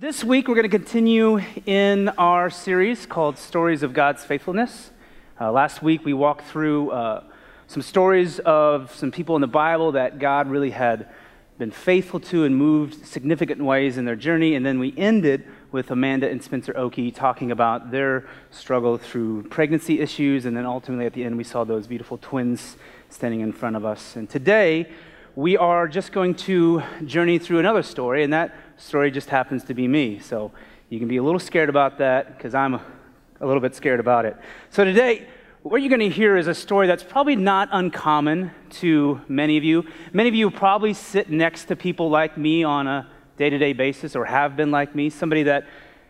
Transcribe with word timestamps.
This 0.00 0.24
week, 0.24 0.48
we're 0.48 0.54
going 0.54 0.62
to 0.62 0.78
continue 0.78 1.42
in 1.66 2.08
our 2.16 2.48
series 2.48 3.04
called 3.04 3.36
Stories 3.36 3.82
of 3.82 3.92
God's 3.92 4.24
Faithfulness. 4.24 4.92
Uh, 5.38 5.52
last 5.52 5.82
week, 5.82 6.06
we 6.06 6.14
walked 6.14 6.46
through 6.46 6.90
uh, 6.90 7.24
some 7.66 7.82
stories 7.82 8.38
of 8.38 8.94
some 8.94 9.10
people 9.12 9.34
in 9.34 9.42
the 9.42 9.46
Bible 9.46 9.92
that 9.92 10.18
God 10.18 10.48
really 10.48 10.70
had 10.70 11.10
been 11.58 11.70
faithful 11.70 12.18
to 12.18 12.44
and 12.44 12.56
moved 12.56 13.04
significant 13.04 13.62
ways 13.62 13.98
in 13.98 14.06
their 14.06 14.16
journey. 14.16 14.54
And 14.54 14.64
then 14.64 14.78
we 14.78 14.94
ended 14.96 15.46
with 15.70 15.90
Amanda 15.90 16.30
and 16.30 16.42
Spencer 16.42 16.74
Oki 16.78 17.10
talking 17.10 17.50
about 17.50 17.90
their 17.90 18.26
struggle 18.50 18.96
through 18.96 19.42
pregnancy 19.50 20.00
issues. 20.00 20.46
And 20.46 20.56
then 20.56 20.64
ultimately, 20.64 21.04
at 21.04 21.12
the 21.12 21.24
end, 21.24 21.36
we 21.36 21.44
saw 21.44 21.64
those 21.64 21.86
beautiful 21.86 22.16
twins 22.16 22.78
standing 23.10 23.40
in 23.40 23.52
front 23.52 23.76
of 23.76 23.84
us. 23.84 24.16
And 24.16 24.30
today, 24.30 24.90
we 25.36 25.56
are 25.56 25.86
just 25.86 26.12
going 26.12 26.34
to 26.34 26.82
journey 27.04 27.38
through 27.38 27.60
another 27.60 27.82
story, 27.82 28.24
and 28.24 28.32
that 28.32 28.54
story 28.76 29.10
just 29.10 29.28
happens 29.28 29.64
to 29.64 29.74
be 29.74 29.86
me. 29.86 30.18
So 30.18 30.50
you 30.88 30.98
can 30.98 31.08
be 31.08 31.18
a 31.18 31.22
little 31.22 31.38
scared 31.38 31.68
about 31.68 31.98
that 31.98 32.36
because 32.36 32.54
I'm 32.54 32.74
a, 32.74 32.82
little 33.40 33.60
bit 33.60 33.74
scared 33.74 34.00
about 34.00 34.24
it. 34.24 34.36
So 34.70 34.84
today, 34.84 35.28
what 35.62 35.82
you're 35.82 35.88
going 35.88 36.10
to 36.10 36.14
hear 36.14 36.36
is 36.36 36.46
a 36.46 36.54
story 36.54 36.86
that's 36.86 37.02
probably 37.02 37.36
not 37.36 37.68
uncommon 37.72 38.50
to 38.70 39.20
many 39.28 39.56
of 39.56 39.64
you. 39.64 39.84
Many 40.12 40.28
of 40.28 40.34
you 40.34 40.50
probably 40.50 40.94
sit 40.94 41.30
next 41.30 41.66
to 41.66 41.76
people 41.76 42.10
like 42.10 42.36
me 42.36 42.64
on 42.64 42.86
a 42.86 43.08
day 43.36 43.50
to 43.50 43.58
day 43.58 43.72
basis 43.72 44.16
or 44.16 44.24
have 44.24 44.56
been 44.56 44.70
like 44.70 44.94
me, 44.94 45.10
somebody 45.10 45.44
that 45.44 45.66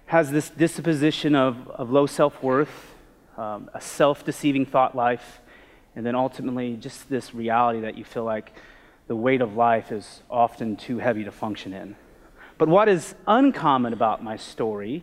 has 0.06 0.30
this 0.30 0.50
disposition 0.50 1.34
of, 1.34 1.68
of 1.68 1.90
low 1.90 2.06
self 2.06 2.42
worth, 2.42 2.94
um, 3.36 3.70
a 3.74 3.80
self 3.80 4.24
deceiving 4.24 4.64
thought 4.66 4.96
life, 4.96 5.40
and 5.94 6.06
then 6.06 6.14
ultimately 6.14 6.76
just 6.76 7.08
this 7.10 7.34
reality 7.34 7.80
that 7.80 7.98
you 7.98 8.04
feel 8.04 8.24
like 8.24 8.52
the 9.10 9.16
weight 9.16 9.40
of 9.40 9.56
life 9.56 9.90
is 9.90 10.22
often 10.30 10.76
too 10.76 10.98
heavy 10.98 11.24
to 11.24 11.32
function 11.32 11.72
in. 11.72 11.96
But 12.58 12.68
what 12.68 12.88
is 12.88 13.16
uncommon 13.26 13.92
about 13.92 14.22
my 14.22 14.36
story 14.36 15.02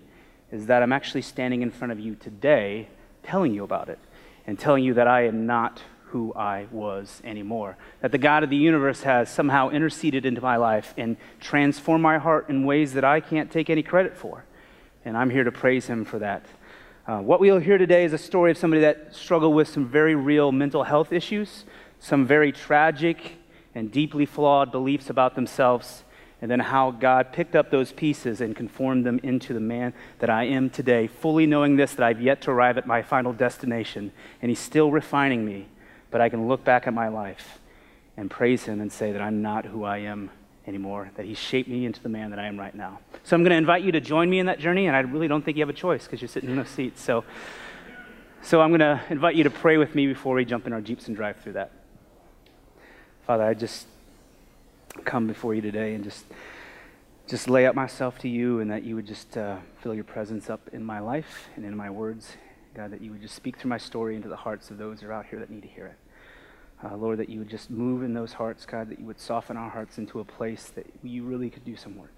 is 0.49 0.67
that 0.67 0.81
I'm 0.81 0.93
actually 0.93 1.23
standing 1.23 1.61
in 1.61 1.71
front 1.71 1.91
of 1.91 1.99
you 1.99 2.15
today 2.15 2.87
telling 3.21 3.53
you 3.53 3.65
about 3.65 3.89
it 3.89 3.99
and 4.45 4.57
telling 4.57 4.85
you 4.85 4.93
that 4.93 5.09
I 5.09 5.25
am 5.25 5.45
not 5.45 5.81
who 6.05 6.33
I 6.35 6.67
was 6.71 7.21
anymore. 7.25 7.75
That 7.99 8.13
the 8.13 8.17
God 8.17 8.45
of 8.45 8.49
the 8.49 8.55
universe 8.55 9.03
has 9.03 9.29
somehow 9.29 9.71
interceded 9.71 10.25
into 10.25 10.39
my 10.39 10.55
life 10.55 10.93
and 10.95 11.17
transformed 11.41 12.01
my 12.01 12.17
heart 12.17 12.47
in 12.47 12.63
ways 12.63 12.93
that 12.93 13.03
I 13.03 13.19
can't 13.19 13.51
take 13.51 13.69
any 13.69 13.83
credit 13.83 14.15
for. 14.15 14.45
And 15.03 15.17
I'm 15.17 15.31
here 15.31 15.43
to 15.43 15.51
praise 15.51 15.87
Him 15.87 16.05
for 16.05 16.19
that. 16.19 16.45
Uh, 17.05 17.19
what 17.19 17.41
we'll 17.41 17.59
hear 17.59 17.77
today 17.77 18.05
is 18.05 18.13
a 18.13 18.17
story 18.17 18.51
of 18.51 18.57
somebody 18.57 18.83
that 18.83 19.13
struggled 19.13 19.53
with 19.53 19.67
some 19.67 19.85
very 19.85 20.15
real 20.15 20.53
mental 20.53 20.85
health 20.85 21.11
issues, 21.11 21.65
some 21.99 22.25
very 22.25 22.53
tragic 22.53 23.33
and 23.77 23.91
deeply 23.91 24.25
flawed 24.25 24.71
beliefs 24.71 25.07
about 25.07 25.35
themselves, 25.35 26.03
and 26.41 26.49
then 26.49 26.59
how 26.59 26.89
God 26.89 27.31
picked 27.31 27.55
up 27.55 27.69
those 27.69 27.91
pieces 27.91 28.41
and 28.41 28.55
conformed 28.55 29.05
them 29.05 29.19
into 29.21 29.53
the 29.53 29.59
man 29.59 29.93
that 30.17 30.31
I 30.31 30.45
am 30.45 30.71
today, 30.71 31.05
fully 31.05 31.45
knowing 31.45 31.75
this, 31.75 31.93
that 31.93 32.03
I've 32.03 32.19
yet 32.19 32.41
to 32.41 32.51
arrive 32.51 32.79
at 32.79 32.87
my 32.87 33.03
final 33.03 33.33
destination, 33.33 34.11
and 34.41 34.49
He's 34.49 34.59
still 34.59 34.89
refining 34.89 35.45
me, 35.45 35.67
but 36.09 36.21
I 36.21 36.29
can 36.29 36.47
look 36.47 36.63
back 36.63 36.87
at 36.87 36.93
my 36.93 37.07
life 37.07 37.59
and 38.17 38.31
praise 38.31 38.63
Him 38.63 38.81
and 38.81 38.91
say 38.91 39.11
that 39.11 39.21
I'm 39.21 39.43
not 39.43 39.65
who 39.65 39.83
I 39.83 39.99
am 39.99 40.31
anymore, 40.65 41.11
that 41.15 41.27
He 41.27 41.35
shaped 41.35 41.69
me 41.69 41.85
into 41.85 42.01
the 42.01 42.09
man 42.09 42.31
that 42.31 42.39
I 42.39 42.47
am 42.47 42.59
right 42.59 42.73
now. 42.73 42.99
So 43.21 43.35
I'm 43.35 43.43
going 43.43 43.51
to 43.51 43.57
invite 43.57 43.83
you 43.83 43.91
to 43.91 44.01
join 44.01 44.27
me 44.27 44.39
in 44.39 44.47
that 44.47 44.59
journey, 44.59 44.87
and 44.87 44.95
I 44.95 45.01
really 45.01 45.27
don't 45.27 45.45
think 45.45 45.55
you 45.55 45.61
have 45.61 45.69
a 45.69 45.73
choice 45.73 46.05
because 46.05 46.19
you're 46.19 46.29
sitting 46.29 46.49
in 46.49 46.55
those 46.55 46.69
seats. 46.69 46.99
So, 46.99 47.25
so 48.41 48.59
I'm 48.59 48.71
going 48.71 48.79
to 48.79 48.99
invite 49.11 49.35
you 49.35 49.43
to 49.43 49.51
pray 49.51 49.77
with 49.77 49.93
me 49.93 50.07
before 50.07 50.33
we 50.33 50.45
jump 50.45 50.65
in 50.65 50.73
our 50.73 50.81
Jeeps 50.81 51.07
and 51.07 51.15
drive 51.15 51.37
through 51.37 51.53
that. 51.53 51.71
Father, 53.27 53.43
I 53.43 53.55
just 53.55 53.87
come 55.03 55.27
before 55.27 55.53
you 55.53 55.61
today 55.61 55.95
and 55.95 56.03
just 56.05 56.23
just 57.27 57.49
lay 57.49 57.65
up 57.65 57.75
myself 57.75 58.17
to 58.19 58.29
you 58.29 58.61
and 58.61 58.71
that 58.71 58.83
you 58.83 58.95
would 58.95 59.05
just 59.05 59.35
uh, 59.35 59.57
fill 59.83 59.93
your 59.93 60.05
presence 60.05 60.49
up 60.49 60.61
in 60.71 60.81
my 60.81 61.01
life 61.01 61.49
and 61.57 61.65
in 61.65 61.75
my 61.75 61.89
words. 61.89 62.37
God, 62.73 62.91
that 62.91 63.01
you 63.01 63.11
would 63.11 63.21
just 63.21 63.35
speak 63.35 63.57
through 63.57 63.67
my 63.67 63.77
story 63.77 64.15
into 64.15 64.29
the 64.29 64.37
hearts 64.37 64.71
of 64.71 64.77
those 64.77 65.01
who 65.01 65.09
are 65.09 65.11
out 65.11 65.25
here 65.25 65.39
that 65.39 65.49
need 65.49 65.63
to 65.63 65.67
hear 65.67 65.87
it. 65.87 65.97
Uh, 66.81 66.95
Lord, 66.95 67.19
that 67.19 67.27
you 67.27 67.39
would 67.39 67.49
just 67.49 67.69
move 67.69 68.01
in 68.01 68.13
those 68.13 68.31
hearts, 68.31 68.65
God, 68.65 68.89
that 68.89 68.97
you 68.97 69.05
would 69.05 69.19
soften 69.19 69.57
our 69.57 69.69
hearts 69.69 69.97
into 69.97 70.21
a 70.21 70.23
place 70.23 70.71
that 70.75 70.85
you 71.03 71.25
really 71.25 71.49
could 71.49 71.65
do 71.65 71.75
some 71.75 71.97
work. 71.97 72.13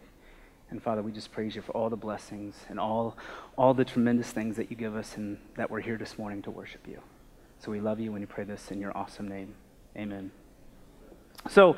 And 0.69 0.79
Father, 0.79 1.01
we 1.01 1.11
just 1.11 1.31
praise 1.31 1.55
you 1.55 1.63
for 1.63 1.71
all 1.71 1.89
the 1.89 1.97
blessings 1.97 2.53
and 2.69 2.79
all, 2.79 3.17
all 3.57 3.73
the 3.73 3.83
tremendous 3.83 4.29
things 4.29 4.57
that 4.57 4.69
you 4.69 4.77
give 4.77 4.95
us 4.95 5.17
and 5.17 5.39
that 5.55 5.71
we're 5.71 5.81
here 5.81 5.97
this 5.97 6.19
morning 6.19 6.43
to 6.43 6.51
worship 6.51 6.85
you. 6.87 6.99
So 7.57 7.71
we 7.71 7.79
love 7.79 7.99
you 7.99 8.11
when 8.11 8.21
you 8.21 8.27
pray 8.27 8.43
this 8.43 8.69
in 8.69 8.79
your 8.79 8.95
awesome 8.95 9.27
name. 9.27 9.55
Amen. 9.97 10.29
So 11.47 11.77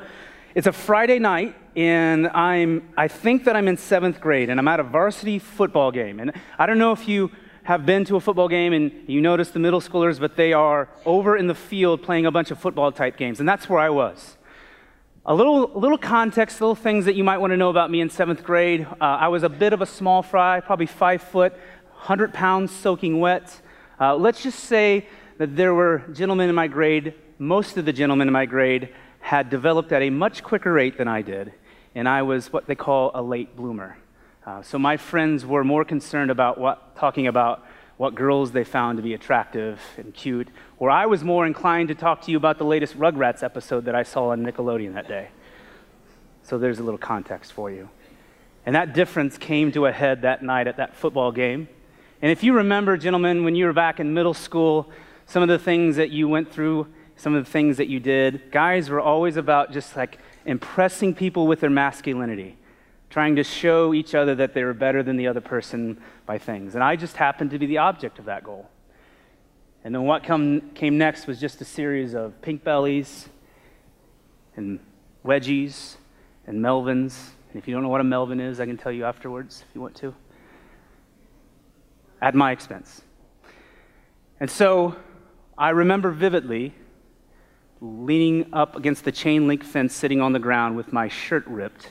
it's 0.54 0.66
a 0.66 0.72
Friday 0.72 1.18
night, 1.18 1.54
and 1.76 2.28
I'm, 2.28 2.92
I 2.96 3.08
think 3.08 3.44
that 3.44 3.56
I'm 3.56 3.68
in 3.68 3.76
seventh 3.76 4.20
grade, 4.20 4.50
and 4.50 4.58
I'm 4.58 4.68
at 4.68 4.80
a 4.80 4.82
varsity 4.82 5.38
football 5.38 5.90
game. 5.90 6.20
And 6.20 6.32
I 6.58 6.66
don't 6.66 6.78
know 6.78 6.92
if 6.92 7.08
you 7.08 7.30
have 7.62 7.86
been 7.86 8.04
to 8.06 8.16
a 8.16 8.20
football 8.20 8.48
game 8.48 8.72
and 8.72 8.90
you 9.06 9.20
notice 9.20 9.50
the 9.50 9.60
middle 9.60 9.80
schoolers, 9.80 10.18
but 10.18 10.36
they 10.36 10.52
are 10.52 10.88
over 11.06 11.36
in 11.36 11.46
the 11.46 11.54
field 11.54 12.02
playing 12.02 12.26
a 12.26 12.30
bunch 12.30 12.50
of 12.50 12.58
football 12.58 12.90
type 12.90 13.16
games, 13.16 13.40
and 13.40 13.48
that's 13.48 13.68
where 13.68 13.78
I 13.78 13.88
was. 13.88 14.36
A 15.24 15.34
little, 15.34 15.70
little 15.78 15.96
context, 15.96 16.60
little 16.60 16.74
things 16.74 17.04
that 17.04 17.14
you 17.14 17.22
might 17.22 17.38
want 17.38 17.52
to 17.52 17.56
know 17.56 17.70
about 17.70 17.90
me 17.90 18.00
in 18.00 18.10
seventh 18.10 18.42
grade. 18.42 18.84
Uh, 19.00 19.04
I 19.04 19.28
was 19.28 19.44
a 19.44 19.48
bit 19.48 19.72
of 19.72 19.80
a 19.80 19.86
small 19.86 20.22
fry, 20.22 20.58
probably 20.58 20.86
five 20.86 21.22
foot, 21.22 21.52
100 21.52 22.34
pounds 22.34 22.72
soaking 22.72 23.20
wet. 23.20 23.62
Uh, 24.00 24.16
let's 24.16 24.42
just 24.42 24.58
say 24.58 25.06
that 25.38 25.54
there 25.54 25.72
were 25.72 26.02
gentlemen 26.12 26.48
in 26.48 26.54
my 26.56 26.66
grade, 26.66 27.14
most 27.38 27.76
of 27.76 27.84
the 27.84 27.92
gentlemen 27.92 28.26
in 28.26 28.32
my 28.32 28.44
grade 28.44 28.90
had 29.22 29.48
developed 29.48 29.92
at 29.92 30.02
a 30.02 30.10
much 30.10 30.42
quicker 30.42 30.72
rate 30.72 30.98
than 30.98 31.08
I 31.08 31.22
did, 31.22 31.52
and 31.94 32.08
I 32.08 32.22
was 32.22 32.52
what 32.52 32.66
they 32.66 32.74
call 32.74 33.12
a 33.14 33.22
late 33.22 33.56
bloomer. 33.56 33.96
Uh, 34.44 34.60
so 34.62 34.78
my 34.78 34.96
friends 34.96 35.46
were 35.46 35.64
more 35.64 35.84
concerned 35.84 36.30
about 36.30 36.58
what, 36.58 36.96
talking 36.96 37.28
about 37.28 37.64
what 37.96 38.16
girls 38.16 38.50
they 38.50 38.64
found 38.64 38.98
to 38.98 39.02
be 39.02 39.14
attractive 39.14 39.80
and 39.96 40.12
cute, 40.12 40.48
or 40.78 40.90
I 40.90 41.06
was 41.06 41.22
more 41.22 41.46
inclined 41.46 41.88
to 41.88 41.94
talk 41.94 42.22
to 42.22 42.32
you 42.32 42.36
about 42.36 42.58
the 42.58 42.64
latest 42.64 42.98
Rugrats 42.98 43.44
episode 43.44 43.84
that 43.84 43.94
I 43.94 44.02
saw 44.02 44.30
on 44.30 44.44
Nickelodeon 44.44 44.94
that 44.94 45.06
day. 45.06 45.28
So 46.42 46.58
there's 46.58 46.80
a 46.80 46.82
little 46.82 46.98
context 46.98 47.52
for 47.52 47.70
you. 47.70 47.88
And 48.66 48.74
that 48.74 48.92
difference 48.92 49.38
came 49.38 49.70
to 49.72 49.86
a 49.86 49.92
head 49.92 50.22
that 50.22 50.42
night 50.42 50.66
at 50.66 50.78
that 50.78 50.96
football 50.96 51.30
game. 51.30 51.68
And 52.20 52.32
if 52.32 52.42
you 52.42 52.54
remember, 52.54 52.96
gentlemen, 52.96 53.44
when 53.44 53.54
you 53.54 53.66
were 53.66 53.72
back 53.72 54.00
in 54.00 54.14
middle 54.14 54.34
school, 54.34 54.90
some 55.26 55.42
of 55.42 55.48
the 55.48 55.58
things 55.58 55.96
that 55.96 56.10
you 56.10 56.28
went 56.28 56.52
through 56.52 56.88
some 57.22 57.36
of 57.36 57.44
the 57.44 57.50
things 57.52 57.76
that 57.76 57.86
you 57.86 58.00
did. 58.00 58.50
Guys 58.50 58.90
were 58.90 59.00
always 59.00 59.36
about 59.36 59.70
just 59.70 59.94
like 59.96 60.18
impressing 60.44 61.14
people 61.14 61.46
with 61.46 61.60
their 61.60 61.70
masculinity, 61.70 62.56
trying 63.10 63.36
to 63.36 63.44
show 63.44 63.94
each 63.94 64.12
other 64.12 64.34
that 64.34 64.54
they 64.54 64.64
were 64.64 64.74
better 64.74 65.04
than 65.04 65.16
the 65.16 65.28
other 65.28 65.40
person 65.40 66.00
by 66.26 66.36
things. 66.36 66.74
And 66.74 66.82
I 66.82 66.96
just 66.96 67.16
happened 67.16 67.52
to 67.52 67.60
be 67.60 67.66
the 67.66 67.78
object 67.78 68.18
of 68.18 68.24
that 68.24 68.42
goal. 68.42 68.68
And 69.84 69.94
then 69.94 70.02
what 70.02 70.24
come, 70.24 70.72
came 70.74 70.98
next 70.98 71.28
was 71.28 71.38
just 71.38 71.60
a 71.60 71.64
series 71.64 72.12
of 72.12 72.42
pink 72.42 72.64
bellies 72.64 73.28
and 74.56 74.80
wedgies 75.24 75.94
and 76.48 76.58
Melvins. 76.58 77.14
And 77.52 77.62
if 77.62 77.68
you 77.68 77.74
don't 77.74 77.84
know 77.84 77.88
what 77.88 78.00
a 78.00 78.04
Melvin 78.04 78.40
is, 78.40 78.58
I 78.58 78.66
can 78.66 78.76
tell 78.76 78.90
you 78.90 79.04
afterwards 79.04 79.64
if 79.68 79.72
you 79.76 79.80
want 79.80 79.94
to. 79.98 80.12
At 82.20 82.34
my 82.34 82.50
expense. 82.50 83.02
And 84.40 84.50
so 84.50 84.96
I 85.56 85.70
remember 85.70 86.10
vividly 86.10 86.74
leaning 87.82 88.46
up 88.52 88.76
against 88.76 89.04
the 89.04 89.10
chain 89.10 89.48
link 89.48 89.64
fence, 89.64 89.92
sitting 89.92 90.20
on 90.20 90.32
the 90.32 90.38
ground 90.38 90.76
with 90.76 90.92
my 90.92 91.08
shirt 91.08 91.44
ripped, 91.48 91.90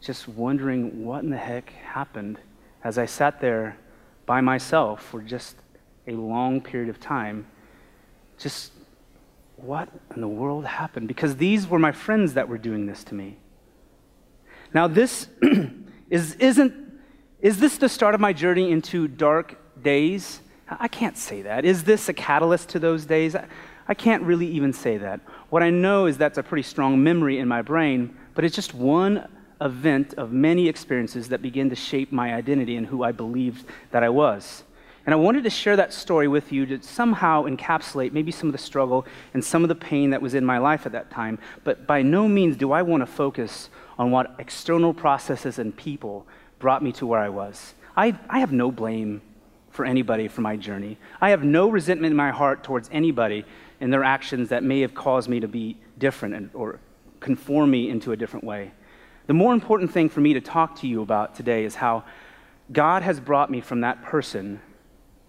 just 0.00 0.26
wondering 0.26 1.04
what 1.04 1.22
in 1.22 1.30
the 1.30 1.36
heck 1.36 1.70
happened 1.70 2.38
as 2.82 2.98
I 2.98 3.06
sat 3.06 3.40
there 3.40 3.76
by 4.26 4.40
myself 4.40 5.04
for 5.04 5.22
just 5.22 5.54
a 6.08 6.12
long 6.12 6.60
period 6.60 6.88
of 6.88 6.98
time. 6.98 7.46
Just 8.38 8.72
what 9.54 9.88
in 10.16 10.20
the 10.20 10.26
world 10.26 10.64
happened? 10.64 11.06
Because 11.06 11.36
these 11.36 11.68
were 11.68 11.78
my 11.78 11.92
friends 11.92 12.34
that 12.34 12.48
were 12.48 12.58
doing 12.58 12.86
this 12.86 13.04
to 13.04 13.14
me. 13.14 13.36
Now, 14.74 14.88
this 14.88 15.28
is, 16.10 16.34
isn't, 16.34 16.74
is 17.40 17.60
this 17.60 17.76
the 17.76 17.88
start 17.88 18.16
of 18.16 18.20
my 18.20 18.32
journey 18.32 18.72
into 18.72 19.06
dark 19.06 19.56
days? 19.80 20.40
I 20.68 20.88
can't 20.88 21.16
say 21.16 21.42
that. 21.42 21.64
Is 21.64 21.84
this 21.84 22.08
a 22.08 22.12
catalyst 22.12 22.70
to 22.70 22.80
those 22.80 23.04
days? 23.04 23.36
I 23.88 23.94
can't 23.94 24.22
really 24.22 24.46
even 24.46 24.72
say 24.72 24.96
that. 24.98 25.20
What 25.50 25.62
I 25.62 25.70
know 25.70 26.06
is 26.06 26.16
that's 26.16 26.38
a 26.38 26.42
pretty 26.42 26.62
strong 26.62 27.02
memory 27.02 27.38
in 27.38 27.48
my 27.48 27.62
brain, 27.62 28.16
but 28.34 28.44
it's 28.44 28.54
just 28.54 28.74
one 28.74 29.28
event 29.60 30.14
of 30.14 30.32
many 30.32 30.68
experiences 30.68 31.28
that 31.28 31.42
begin 31.42 31.70
to 31.70 31.76
shape 31.76 32.12
my 32.12 32.34
identity 32.34 32.76
and 32.76 32.86
who 32.86 33.02
I 33.02 33.12
believed 33.12 33.66
that 33.90 34.02
I 34.02 34.08
was. 34.08 34.64
And 35.04 35.12
I 35.12 35.16
wanted 35.16 35.42
to 35.44 35.50
share 35.50 35.76
that 35.76 35.92
story 35.92 36.28
with 36.28 36.52
you 36.52 36.64
to 36.66 36.82
somehow 36.82 37.44
encapsulate 37.44 38.12
maybe 38.12 38.30
some 38.30 38.48
of 38.48 38.52
the 38.52 38.58
struggle 38.58 39.04
and 39.34 39.44
some 39.44 39.64
of 39.64 39.68
the 39.68 39.74
pain 39.74 40.10
that 40.10 40.22
was 40.22 40.34
in 40.34 40.44
my 40.44 40.58
life 40.58 40.86
at 40.86 40.92
that 40.92 41.10
time. 41.10 41.38
But 41.64 41.86
by 41.86 42.02
no 42.02 42.28
means 42.28 42.56
do 42.56 42.70
I 42.70 42.82
want 42.82 43.00
to 43.00 43.06
focus 43.06 43.68
on 43.98 44.12
what 44.12 44.34
external 44.38 44.94
processes 44.94 45.58
and 45.58 45.76
people 45.76 46.26
brought 46.60 46.82
me 46.82 46.92
to 46.92 47.06
where 47.06 47.18
I 47.18 47.28
was. 47.28 47.74
I, 47.96 48.16
I 48.28 48.38
have 48.38 48.52
no 48.52 48.70
blame 48.70 49.22
for 49.70 49.84
anybody 49.84 50.28
for 50.28 50.42
my 50.42 50.56
journey. 50.56 50.98
I 51.20 51.30
have 51.30 51.42
no 51.42 51.68
resentment 51.68 52.12
in 52.12 52.16
my 52.16 52.30
heart 52.30 52.62
towards 52.62 52.88
anybody 52.92 53.44
in 53.82 53.90
their 53.90 54.04
actions 54.04 54.50
that 54.50 54.62
may 54.62 54.80
have 54.80 54.94
caused 54.94 55.28
me 55.28 55.40
to 55.40 55.48
be 55.48 55.76
different 55.98 56.36
and, 56.36 56.50
or 56.54 56.78
conform 57.18 57.68
me 57.68 57.90
into 57.90 58.12
a 58.12 58.16
different 58.16 58.44
way. 58.44 58.70
The 59.26 59.34
more 59.34 59.52
important 59.52 59.90
thing 59.90 60.08
for 60.08 60.20
me 60.20 60.34
to 60.34 60.40
talk 60.40 60.76
to 60.76 60.86
you 60.86 61.02
about 61.02 61.34
today 61.34 61.64
is 61.64 61.74
how 61.74 62.04
God 62.70 63.02
has 63.02 63.18
brought 63.18 63.50
me 63.50 63.60
from 63.60 63.80
that 63.80 64.00
person 64.04 64.60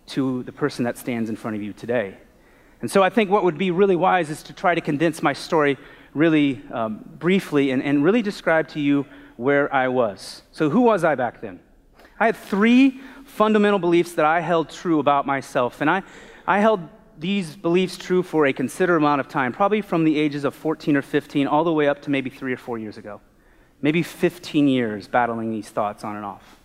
to 0.06 0.44
the 0.44 0.52
person 0.52 0.86
that 0.86 1.00
stands 1.00 1.32
in 1.32 1.36
front 1.36 1.56
of 1.56 1.64
you 1.64 1.74
today. 1.74 2.16
And 2.80 2.92
so 2.92 3.02
I 3.02 3.10
think 3.10 3.32
what 3.32 3.44
would 3.44 3.58
be 3.58 3.72
really 3.72 3.96
wise 3.96 4.30
is 4.30 4.44
to 4.44 4.54
try 4.54 4.76
to 4.76 4.82
condense 4.82 5.24
my 5.24 5.34
story 5.34 5.80
really 6.14 6.62
um, 6.72 7.04
briefly 7.18 7.72
and, 7.72 7.82
and 7.82 8.04
really 8.04 8.22
describe 8.22 8.68
to 8.70 8.80
you 8.80 9.08
where 9.36 9.74
I 9.74 9.88
was. 9.88 10.44
So, 10.52 10.70
who 10.70 10.82
was 10.82 11.04
I 11.04 11.16
back 11.16 11.42
then? 11.42 11.60
I 12.20 12.28
had 12.28 12.36
three 12.36 13.02
fundamental 13.26 13.80
beliefs 13.80 14.14
that 14.14 14.26
I 14.26 14.42
held 14.42 14.70
true 14.70 15.00
about 15.00 15.26
myself. 15.26 15.82
And 15.82 15.90
I, 15.90 16.04
I 16.46 16.60
held 16.60 16.88
these 17.18 17.56
beliefs 17.56 17.98
true 17.98 18.24
for 18.24 18.46
a 18.46 18.54
considerable 18.54 19.06
amount 19.06 19.22
of 19.22 19.28
time, 19.28 19.54
probably 19.54 19.82
from 19.82 20.04
the 20.04 20.20
ages 20.20 20.44
of 20.44 20.56
14 20.56 20.98
or 20.98 21.02
15 21.02 21.48
all 21.48 21.64
the 21.64 21.74
way 21.74 21.88
up 21.88 22.02
to 22.04 22.10
maybe 22.10 22.30
three 22.30 22.54
or 22.54 22.58
four 22.58 22.78
years 22.78 22.98
ago. 22.98 23.22
Maybe 23.82 24.04
15 24.04 24.68
years 24.68 25.08
battling 25.08 25.52
these 25.52 25.70
thoughts 25.70 26.04
on 26.04 26.16
and 26.16 26.26
off. 26.26 26.60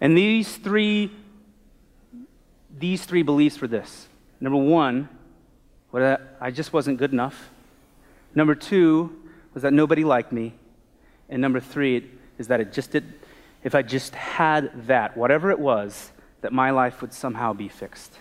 And 0.00 0.16
these 0.16 0.56
three, 0.56 1.10
these 2.78 3.04
three 3.04 3.22
beliefs 3.22 3.60
were 3.60 3.68
this. 3.68 4.08
Number 4.40 4.58
one, 4.58 5.08
I 5.92 6.50
just 6.50 6.72
wasn't 6.72 6.98
good 6.98 7.12
enough. 7.12 7.50
Number 8.34 8.54
two 8.54 9.16
was 9.52 9.62
that 9.64 9.72
nobody 9.72 10.04
liked 10.04 10.32
me. 10.32 10.54
And 11.28 11.42
number 11.42 11.60
three 11.60 12.10
is 12.38 12.48
that 12.48 12.60
it 12.60 12.72
just 12.72 12.92
did, 12.92 13.04
if 13.64 13.74
I 13.74 13.82
just 13.82 14.14
had 14.14 14.86
that, 14.86 15.16
whatever 15.16 15.50
it 15.50 15.58
was, 15.58 16.12
that 16.40 16.52
my 16.52 16.70
life 16.70 17.02
would 17.02 17.12
somehow 17.12 17.52
be 17.52 17.68
fixed. 17.68 18.16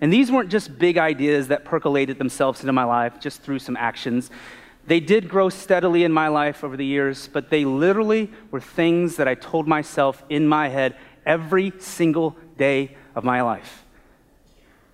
And 0.00 0.12
these 0.12 0.30
weren't 0.30 0.50
just 0.50 0.78
big 0.78 0.98
ideas 0.98 1.48
that 1.48 1.64
percolated 1.64 2.18
themselves 2.18 2.60
into 2.60 2.72
my 2.72 2.84
life 2.84 3.20
just 3.20 3.42
through 3.42 3.60
some 3.60 3.76
actions. 3.76 4.30
They 4.86 5.00
did 5.00 5.28
grow 5.28 5.48
steadily 5.48 6.04
in 6.04 6.12
my 6.12 6.28
life 6.28 6.62
over 6.62 6.76
the 6.76 6.84
years, 6.84 7.28
but 7.28 7.48
they 7.48 7.64
literally 7.64 8.30
were 8.50 8.60
things 8.60 9.16
that 9.16 9.28
I 9.28 9.34
told 9.34 9.66
myself 9.66 10.22
in 10.28 10.46
my 10.46 10.68
head 10.68 10.96
every 11.24 11.72
single 11.78 12.36
day 12.58 12.96
of 13.14 13.24
my 13.24 13.40
life. 13.40 13.84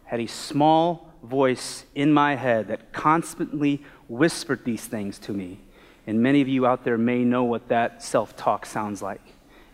I 0.07 0.11
had 0.11 0.21
a 0.21 0.27
small 0.27 1.13
voice 1.23 1.85
in 1.95 2.13
my 2.13 2.37
head 2.37 2.69
that 2.69 2.93
constantly 2.93 3.83
whispered 4.09 4.65
these 4.65 4.85
things 4.85 5.19
to 5.21 5.33
me. 5.33 5.61
And 6.07 6.23
many 6.23 6.41
of 6.41 6.49
you 6.49 6.67
out 6.67 6.85
there 6.85 6.99
may 6.99 7.25
know 7.25 7.45
what 7.45 7.69
that 7.69 8.03
self 8.03 8.37
talk 8.37 8.67
sounds 8.67 9.03
like. 9.03 9.21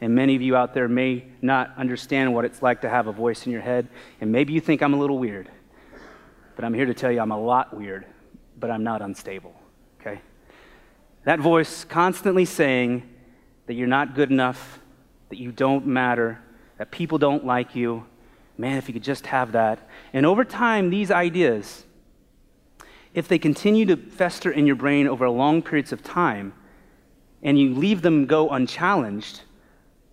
And 0.01 0.15
many 0.15 0.37
of 0.37 0.43
you 0.43 0.57
out 0.57 0.75
there 0.75 0.89
may 0.89 1.25
not 1.41 1.73
understand 1.77 2.35
what 2.35 2.45
it's 2.45 2.63
like 2.63 2.83
to 2.83 2.89
have 2.89 3.07
a 3.07 3.13
voice 3.13 3.47
in 3.47 3.53
your 3.53 3.63
head. 3.63 3.89
And 4.21 4.31
maybe 4.31 4.53
you 4.53 4.61
think 4.61 4.83
I'm 4.83 4.95
a 4.95 4.99
little 4.99 5.19
weird. 5.19 5.51
But 6.55 6.65
I'm 6.65 6.75
here 6.75 6.87
to 6.87 6.95
tell 6.95 7.11
you 7.11 7.21
I'm 7.21 7.33
a 7.33 7.41
lot 7.41 7.77
weird, 7.77 8.07
but 8.59 8.71
I'm 8.71 8.83
not 8.83 9.03
unstable. 9.03 9.55
Okay? 10.01 10.21
That 11.25 11.41
voice 11.41 11.85
constantly 11.85 12.45
saying 12.45 13.09
that 13.67 13.75
you're 13.75 13.87
not 13.87 14.15
good 14.15 14.31
enough, 14.31 14.81
that 15.31 15.39
you 15.39 15.51
don't 15.51 15.87
matter, 15.87 16.41
that 16.79 16.91
people 16.91 17.19
don't 17.19 17.45
like 17.45 17.75
you. 17.75 18.07
Man, 18.59 18.77
if 18.79 18.89
you 18.89 18.95
could 18.95 19.03
just 19.03 19.27
have 19.27 19.53
that. 19.53 19.89
And 20.13 20.25
over 20.25 20.45
time, 20.45 20.91
these 20.91 21.11
ideas, 21.11 21.85
if 23.13 23.29
they 23.29 23.39
continue 23.39 23.87
to 23.87 23.97
fester 23.97 24.51
in 24.51 24.67
your 24.67 24.77
brain 24.77 25.09
over 25.09 25.29
long 25.29 25.63
periods 25.63 25.93
of 25.93 26.03
time, 26.03 26.53
and 27.43 27.59
you 27.59 27.75
leave 27.75 28.03
them 28.03 28.27
go 28.27 28.49
unchallenged, 28.51 29.43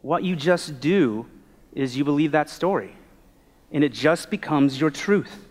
what 0.04 0.24
you 0.24 0.36
just 0.36 0.80
do 0.80 1.26
is 1.74 1.98
you 1.98 2.04
believe 2.04 2.34
that 2.34 2.50
story, 2.50 2.96
and 3.72 3.84
it 3.84 3.94
just 3.94 4.30
becomes 4.30 4.80
your 4.80 4.92
truth. 4.92 5.48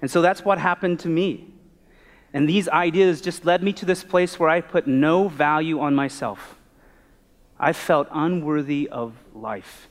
And 0.00 0.08
so 0.08 0.22
that's 0.22 0.44
what 0.44 0.58
happened 0.58 1.00
to 1.00 1.08
me. 1.08 1.48
And 2.32 2.48
these 2.48 2.68
ideas 2.68 3.20
just 3.20 3.44
led 3.44 3.62
me 3.62 3.72
to 3.72 3.86
this 3.86 4.04
place 4.04 4.38
where 4.38 4.50
I 4.50 4.60
put 4.60 4.86
no 4.86 5.26
value 5.26 5.80
on 5.80 5.94
myself. 5.94 6.56
I 7.58 7.72
felt 7.72 8.06
unworthy 8.12 8.88
of 8.90 9.14
life. 9.34 9.88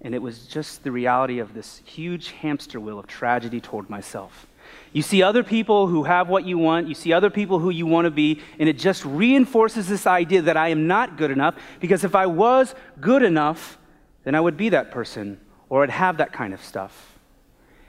And 0.00 0.14
it 0.14 0.22
was 0.22 0.46
just 0.46 0.84
the 0.84 0.92
reality 0.92 1.40
of 1.40 1.52
this 1.52 1.82
huge 1.84 2.30
hamster 2.30 2.80
wheel 2.80 2.98
of 2.98 3.06
tragedy 3.06 3.60
toward 3.60 3.90
myself. 3.90 4.46
You 4.92 5.02
see 5.02 5.22
other 5.22 5.42
people 5.44 5.86
who 5.86 6.04
have 6.04 6.28
what 6.28 6.44
you 6.44 6.58
want, 6.58 6.88
you 6.88 6.94
see 6.94 7.12
other 7.12 7.30
people 7.30 7.58
who 7.58 7.70
you 7.70 7.86
want 7.86 8.06
to 8.06 8.10
be, 8.10 8.40
and 8.58 8.68
it 8.68 8.78
just 8.78 9.04
reinforces 9.04 9.88
this 9.88 10.06
idea 10.06 10.42
that 10.42 10.56
I 10.56 10.68
am 10.68 10.86
not 10.86 11.16
good 11.16 11.30
enough 11.30 11.54
because 11.78 12.02
if 12.02 12.14
I 12.14 12.26
was 12.26 12.74
good 13.00 13.22
enough, 13.22 13.78
then 14.24 14.34
I 14.34 14.40
would 14.40 14.56
be 14.56 14.70
that 14.70 14.90
person 14.90 15.40
or 15.68 15.84
I'd 15.84 15.90
have 15.90 16.16
that 16.16 16.32
kind 16.32 16.52
of 16.52 16.62
stuff. 16.62 17.18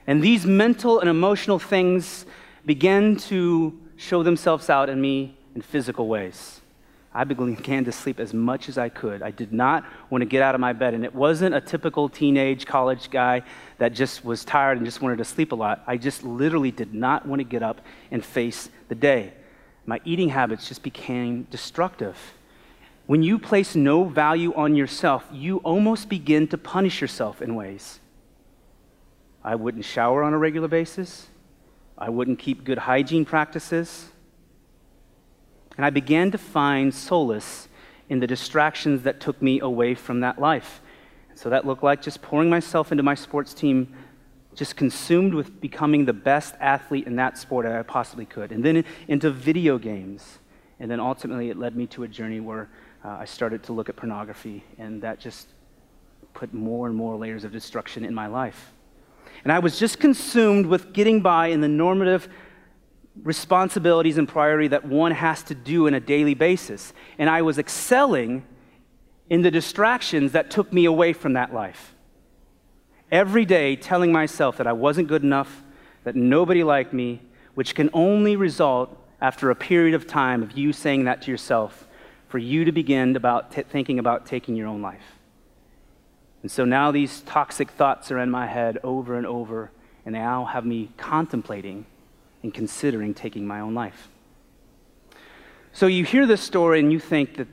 And 0.08 0.22
these 0.22 0.46
mental 0.46 1.00
and 1.00 1.10
emotional 1.10 1.60
things 1.60 2.26
begin 2.66 3.18
to 3.18 3.80
show 3.98 4.24
themselves 4.24 4.70
out 4.70 4.90
in 4.90 5.02
me 5.02 5.38
in 5.56 5.62
physical 5.62 6.08
ways. 6.08 6.61
I 7.14 7.26
began 7.26 7.84
to 7.84 7.92
sleep 7.92 8.22
as 8.22 8.34
much 8.34 8.70
as 8.70 8.78
I 8.78 8.88
could. 8.88 9.22
I 9.22 9.32
did 9.32 9.52
not 9.52 9.84
want 10.10 10.22
to 10.22 10.26
get 10.26 10.42
out 10.42 10.56
of 10.56 10.62
my 10.62 10.72
bed. 10.72 10.94
And 10.94 11.04
it 11.04 11.14
wasn't 11.14 11.54
a 11.54 11.60
typical 11.60 12.08
teenage 12.08 12.66
college 12.66 13.10
guy 13.10 13.44
that 13.80 13.90
just 13.94 14.24
was 14.24 14.46
tired 14.46 14.78
and 14.78 14.86
just 14.86 15.02
wanted 15.02 15.18
to 15.18 15.26
sleep 15.26 15.52
a 15.52 15.56
lot. 15.56 15.84
I 15.86 15.98
just 15.98 16.24
literally 16.24 16.72
did 16.72 16.94
not 16.94 17.26
want 17.26 17.42
to 17.42 17.44
get 17.44 17.64
up 17.64 17.82
and 18.12 18.24
face 18.24 18.70
the 18.88 18.96
day. 18.96 19.34
My 19.86 20.00
eating 20.06 20.30
habits 20.30 20.70
just 20.70 20.84
became 20.84 21.44
destructive. 21.52 22.18
When 23.08 23.24
you 23.24 23.40
place 23.40 23.76
no 23.76 24.06
value 24.06 24.54
on 24.54 24.76
yourself, 24.76 25.28
you 25.34 25.58
almost 25.58 26.08
begin 26.08 26.48
to 26.48 26.58
punish 26.58 27.02
yourself 27.02 27.42
in 27.42 27.56
ways. 27.56 28.00
I 29.44 29.56
wouldn't 29.56 29.84
shower 29.84 30.24
on 30.24 30.34
a 30.34 30.38
regular 30.38 30.70
basis. 30.70 31.28
I 31.98 32.10
wouldn't 32.10 32.40
keep 32.40 32.64
good 32.64 32.78
hygiene 32.78 33.26
practices. 33.26 34.11
And 35.78 35.86
I 35.86 35.90
began 35.90 36.32
to 36.32 36.38
find 36.38 36.94
solace 36.94 37.68
in 38.10 38.20
the 38.20 38.28
distractions 38.28 39.04
that 39.04 39.20
took 39.20 39.42
me 39.42 39.60
away 39.60 39.96
from 39.96 40.20
that 40.20 40.40
life. 40.40 40.82
So 41.34 41.50
that 41.50 41.66
looked 41.66 41.84
like 41.84 42.02
just 42.02 42.22
pouring 42.22 42.50
myself 42.50 42.92
into 42.92 43.04
my 43.04 43.16
sports 43.16 43.54
team, 43.54 43.96
just 44.54 44.76
consumed 44.76 45.34
with 45.34 45.62
becoming 45.62 46.06
the 46.06 46.14
best 46.14 46.56
athlete 46.60 47.08
in 47.08 47.16
that 47.16 47.38
sport 47.38 47.66
that 47.66 47.76
I 47.76 47.84
possibly 47.84 48.26
could. 48.26 48.52
And 48.52 48.64
then 48.64 48.84
into 49.08 49.32
video 49.32 49.78
games. 49.78 50.40
And 50.80 50.92
then 50.92 51.00
ultimately, 51.00 51.50
it 51.50 51.58
led 51.58 51.76
me 51.76 51.88
to 51.88 52.04
a 52.04 52.08
journey 52.08 52.40
where 52.40 52.70
uh, 53.06 53.10
I 53.10 53.26
started 53.26 53.64
to 53.64 53.74
look 53.74 53.88
at 53.88 53.96
pornography, 53.96 54.64
and 54.78 55.02
that 55.04 55.20
just 55.20 55.48
put 56.34 56.54
more 56.54 56.88
and 56.88 56.96
more 56.96 57.16
layers 57.16 57.44
of 57.44 57.52
destruction 57.52 58.04
in 58.04 58.14
my 58.14 58.28
life. 58.28 58.74
And 59.44 59.52
I 59.52 59.60
was 59.60 59.80
just 59.80 60.00
consumed 60.00 60.66
with 60.66 60.94
getting 60.94 61.22
by 61.22 61.48
in 61.48 61.62
the 61.62 61.68
normative 61.68 62.28
responsibilities 63.22 64.18
and 64.18 64.28
priority 64.28 64.68
that 64.70 64.86
one 64.86 65.12
has 65.12 65.44
to 65.44 65.56
do 65.56 65.88
on 65.88 65.94
a 65.94 66.00
daily 66.00 66.34
basis. 66.34 66.94
And 67.18 67.30
I 67.30 67.42
was 67.42 67.58
excelling 67.58 68.46
in 69.30 69.42
the 69.42 69.52
distractions 69.52 70.32
that 70.32 70.52
took 70.52 70.72
me 70.72 70.86
away 70.86 71.14
from 71.14 71.34
that 71.34 71.54
life. 71.54 71.96
Every 73.12 73.46
day 73.46 73.76
telling 73.76 74.12
myself 74.12 74.58
that 74.58 74.68
I 74.68 74.74
wasn't 74.74 75.08
good 75.08 75.24
enough, 75.24 75.64
that 76.04 76.16
nobody 76.16 76.64
liked 76.64 76.94
me, 76.94 77.22
which 77.54 77.76
can 77.76 77.90
only 77.94 78.36
result 78.36 78.98
after 79.20 79.50
a 79.50 79.56
period 79.56 79.94
of 79.94 80.08
time 80.08 80.42
of 80.42 80.58
you 80.58 80.74
saying 80.74 81.04
that 81.04 81.22
to 81.24 81.32
yourself 81.32 81.88
for 82.28 82.38
you 82.38 82.64
to 82.64 82.72
begin 82.72 83.16
about 83.16 83.54
thinking 83.54 84.00
about 84.00 84.26
taking 84.26 84.56
your 84.56 84.68
own 84.68 84.82
life. 84.82 85.20
And 86.42 86.50
so 86.50 86.64
now 86.66 86.92
these 86.92 87.22
toxic 87.22 87.70
thoughts 87.70 88.10
are 88.10 88.20
in 88.20 88.32
my 88.32 88.48
head 88.48 88.80
over 88.84 89.16
and 89.16 89.28
over, 89.28 89.70
and 90.06 90.16
they 90.16 90.20
now 90.20 90.46
have 90.46 90.66
me 90.66 90.90
contemplating 90.98 91.86
in 92.44 92.52
considering 92.52 93.14
taking 93.14 93.46
my 93.46 93.60
own 93.60 93.74
life. 93.74 94.10
So 95.74 95.88
you 95.88 96.04
hear 96.04 96.26
this 96.26 96.42
story 96.42 96.80
and 96.80 96.92
you 96.92 97.00
think 97.00 97.38
that, 97.38 97.48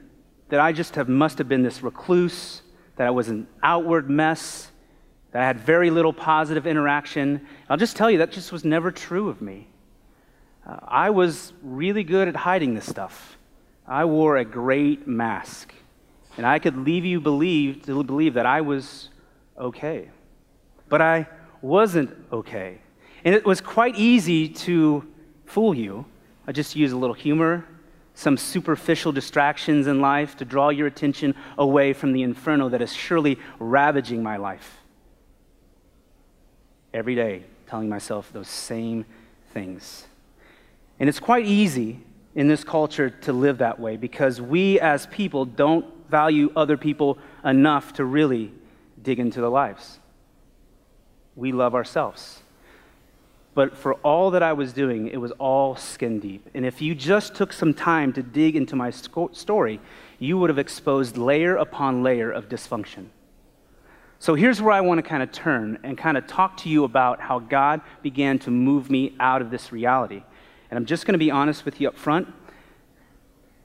that 0.49 0.61
I 0.61 0.73
just 0.73 0.97
have, 0.97 1.09
must 1.09 1.39
have 1.39 1.49
been 1.49 1.63
this 1.63 1.83
recluse, 1.83 2.63
that 2.97 3.07
I 3.07 3.11
was 3.11 3.29
an 3.29 3.47
outward 3.63 4.11
mess, 4.11 4.71
that 5.31 5.43
I 5.43 5.47
had 5.47 5.61
very 5.61 5.91
little 5.91 6.13
positive 6.13 6.67
interaction. 6.67 7.47
I'll 7.69 7.77
just 7.77 7.97
tell 7.97 8.11
you, 8.11 8.19
that 8.19 8.33
just 8.33 8.51
was 8.51 8.65
never 8.65 8.91
true 8.91 9.29
of 9.29 9.41
me. 9.41 9.69
Uh, 10.67 10.79
I 10.83 11.11
was 11.11 11.53
really 11.63 12.03
good 12.03 12.29
at 12.29 12.35
hiding 12.35 12.75
this 12.75 12.87
stuff. 12.87 13.37
I 13.87 14.05
wore 14.05 14.37
a 14.37 14.45
great 14.45 15.07
mask, 15.07 15.73
and 16.37 16.45
I 16.45 16.59
could 16.59 16.77
leave 16.77 17.05
you 17.05 17.21
believe, 17.21 17.87
to 17.87 18.03
believe 18.03 18.35
that 18.35 18.47
I 18.47 18.63
was 18.63 19.11
okay. 19.57 20.11
But 20.89 21.03
I 21.03 21.29
wasn't 21.63 22.17
okay. 22.33 22.81
And 23.29 23.35
it 23.35 23.45
was 23.45 23.61
quite 23.61 23.95
easy 23.95 24.49
to 24.49 25.07
fool 25.45 25.75
you. 25.75 26.07
I 26.47 26.53
just 26.53 26.75
use 26.75 26.93
a 26.93 26.97
little 26.97 27.13
humor, 27.13 27.63
some 28.15 28.39
superficial 28.39 29.13
distractions 29.13 29.87
in 29.87 30.01
life 30.01 30.39
to 30.39 30.47
draw 30.47 30.71
your 30.71 30.87
attention 30.87 31.35
away 31.59 31.93
from 31.93 32.15
the 32.15 32.23
inferno 32.23 32.71
that 32.71 32.81
is 32.81 32.91
surely 32.91 33.39
ravaging 33.59 34.23
my 34.23 34.39
life. 34.39 34.79
Every 36.95 37.15
day, 37.15 37.45
telling 37.67 37.91
myself 37.91 38.33
those 38.33 38.49
same 38.49 39.05
things. 39.53 40.07
And 40.99 41.07
it's 41.07 41.21
quite 41.21 41.45
easy 41.45 42.01
in 42.35 42.49
this 42.49 42.65
culture 42.65 43.11
to 43.11 43.35
live 43.35 43.59
that 43.59 43.79
way 43.79 43.99
because 43.99 44.41
we 44.41 44.81
as 44.81 45.05
people 45.09 45.45
don't 45.45 45.85
value 46.09 46.51
other 46.57 46.79
people 46.79 47.19
enough 47.45 47.93
to 47.93 48.07
really 48.07 48.55
dig 49.03 49.21
into 49.21 49.43
their 49.43 49.51
lives. 49.51 49.99
We 51.37 51.53
love 51.53 51.75
ourselves. 51.75 52.41
But 53.59 53.77
for 53.77 53.95
all 54.05 54.31
that 54.31 54.43
I 54.45 54.53
was 54.53 54.73
doing, 54.73 55.09
it 55.09 55.17
was 55.17 55.33
all 55.33 55.75
skin 55.75 56.21
deep. 56.21 56.49
And 56.55 56.65
if 56.65 56.81
you 56.81 56.95
just 56.95 57.35
took 57.35 57.53
some 57.53 57.75
time 57.75 58.13
to 58.13 58.23
dig 58.23 58.55
into 58.55 58.77
my 58.77 58.91
story, 58.91 59.81
you 60.21 60.39
would 60.39 60.49
have 60.49 60.61
exposed 60.61 61.17
layer 61.17 61.57
upon 61.57 62.05
layer 62.05 62.31
of 62.31 62.49
dysfunction. 62.49 63.07
So 64.21 64.37
here's 64.37 64.63
where 64.63 64.73
I 64.73 64.81
want 64.81 64.99
to 64.99 65.03
kind 65.03 65.25
of 65.25 65.33
turn 65.33 65.81
and 65.83 65.99
kind 65.99 66.17
of 66.17 66.29
talk 66.29 66.57
to 66.59 66.69
you 66.69 66.85
about 66.85 67.21
how 67.21 67.41
God 67.41 67.81
began 68.01 68.39
to 68.39 68.53
move 68.53 68.91
me 68.91 69.17
out 69.19 69.43
of 69.43 69.51
this 69.51 69.73
reality. 69.73 70.23
And 70.71 70.79
I'm 70.79 70.87
just 70.87 71.05
going 71.05 71.15
to 71.15 71.19
be 71.19 71.33
honest 71.33 71.65
with 71.65 71.81
you 71.81 71.89
up 71.89 71.97
front. 71.97 72.33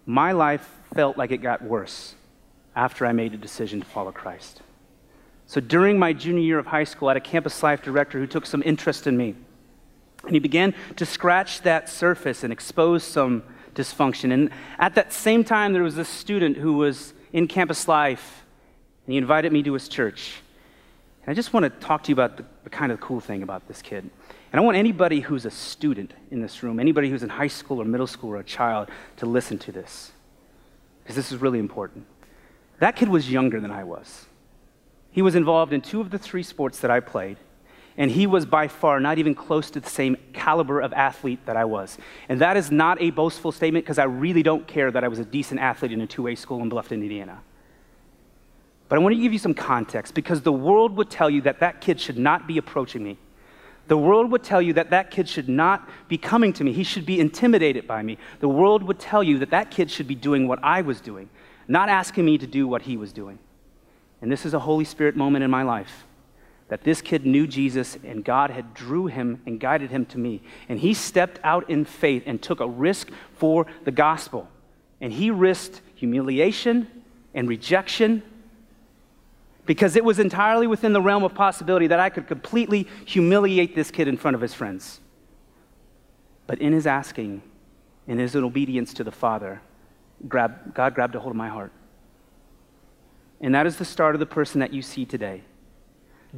My 0.08 0.32
life 0.32 0.68
felt 0.96 1.20
like 1.20 1.30
it 1.30 1.44
got 1.44 1.62
worse 1.62 2.16
after 2.76 3.06
I 3.06 3.12
made 3.12 3.36
a 3.36 3.38
decision 3.38 3.82
to 3.82 3.86
follow 3.86 4.12
Christ. 4.12 4.64
So 5.46 5.62
during 5.62 6.00
my 6.00 6.14
junior 6.14 6.42
year 6.42 6.58
of 6.58 6.66
high 6.66 6.86
school, 6.86 7.10
I 7.10 7.12
had 7.12 7.18
a 7.18 7.20
campus 7.22 7.62
life 7.62 7.84
director 7.84 8.18
who 8.18 8.26
took 8.26 8.48
some 8.48 8.64
interest 8.66 9.06
in 9.06 9.16
me. 9.16 9.36
And 10.24 10.34
he 10.34 10.40
began 10.40 10.74
to 10.96 11.06
scratch 11.06 11.62
that 11.62 11.90
surface 11.90 12.44
and 12.44 12.54
expose 12.54 13.04
some 13.04 13.44
dysfunction. 13.76 14.34
And 14.34 14.50
at 14.80 14.96
that 14.96 15.12
same 15.12 15.44
time, 15.44 15.74
there 15.74 15.84
was 15.84 15.96
this 15.96 16.10
student 16.10 16.58
who 16.58 16.74
was 16.74 17.14
in 17.34 17.48
campus 17.48 17.88
life, 17.88 18.46
and 19.06 19.14
he 19.14 19.18
invited 19.18 19.52
me 19.52 19.64
to 19.64 19.74
his 19.74 19.88
church. 19.88 20.42
And 21.24 21.32
I 21.32 21.34
just 21.34 21.54
want 21.54 21.64
to 21.64 21.70
talk 21.86 22.04
to 22.04 22.10
you 22.10 22.14
about 22.14 22.38
the, 22.38 22.46
the 22.64 22.70
kind 22.70 22.92
of 22.92 23.00
cool 23.00 23.20
thing 23.20 23.44
about 23.44 23.68
this 23.68 23.82
kid. 23.82 24.10
And 24.52 24.60
I 24.60 24.64
want 24.64 24.78
anybody 24.78 25.20
who's 25.20 25.46
a 25.46 25.52
student 25.52 26.14
in 26.32 26.42
this 26.42 26.62
room, 26.62 26.80
anybody 26.80 27.10
who's 27.10 27.24
in 27.24 27.30
high 27.30 27.48
school 27.48 27.82
or 27.82 27.86
middle 27.86 28.08
school 28.08 28.32
or 28.32 28.38
a 28.38 28.44
child, 28.44 28.90
to 29.18 29.26
listen 29.26 29.58
to 29.60 29.72
this. 29.72 30.12
Because 31.02 31.16
this 31.16 31.32
is 31.32 31.42
really 31.42 31.60
important. 31.60 32.06
That 32.80 32.96
kid 32.96 33.10
was 33.10 33.32
younger 33.32 33.60
than 33.60 33.72
I 33.72 33.84
was. 33.84 34.26
He 35.12 35.22
was 35.22 35.36
involved 35.36 35.74
in 35.74 35.82
two 35.82 36.02
of 36.02 36.12
the 36.12 36.20
three 36.20 36.44
sports 36.44 36.80
that 36.80 36.92
I 36.92 37.00
played, 37.00 37.38
and 37.98 38.10
he 38.10 38.26
was 38.26 38.46
by 38.46 38.68
far 38.68 39.00
not 39.00 39.18
even 39.18 39.36
close 39.36 39.70
to 39.72 39.80
the 39.80 39.90
same 39.90 40.18
caliber 40.34 40.80
of 40.80 40.94
athlete 40.94 41.46
that 41.46 41.56
I 41.56 41.66
was. 41.66 41.98
And 42.28 42.42
that 42.42 42.58
is 42.58 42.72
not 42.72 43.02
a 43.02 43.12
boastful 43.12 43.52
statement 43.52 43.86
because 43.86 44.00
I 44.00 44.06
really 44.06 44.44
don't 44.44 44.66
care 44.68 44.90
that 44.92 45.04
I 45.04 45.08
was 45.08 45.20
a 45.20 45.26
decent 45.26 45.60
athlete 45.60 45.92
in 45.92 46.02
a 46.02 46.08
two 46.08 46.24
way 46.24 46.36
school 46.36 46.62
in 46.62 46.70
Bluffton, 46.70 46.94
Indiana. 46.94 47.42
But 48.90 48.98
I 48.98 49.00
want 49.00 49.16
to 49.16 49.22
give 49.22 49.34
you 49.34 49.40
some 49.40 49.54
context 49.54 50.14
because 50.14 50.42
the 50.42 50.52
world 50.52 50.96
would 50.98 51.10
tell 51.10 51.30
you 51.30 51.42
that 51.42 51.60
that 51.60 51.82
kid 51.82 52.00
should 52.00 52.18
not 52.18 52.48
be 52.48 52.58
approaching 52.58 53.04
me. 53.04 53.18
The 53.88 53.98
world 53.98 54.32
would 54.32 54.44
tell 54.44 54.62
you 54.62 54.74
that 54.74 54.92
that 54.92 55.12
kid 55.12 55.28
should 55.28 55.50
not 55.50 55.88
be 56.08 56.18
coming 56.18 56.54
to 56.54 56.64
me. 56.64 56.72
He 56.72 56.84
should 56.84 57.06
be 57.06 57.20
intimidated 57.20 57.86
by 57.86 58.02
me. 58.02 58.18
The 58.40 58.48
world 58.48 58.82
would 58.84 59.00
tell 59.00 59.22
you 59.22 59.40
that 59.40 59.50
that 59.50 59.72
kid 59.72 59.92
should 59.92 60.08
be 60.08 60.16
doing 60.16 60.48
what 60.48 60.60
I 60.64 60.82
was 60.82 61.02
doing, 61.02 61.30
not 61.68 61.90
asking 61.90 62.26
me 62.26 62.38
to 62.38 62.48
do 62.48 62.68
what 62.68 62.84
he 62.84 62.96
was 62.96 63.12
doing. 63.12 63.40
And 64.22 64.32
this 64.32 64.46
is 64.46 64.54
a 64.54 64.60
Holy 64.60 64.86
Spirit 64.86 65.18
moment 65.18 65.44
in 65.44 65.52
my 65.52 65.64
life 65.64 66.06
that 66.70 66.84
this 66.84 67.02
kid 67.02 67.26
knew 67.26 67.46
Jesus 67.46 67.98
and 68.04 68.24
God 68.24 68.50
had 68.50 68.74
drew 68.74 69.08
him 69.08 69.42
and 69.46 69.60
guided 69.60 69.92
him 69.92 70.06
to 70.08 70.18
me. 70.18 70.42
And 70.70 70.80
he 70.80 70.94
stepped 70.94 71.40
out 71.44 71.70
in 71.70 71.86
faith 71.86 72.24
and 72.26 72.42
took 72.42 72.60
a 72.60 72.68
risk 72.68 73.10
for 73.36 73.68
the 73.84 73.92
gospel. 73.92 74.48
And 75.02 75.12
he 75.14 75.30
risked 75.30 75.82
humiliation 75.96 76.88
and 77.34 77.48
rejection 77.48 78.24
because 79.66 79.96
it 79.96 80.04
was 80.04 80.20
entirely 80.20 80.68
within 80.68 80.94
the 80.94 81.02
realm 81.02 81.24
of 81.24 81.34
possibility 81.34 81.88
that 81.88 82.00
I 82.00 82.10
could 82.10 82.28
completely 82.28 82.88
humiliate 83.06 83.76
this 83.76 83.92
kid 83.92 84.08
in 84.08 84.18
front 84.18 84.36
of 84.36 84.42
his 84.42 84.54
friends. 84.54 85.00
But 86.48 86.60
in 86.60 86.74
his 86.74 86.86
asking, 86.86 87.42
in 88.08 88.18
his 88.18 88.36
obedience 88.36 88.94
to 88.96 89.04
the 89.04 89.12
Father, 89.12 89.62
God 90.28 90.74
grabbed 90.74 91.16
a 91.16 91.20
hold 91.20 91.32
of 91.32 91.38
my 91.38 91.48
heart. 91.48 91.72
And 93.40 93.56
that 93.56 93.66
is 93.66 93.78
the 93.78 93.86
start 93.86 94.16
of 94.16 94.20
the 94.20 94.26
person 94.26 94.60
that 94.60 94.74
you 94.74 94.82
see 94.82 95.06
today. 95.06 95.44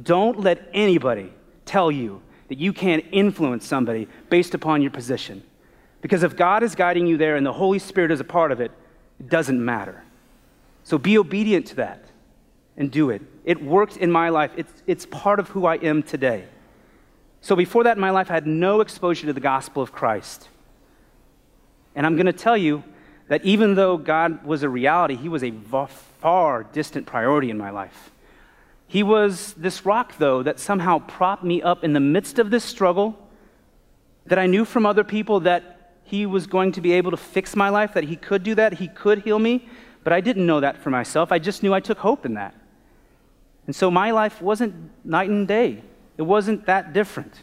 Don't 0.02 0.40
let 0.40 0.68
anybody 0.72 1.32
tell 1.64 1.90
you 1.90 2.22
that 2.48 2.58
you 2.58 2.72
can't 2.72 3.04
influence 3.12 3.66
somebody 3.66 4.08
based 4.28 4.54
upon 4.54 4.82
your 4.82 4.90
position. 4.90 5.42
Because 6.00 6.22
if 6.22 6.36
God 6.36 6.62
is 6.62 6.74
guiding 6.74 7.06
you 7.06 7.16
there 7.16 7.36
and 7.36 7.44
the 7.44 7.52
Holy 7.52 7.78
Spirit 7.78 8.10
is 8.10 8.20
a 8.20 8.24
part 8.24 8.52
of 8.52 8.60
it, 8.60 8.70
it 9.18 9.28
doesn't 9.28 9.62
matter. 9.64 10.02
So 10.84 10.98
be 10.98 11.18
obedient 11.18 11.66
to 11.68 11.76
that 11.76 12.04
and 12.76 12.90
do 12.90 13.10
it. 13.10 13.22
It 13.44 13.62
worked 13.62 13.96
in 13.96 14.12
my 14.12 14.28
life, 14.28 14.52
it's, 14.56 14.82
it's 14.86 15.06
part 15.06 15.40
of 15.40 15.48
who 15.48 15.66
I 15.66 15.76
am 15.76 16.02
today. 16.02 16.44
So 17.40 17.56
before 17.56 17.84
that 17.84 17.96
in 17.96 18.00
my 18.00 18.10
life, 18.10 18.30
I 18.30 18.34
had 18.34 18.46
no 18.46 18.80
exposure 18.80 19.26
to 19.26 19.32
the 19.32 19.40
gospel 19.40 19.82
of 19.82 19.92
Christ. 19.92 20.48
And 21.94 22.04
I'm 22.04 22.16
going 22.16 22.26
to 22.26 22.32
tell 22.32 22.56
you 22.56 22.84
that 23.28 23.44
even 23.44 23.74
though 23.74 23.96
God 23.96 24.44
was 24.44 24.62
a 24.62 24.68
reality, 24.68 25.16
He 25.16 25.28
was 25.28 25.42
a 25.42 25.52
far 26.20 26.64
distant 26.64 27.06
priority 27.06 27.50
in 27.50 27.58
my 27.58 27.70
life. 27.70 28.10
He 28.88 29.02
was 29.02 29.54
this 29.54 29.84
rock, 29.84 30.18
though, 30.18 30.42
that 30.42 30.60
somehow 30.60 31.00
propped 31.00 31.44
me 31.44 31.60
up 31.62 31.82
in 31.82 31.92
the 31.92 32.00
midst 32.00 32.38
of 32.38 32.50
this 32.50 32.64
struggle, 32.64 33.18
that 34.26 34.38
I 34.38 34.46
knew 34.46 34.64
from 34.64 34.86
other 34.86 35.04
people 35.04 35.40
that 35.40 35.92
He 36.04 36.26
was 36.26 36.46
going 36.46 36.72
to 36.72 36.80
be 36.80 36.92
able 36.92 37.10
to 37.10 37.16
fix 37.16 37.56
my 37.56 37.68
life, 37.68 37.94
that 37.94 38.04
He 38.04 38.16
could 38.16 38.42
do 38.42 38.54
that, 38.54 38.74
He 38.74 38.88
could 38.88 39.20
heal 39.20 39.38
me, 39.38 39.68
but 40.04 40.12
I 40.12 40.20
didn't 40.20 40.46
know 40.46 40.60
that 40.60 40.76
for 40.76 40.90
myself. 40.90 41.32
I 41.32 41.38
just 41.38 41.62
knew 41.62 41.74
I 41.74 41.80
took 41.80 41.98
hope 41.98 42.24
in 42.24 42.34
that. 42.34 42.54
And 43.66 43.74
so 43.74 43.90
my 43.90 44.12
life 44.12 44.40
wasn't 44.40 44.74
night 45.04 45.28
and 45.28 45.48
day. 45.48 45.82
It 46.16 46.22
wasn't 46.22 46.66
that 46.66 46.92
different. 46.92 47.42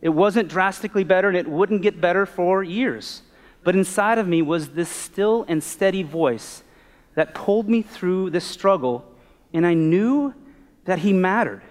It 0.00 0.10
wasn't 0.10 0.48
drastically 0.48 1.02
better, 1.02 1.28
and 1.28 1.36
it 1.36 1.48
wouldn't 1.48 1.82
get 1.82 2.00
better 2.00 2.24
for 2.24 2.62
years. 2.62 3.22
But 3.64 3.74
inside 3.74 4.18
of 4.18 4.28
me 4.28 4.42
was 4.42 4.70
this 4.70 4.88
still 4.88 5.44
and 5.48 5.62
steady 5.62 6.04
voice 6.04 6.62
that 7.16 7.34
pulled 7.34 7.68
me 7.68 7.82
through 7.82 8.30
this 8.30 8.44
struggle, 8.44 9.04
and 9.56 9.66
I 9.66 9.74
knew 9.74 10.34
that 10.84 11.00
He 11.00 11.12
mattered. 11.12 11.62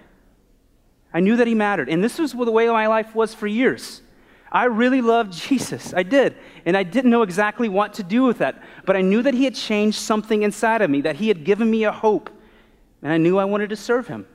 I 1.14 1.20
knew 1.20 1.36
that 1.36 1.46
He 1.46 1.54
mattered. 1.54 1.88
And 1.88 2.04
this 2.04 2.18
was 2.18 2.32
the 2.32 2.52
way 2.52 2.68
my 2.68 2.86
life 2.86 3.14
was 3.14 3.32
for 3.32 3.46
years. 3.46 4.02
I 4.52 4.64
really 4.64 5.00
loved 5.00 5.32
Jesus. 5.48 5.94
I 5.94 6.02
did. 6.02 6.36
And 6.66 6.76
I 6.76 6.82
didn't 6.82 7.10
know 7.10 7.22
exactly 7.22 7.68
what 7.68 7.94
to 7.94 8.02
do 8.02 8.24
with 8.24 8.38
that. 8.38 8.62
But 8.84 8.96
I 8.96 9.00
knew 9.00 9.22
that 9.22 9.34
He 9.34 9.44
had 9.44 9.54
changed 9.54 9.98
something 9.98 10.42
inside 10.42 10.82
of 10.82 10.90
me, 10.90 11.00
that 11.02 11.16
He 11.16 11.28
had 11.28 11.44
given 11.44 11.70
me 11.70 11.84
a 11.84 11.92
hope 11.92 12.30
and 13.02 13.12
I 13.12 13.18
knew 13.18 13.38
I 13.38 13.44
wanted 13.44 13.70
to 13.70 13.76
serve 13.76 14.08
him. 14.08 14.26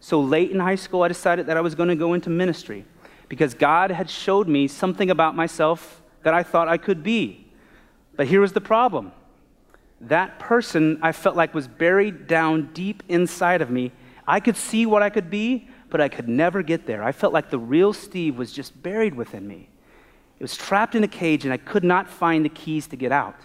So 0.00 0.20
late 0.20 0.50
in 0.50 0.60
high 0.60 0.74
school, 0.74 1.02
I 1.02 1.08
decided 1.08 1.46
that 1.46 1.56
I 1.56 1.60
was 1.60 1.74
going 1.74 1.88
to 1.88 1.94
go 1.94 2.14
into 2.14 2.30
ministry 2.30 2.84
because 3.28 3.54
God 3.54 3.90
had 3.90 4.08
showed 4.08 4.48
me 4.48 4.68
something 4.68 5.10
about 5.10 5.34
myself 5.34 6.02
that 6.22 6.34
I 6.34 6.42
thought 6.42 6.68
I 6.68 6.76
could 6.76 7.02
be. 7.02 7.46
But 8.16 8.26
here 8.26 8.40
was 8.40 8.52
the 8.52 8.60
problem 8.60 9.12
that 10.00 10.38
person 10.38 10.98
I 11.02 11.12
felt 11.12 11.36
like 11.36 11.54
was 11.54 11.68
buried 11.68 12.26
down 12.26 12.70
deep 12.72 13.02
inside 13.08 13.62
of 13.62 13.70
me. 13.70 13.92
I 14.26 14.40
could 14.40 14.56
see 14.56 14.86
what 14.86 15.02
I 15.02 15.10
could 15.10 15.30
be, 15.30 15.68
but 15.88 16.00
I 16.00 16.08
could 16.08 16.28
never 16.28 16.62
get 16.62 16.86
there. 16.86 17.02
I 17.02 17.12
felt 17.12 17.32
like 17.32 17.50
the 17.50 17.58
real 17.58 17.92
Steve 17.92 18.36
was 18.36 18.52
just 18.52 18.82
buried 18.82 19.14
within 19.14 19.46
me. 19.46 19.68
It 20.38 20.42
was 20.42 20.56
trapped 20.56 20.94
in 20.94 21.04
a 21.04 21.08
cage, 21.08 21.44
and 21.44 21.52
I 21.52 21.56
could 21.56 21.84
not 21.84 22.10
find 22.10 22.44
the 22.44 22.50
keys 22.50 22.86
to 22.88 22.96
get 22.96 23.12
out. 23.12 23.36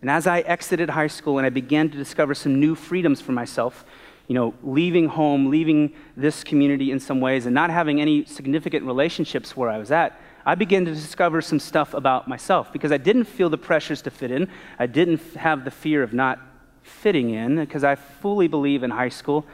And 0.00 0.10
as 0.10 0.26
I 0.26 0.40
exited 0.40 0.90
high 0.90 1.08
school 1.08 1.38
and 1.38 1.46
I 1.46 1.50
began 1.50 1.90
to 1.90 1.98
discover 1.98 2.34
some 2.34 2.58
new 2.60 2.74
freedoms 2.74 3.20
for 3.20 3.32
myself, 3.32 3.84
you 4.28 4.34
know, 4.34 4.54
leaving 4.62 5.08
home, 5.08 5.50
leaving 5.50 5.92
this 6.16 6.44
community 6.44 6.92
in 6.92 7.00
some 7.00 7.20
ways, 7.20 7.46
and 7.46 7.54
not 7.54 7.70
having 7.70 8.00
any 8.00 8.24
significant 8.24 8.86
relationships 8.86 9.56
where 9.56 9.68
I 9.68 9.78
was 9.78 9.90
at, 9.90 10.20
I 10.44 10.54
began 10.54 10.84
to 10.86 10.94
discover 10.94 11.42
some 11.42 11.60
stuff 11.60 11.94
about 11.94 12.28
myself 12.28 12.72
because 12.72 12.92
I 12.92 12.96
didn't 12.96 13.24
feel 13.24 13.50
the 13.50 13.58
pressures 13.58 14.02
to 14.02 14.10
fit 14.10 14.30
in. 14.30 14.48
I 14.78 14.86
didn't 14.86 15.20
have 15.34 15.64
the 15.64 15.70
fear 15.70 16.02
of 16.02 16.12
not 16.12 16.38
fitting 16.82 17.30
in 17.30 17.56
because 17.56 17.84
I 17.84 17.94
fully 17.94 18.48
believe 18.48 18.82
in 18.82 18.90
high 18.90 19.10
school 19.10 19.44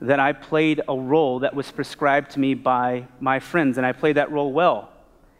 that 0.00 0.20
I 0.20 0.32
played 0.32 0.80
a 0.88 0.96
role 0.96 1.40
that 1.40 1.54
was 1.54 1.70
prescribed 1.70 2.32
to 2.32 2.40
me 2.40 2.54
by 2.54 3.06
my 3.20 3.38
friends, 3.38 3.78
and 3.78 3.86
I 3.86 3.92
played 3.92 4.16
that 4.16 4.30
role 4.30 4.52
well. 4.52 4.90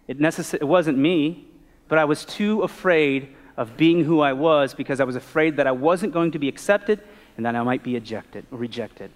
It, 0.06 0.18
necess- 0.18 0.54
it 0.54 0.64
wasn't 0.64 0.98
me, 0.98 1.46
but 1.88 1.98
I 1.98 2.04
was 2.04 2.24
too 2.24 2.62
afraid 2.62 3.28
of 3.56 3.76
being 3.76 4.04
who 4.04 4.20
I 4.20 4.32
was 4.32 4.74
because 4.74 5.00
I 5.00 5.04
was 5.04 5.16
afraid 5.16 5.56
that 5.56 5.66
I 5.66 5.72
wasn't 5.72 6.12
going 6.12 6.32
to 6.32 6.38
be 6.38 6.48
accepted 6.48 7.00
and 7.36 7.46
that 7.46 7.54
I 7.54 7.62
might 7.62 7.82
be 7.82 7.96
ejected 7.96 8.46
or 8.50 8.58
rejected. 8.58 9.10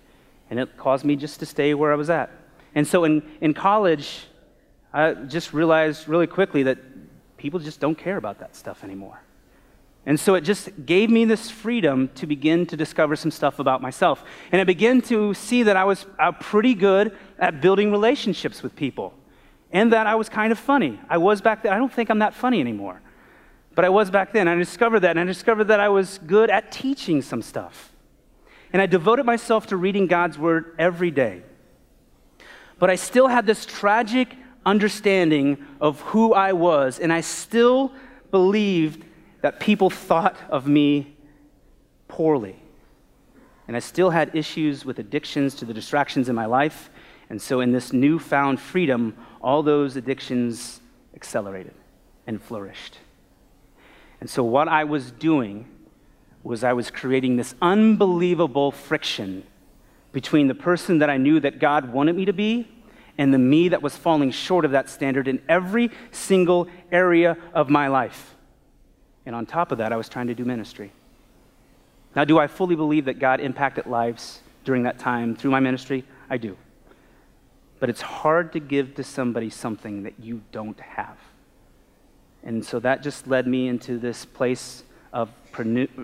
And 0.50 0.58
it 0.58 0.76
caused 0.76 1.04
me 1.04 1.16
just 1.16 1.40
to 1.40 1.46
stay 1.46 1.74
where 1.74 1.92
I 1.92 1.96
was 1.96 2.10
at. 2.10 2.30
And 2.74 2.86
so 2.86 3.04
in, 3.04 3.22
in 3.40 3.54
college, 3.54 4.27
I 4.98 5.14
just 5.14 5.52
realized 5.52 6.08
really 6.08 6.26
quickly 6.26 6.64
that 6.64 6.78
people 7.36 7.60
just 7.60 7.78
don't 7.78 7.96
care 7.96 8.16
about 8.16 8.40
that 8.40 8.56
stuff 8.56 8.82
anymore. 8.82 9.20
And 10.04 10.18
so 10.18 10.34
it 10.34 10.40
just 10.40 10.70
gave 10.86 11.08
me 11.08 11.24
this 11.24 11.50
freedom 11.50 12.08
to 12.16 12.26
begin 12.26 12.66
to 12.66 12.76
discover 12.76 13.14
some 13.14 13.30
stuff 13.30 13.60
about 13.60 13.80
myself. 13.80 14.24
And 14.50 14.60
I 14.60 14.64
began 14.64 15.00
to 15.02 15.34
see 15.34 15.62
that 15.62 15.76
I 15.76 15.84
was 15.84 16.04
uh, 16.18 16.32
pretty 16.32 16.74
good 16.74 17.16
at 17.38 17.60
building 17.60 17.92
relationships 17.92 18.60
with 18.60 18.74
people 18.74 19.14
and 19.70 19.92
that 19.92 20.08
I 20.08 20.16
was 20.16 20.28
kind 20.28 20.50
of 20.50 20.58
funny. 20.58 20.98
I 21.08 21.18
was 21.18 21.40
back 21.40 21.62
then. 21.62 21.72
I 21.72 21.78
don't 21.78 21.92
think 21.92 22.10
I'm 22.10 22.18
that 22.18 22.34
funny 22.34 22.58
anymore. 22.58 23.00
But 23.76 23.84
I 23.84 23.90
was 23.90 24.10
back 24.10 24.32
then. 24.32 24.48
I 24.48 24.56
discovered 24.56 25.00
that, 25.00 25.10
and 25.10 25.20
I 25.20 25.24
discovered 25.24 25.64
that 25.64 25.78
I 25.78 25.90
was 25.90 26.18
good 26.26 26.50
at 26.50 26.72
teaching 26.72 27.22
some 27.22 27.42
stuff. 27.42 27.92
And 28.72 28.82
I 28.82 28.86
devoted 28.86 29.26
myself 29.26 29.68
to 29.68 29.76
reading 29.76 30.08
God's 30.08 30.38
Word 30.38 30.74
every 30.76 31.12
day. 31.12 31.42
But 32.80 32.90
I 32.90 32.96
still 32.96 33.28
had 33.28 33.46
this 33.46 33.64
tragic 33.64 34.34
understanding 34.64 35.64
of 35.80 36.00
who 36.00 36.34
I 36.34 36.52
was, 36.52 36.98
and 36.98 37.12
I 37.12 37.20
still 37.20 37.92
believed 38.30 39.04
that 39.40 39.60
people 39.60 39.90
thought 39.90 40.36
of 40.50 40.66
me 40.66 41.16
poorly. 42.08 42.56
And 43.66 43.76
I 43.76 43.80
still 43.80 44.10
had 44.10 44.34
issues 44.34 44.84
with 44.84 44.98
addictions 44.98 45.54
to 45.56 45.64
the 45.64 45.74
distractions 45.74 46.28
in 46.28 46.34
my 46.34 46.46
life. 46.46 46.90
And 47.30 47.40
so, 47.40 47.60
in 47.60 47.72
this 47.72 47.92
newfound 47.92 48.58
freedom, 48.58 49.14
all 49.42 49.62
those 49.62 49.96
addictions 49.96 50.80
accelerated 51.14 51.74
and 52.26 52.40
flourished. 52.40 52.98
And 54.20 54.28
so, 54.28 54.42
what 54.42 54.68
I 54.68 54.84
was 54.84 55.10
doing 55.10 55.66
was 56.42 56.64
I 56.64 56.72
was 56.72 56.90
creating 56.90 57.36
this 57.36 57.54
unbelievable 57.60 58.72
friction 58.72 59.44
between 60.12 60.48
the 60.48 60.54
person 60.54 60.98
that 60.98 61.10
I 61.10 61.18
knew 61.18 61.38
that 61.40 61.58
God 61.58 61.92
wanted 61.92 62.16
me 62.16 62.24
to 62.24 62.32
be 62.32 62.66
and 63.18 63.34
the 63.34 63.38
me 63.38 63.68
that 63.68 63.82
was 63.82 63.96
falling 63.96 64.30
short 64.30 64.64
of 64.64 64.70
that 64.70 64.88
standard 64.88 65.26
in 65.26 65.42
every 65.48 65.90
single 66.12 66.68
area 66.92 67.36
of 67.52 67.68
my 67.68 67.88
life. 67.88 68.36
And 69.26 69.34
on 69.34 69.44
top 69.44 69.72
of 69.72 69.78
that, 69.78 69.92
I 69.92 69.96
was 69.96 70.08
trying 70.08 70.28
to 70.28 70.34
do 70.34 70.44
ministry. 70.44 70.92
Now, 72.14 72.24
do 72.24 72.38
I 72.38 72.46
fully 72.46 72.76
believe 72.76 73.04
that 73.06 73.18
God 73.18 73.40
impacted 73.40 73.86
lives 73.86 74.40
during 74.64 74.84
that 74.84 74.98
time 74.98 75.34
through 75.36 75.50
my 75.50 75.60
ministry? 75.60 76.04
I 76.30 76.38
do. 76.38 76.56
But 77.80 77.90
it's 77.90 78.00
hard 78.00 78.52
to 78.54 78.60
give 78.60 78.94
to 78.94 79.04
somebody 79.04 79.50
something 79.50 80.04
that 80.04 80.14
you 80.18 80.42
don't 80.52 80.80
have. 80.80 81.18
And 82.42 82.64
so 82.64 82.78
that 82.80 83.02
just 83.02 83.26
led 83.26 83.46
me 83.46 83.68
into 83.68 83.98
this 83.98 84.24
place 84.24 84.84
of, 85.12 85.30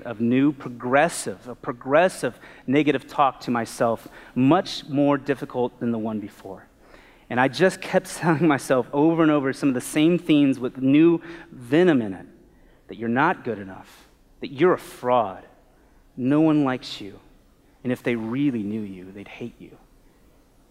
of 0.04 0.20
new 0.20 0.52
progressive, 0.52 1.48
a 1.48 1.54
progressive 1.54 2.38
negative 2.66 3.06
talk 3.06 3.40
to 3.40 3.50
myself, 3.50 4.08
much 4.34 4.84
more 4.88 5.16
difficult 5.16 5.78
than 5.80 5.92
the 5.92 5.98
one 5.98 6.20
before. 6.20 6.66
And 7.30 7.40
I 7.40 7.48
just 7.48 7.80
kept 7.80 8.06
telling 8.16 8.46
myself 8.46 8.86
over 8.92 9.22
and 9.22 9.30
over 9.30 9.52
some 9.52 9.68
of 9.68 9.74
the 9.74 9.80
same 9.80 10.18
themes 10.18 10.58
with 10.58 10.78
new 10.78 11.20
venom 11.50 12.02
in 12.02 12.14
it 12.14 12.26
that 12.88 12.98
you're 12.98 13.08
not 13.08 13.44
good 13.44 13.58
enough, 13.58 14.08
that 14.40 14.52
you're 14.52 14.74
a 14.74 14.78
fraud, 14.78 15.44
no 16.16 16.40
one 16.40 16.64
likes 16.64 17.00
you, 17.00 17.18
and 17.82 17.92
if 17.92 18.02
they 18.02 18.14
really 18.14 18.62
knew 18.62 18.80
you, 18.80 19.10
they'd 19.10 19.28
hate 19.28 19.54
you. 19.58 19.76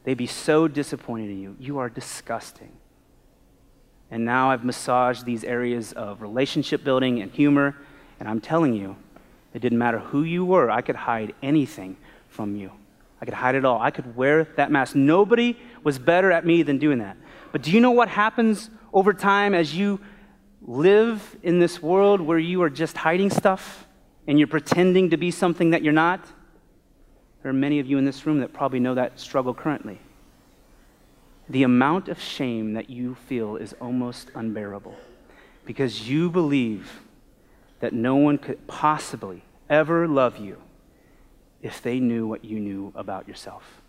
They'd 0.04 0.14
be 0.16 0.28
so 0.28 0.68
disappointed 0.68 1.30
in 1.30 1.42
you. 1.42 1.56
You 1.60 1.80
are 1.80 1.90
disgusting. 1.90 2.72
And 4.12 4.26
now 4.26 4.52
I've 4.52 4.64
massaged 4.64 5.26
these 5.26 5.44
areas 5.44 5.94
of 5.94 6.22
relationship 6.22 6.84
building 6.84 7.22
and 7.22 7.32
humor, 7.32 7.76
and 8.20 8.30
I'm 8.30 8.42
telling 8.42 8.74
you, 8.74 8.96
it 9.54 9.60
didn't 9.60 9.80
matter 9.80 10.00
who 10.00 10.24
you 10.24 10.46
were, 10.46 10.70
I 10.70 10.82
could 10.82 10.96
hide 10.96 11.34
anything 11.42 11.98
from 12.28 12.56
you. 12.56 12.72
I 13.24 13.26
could 13.26 13.36
hide 13.36 13.56
it 13.56 13.64
all. 13.64 13.82
I 13.82 13.90
could 13.90 14.18
wear 14.18 14.44
that 14.58 14.70
mask. 14.70 14.98
Nobody 14.98 15.58
was 15.82 15.98
better 15.98 16.30
at 16.30 16.46
me 16.46 16.62
than 16.62 16.78
doing 16.78 17.00
that. 17.00 17.16
But 17.54 17.62
do 17.62 17.72
you 17.72 17.80
know 17.80 17.92
what 17.92 18.10
happens 18.10 18.70
over 18.92 19.14
time 19.14 19.54
as 19.54 19.74
you 19.74 20.02
live 20.62 21.38
in 21.42 21.58
this 21.58 21.82
world 21.82 22.20
where 22.20 22.38
you 22.38 22.62
are 22.64 22.70
just 22.70 22.98
hiding 22.98 23.30
stuff 23.30 23.88
and 24.28 24.38
you're 24.38 24.50
pretending 24.50 25.12
to 25.12 25.16
be 25.16 25.32
something 25.32 25.70
that 25.70 25.84
you're 25.84 25.94
not? 25.94 26.20
There 27.44 27.50
are 27.50 27.54
many 27.54 27.80
of 27.80 27.88
you 27.88 27.98
in 27.98 28.04
this 28.04 28.26
room 28.26 28.42
that 28.42 28.52
probably 28.52 28.82
know 28.82 28.96
that 28.96 29.18
struggle 29.18 29.54
currently 29.54 30.02
the 31.50 31.62
amount 31.62 32.10
of 32.10 32.20
shame 32.20 32.74
that 32.74 32.90
you 32.90 33.16
feel 33.16 33.56
is 33.56 33.74
almost 33.80 34.32
unbearable 34.34 34.96
because 35.66 36.10
you 36.10 36.30
believe 36.30 37.02
that 37.80 37.94
no 37.94 38.16
one 38.16 38.38
could 38.38 38.66
possibly 38.68 39.44
ever 39.70 40.08
love 40.08 40.38
you 40.38 40.63
if 41.64 41.82
they 41.82 42.00
knew 42.00 42.28
what 42.28 42.46
you 42.46 42.60
knew 42.60 42.92
about 42.94 43.28
yourself. 43.28 43.82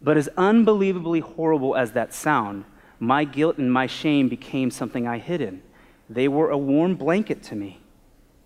But 0.00 0.16
as 0.16 0.28
unbelievably 0.36 1.20
horrible 1.20 1.76
as 1.76 1.92
that 1.92 2.14
sound, 2.14 2.64
my 2.98 3.24
guilt 3.24 3.58
and 3.58 3.70
my 3.70 3.86
shame 3.86 4.28
became 4.28 4.70
something 4.70 5.06
I 5.06 5.18
hid 5.18 5.40
in. 5.40 5.62
They 6.08 6.28
were 6.28 6.50
a 6.50 6.56
warm 6.56 6.94
blanket 6.94 7.42
to 7.44 7.56
me. 7.56 7.80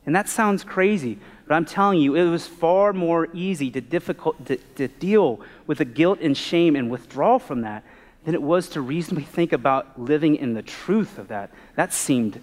And 0.07 0.15
that 0.17 0.29
sounds 0.29 0.65
crazy, 0.65 1.19
but 1.47 1.55
I'm 1.55 1.65
telling 1.65 2.01
you, 2.01 2.15
it 2.15 2.31
was 2.31 2.47
far 2.47 2.93
more 2.93 3.29
easy 3.35 3.71
to, 3.73 3.81
difficult, 3.81 4.47
to, 4.47 4.57
to 4.77 4.89
deal 4.89 5.41
with 5.67 5.79
the 5.79 5.85
guilt 5.85 6.21
and 6.21 6.37
shame 6.37 6.77
and 6.77 6.91
withdraw 6.91 7.39
from 7.39 7.63
that 7.63 7.85
than 8.25 8.35
it 8.35 8.43
was 8.43 8.69
to 8.71 8.81
reasonably 8.81 9.25
think 9.25 9.53
about 9.53 10.01
living 10.01 10.37
in 10.37 10.55
the 10.55 10.63
truth 10.63 11.19
of 11.19 11.29
that. 11.29 11.51
That 11.75 11.93
seemed 11.93 12.41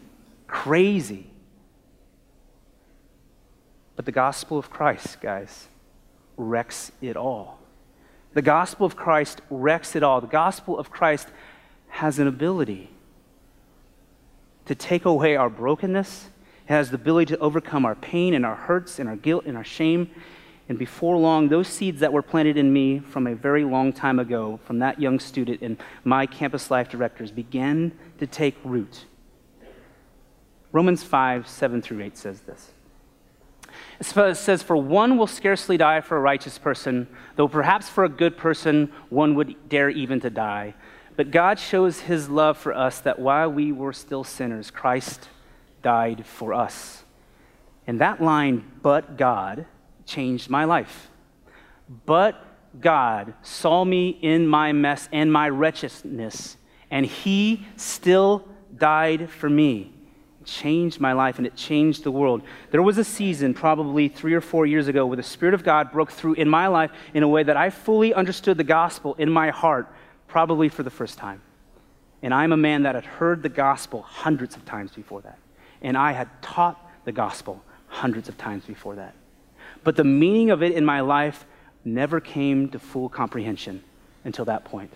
crazy. 0.47 1.27
But 3.95 4.05
the 4.05 4.11
gospel 4.11 4.57
of 4.57 4.69
Christ, 4.69 5.21
guys, 5.21 5.67
wrecks 6.37 6.91
it 7.01 7.15
all. 7.15 7.59
The 8.33 8.41
gospel 8.41 8.85
of 8.85 8.95
Christ 8.95 9.41
wrecks 9.49 9.95
it 9.95 10.03
all. 10.03 10.19
The 10.19 10.27
gospel 10.27 10.79
of 10.79 10.89
Christ 10.89 11.27
has 11.89 12.17
an 12.17 12.27
ability 12.27 12.89
to 14.65 14.73
take 14.73 15.05
away 15.05 15.35
our 15.35 15.49
brokenness 15.49 16.29
It 16.67 16.73
has 16.73 16.89
the 16.89 16.95
ability 16.95 17.35
to 17.35 17.39
overcome 17.39 17.85
our 17.85 17.95
pain 17.95 18.33
and 18.33 18.45
our 18.45 18.55
hurts 18.55 18.97
and 18.97 19.07
our 19.07 19.15
guilt 19.15 19.45
and 19.45 19.55
our 19.57 19.63
shame. 19.63 20.09
And 20.69 20.79
before 20.79 21.17
long, 21.17 21.49
those 21.49 21.67
seeds 21.67 21.99
that 21.99 22.13
were 22.13 22.21
planted 22.21 22.57
in 22.57 22.71
me 22.71 22.99
from 22.99 23.27
a 23.27 23.35
very 23.35 23.65
long 23.65 23.91
time 23.91 24.17
ago, 24.17 24.59
from 24.63 24.79
that 24.79 24.99
young 24.99 25.19
student 25.19 25.61
and 25.61 25.77
my 26.03 26.25
campus 26.25 26.71
life 26.71 26.89
directors, 26.89 27.31
began 27.31 27.91
to 28.17 28.25
take 28.25 28.55
root. 28.63 29.05
Romans 30.71 31.03
5, 31.03 31.47
7 31.47 31.81
through 31.81 32.01
8 32.01 32.17
says 32.17 32.41
this. 32.41 32.71
It 34.03 34.35
says, 34.35 34.61
For 34.61 34.75
one 34.75 35.17
will 35.17 35.27
scarcely 35.27 35.77
die 35.77 36.01
for 36.01 36.17
a 36.17 36.21
righteous 36.21 36.57
person, 36.57 37.07
though 37.35 37.47
perhaps 37.47 37.87
for 37.87 38.03
a 38.03 38.09
good 38.09 38.37
person 38.37 38.91
one 39.09 39.35
would 39.35 39.69
dare 39.69 39.89
even 39.89 40.19
to 40.21 40.29
die. 40.29 40.75
But 41.15 41.31
God 41.31 41.57
shows 41.57 42.01
his 42.01 42.27
love 42.27 42.57
for 42.57 42.73
us 42.73 42.99
that 43.01 43.19
while 43.19 43.49
we 43.49 43.71
were 43.71 43.93
still 43.93 44.23
sinners, 44.23 44.71
Christ 44.71 45.29
died 45.81 46.25
for 46.25 46.53
us. 46.53 47.03
And 47.87 48.01
that 48.01 48.21
line, 48.21 48.69
but 48.81 49.17
God, 49.17 49.65
changed 50.05 50.49
my 50.49 50.65
life. 50.65 51.09
But 52.05 52.43
God 52.79 53.33
saw 53.41 53.85
me 53.85 54.09
in 54.09 54.47
my 54.47 54.73
mess 54.73 55.07
and 55.11 55.31
my 55.31 55.49
wretchedness, 55.49 56.57
and 56.89 57.05
He 57.05 57.65
still 57.77 58.47
died 58.75 59.29
for 59.29 59.49
me. 59.49 59.92
Changed 60.45 60.99
my 60.99 61.13
life 61.13 61.37
and 61.37 61.47
it 61.47 61.55
changed 61.55 62.03
the 62.03 62.11
world. 62.11 62.41
There 62.71 62.81
was 62.81 62.97
a 62.97 63.03
season, 63.03 63.53
probably 63.53 64.07
three 64.07 64.33
or 64.33 64.41
four 64.41 64.65
years 64.65 64.87
ago, 64.87 65.05
where 65.05 65.17
the 65.17 65.23
Spirit 65.23 65.53
of 65.53 65.63
God 65.63 65.91
broke 65.91 66.11
through 66.11 66.33
in 66.33 66.49
my 66.49 66.67
life 66.67 66.91
in 67.13 67.23
a 67.23 67.27
way 67.27 67.43
that 67.43 67.57
I 67.57 67.69
fully 67.69 68.13
understood 68.13 68.57
the 68.57 68.63
gospel 68.63 69.15
in 69.15 69.29
my 69.29 69.49
heart, 69.49 69.87
probably 70.27 70.69
for 70.69 70.83
the 70.83 70.89
first 70.89 71.17
time. 71.17 71.41
And 72.21 72.33
I'm 72.33 72.51
a 72.51 72.57
man 72.57 72.83
that 72.83 72.95
had 72.95 73.05
heard 73.05 73.43
the 73.43 73.49
gospel 73.49 74.01
hundreds 74.01 74.55
of 74.55 74.65
times 74.65 74.91
before 74.91 75.21
that 75.21 75.37
and 75.83 75.97
I 75.97 76.13
had 76.13 76.29
taught 76.41 76.79
the 77.03 77.11
gospel 77.11 77.61
hundreds 77.87 78.29
of 78.29 78.37
times 78.37 78.65
before 78.65 78.95
that. 78.95 79.13
But 79.83 79.97
the 79.97 80.05
meaning 80.05 80.49
of 80.49 80.63
it 80.63 80.71
in 80.71 80.85
my 80.85 81.01
life 81.01 81.45
never 81.85 82.21
came 82.21 82.69
to 82.69 82.79
full 82.79 83.09
comprehension 83.09 83.83
until 84.23 84.45
that 84.45 84.63
point. 84.63 84.93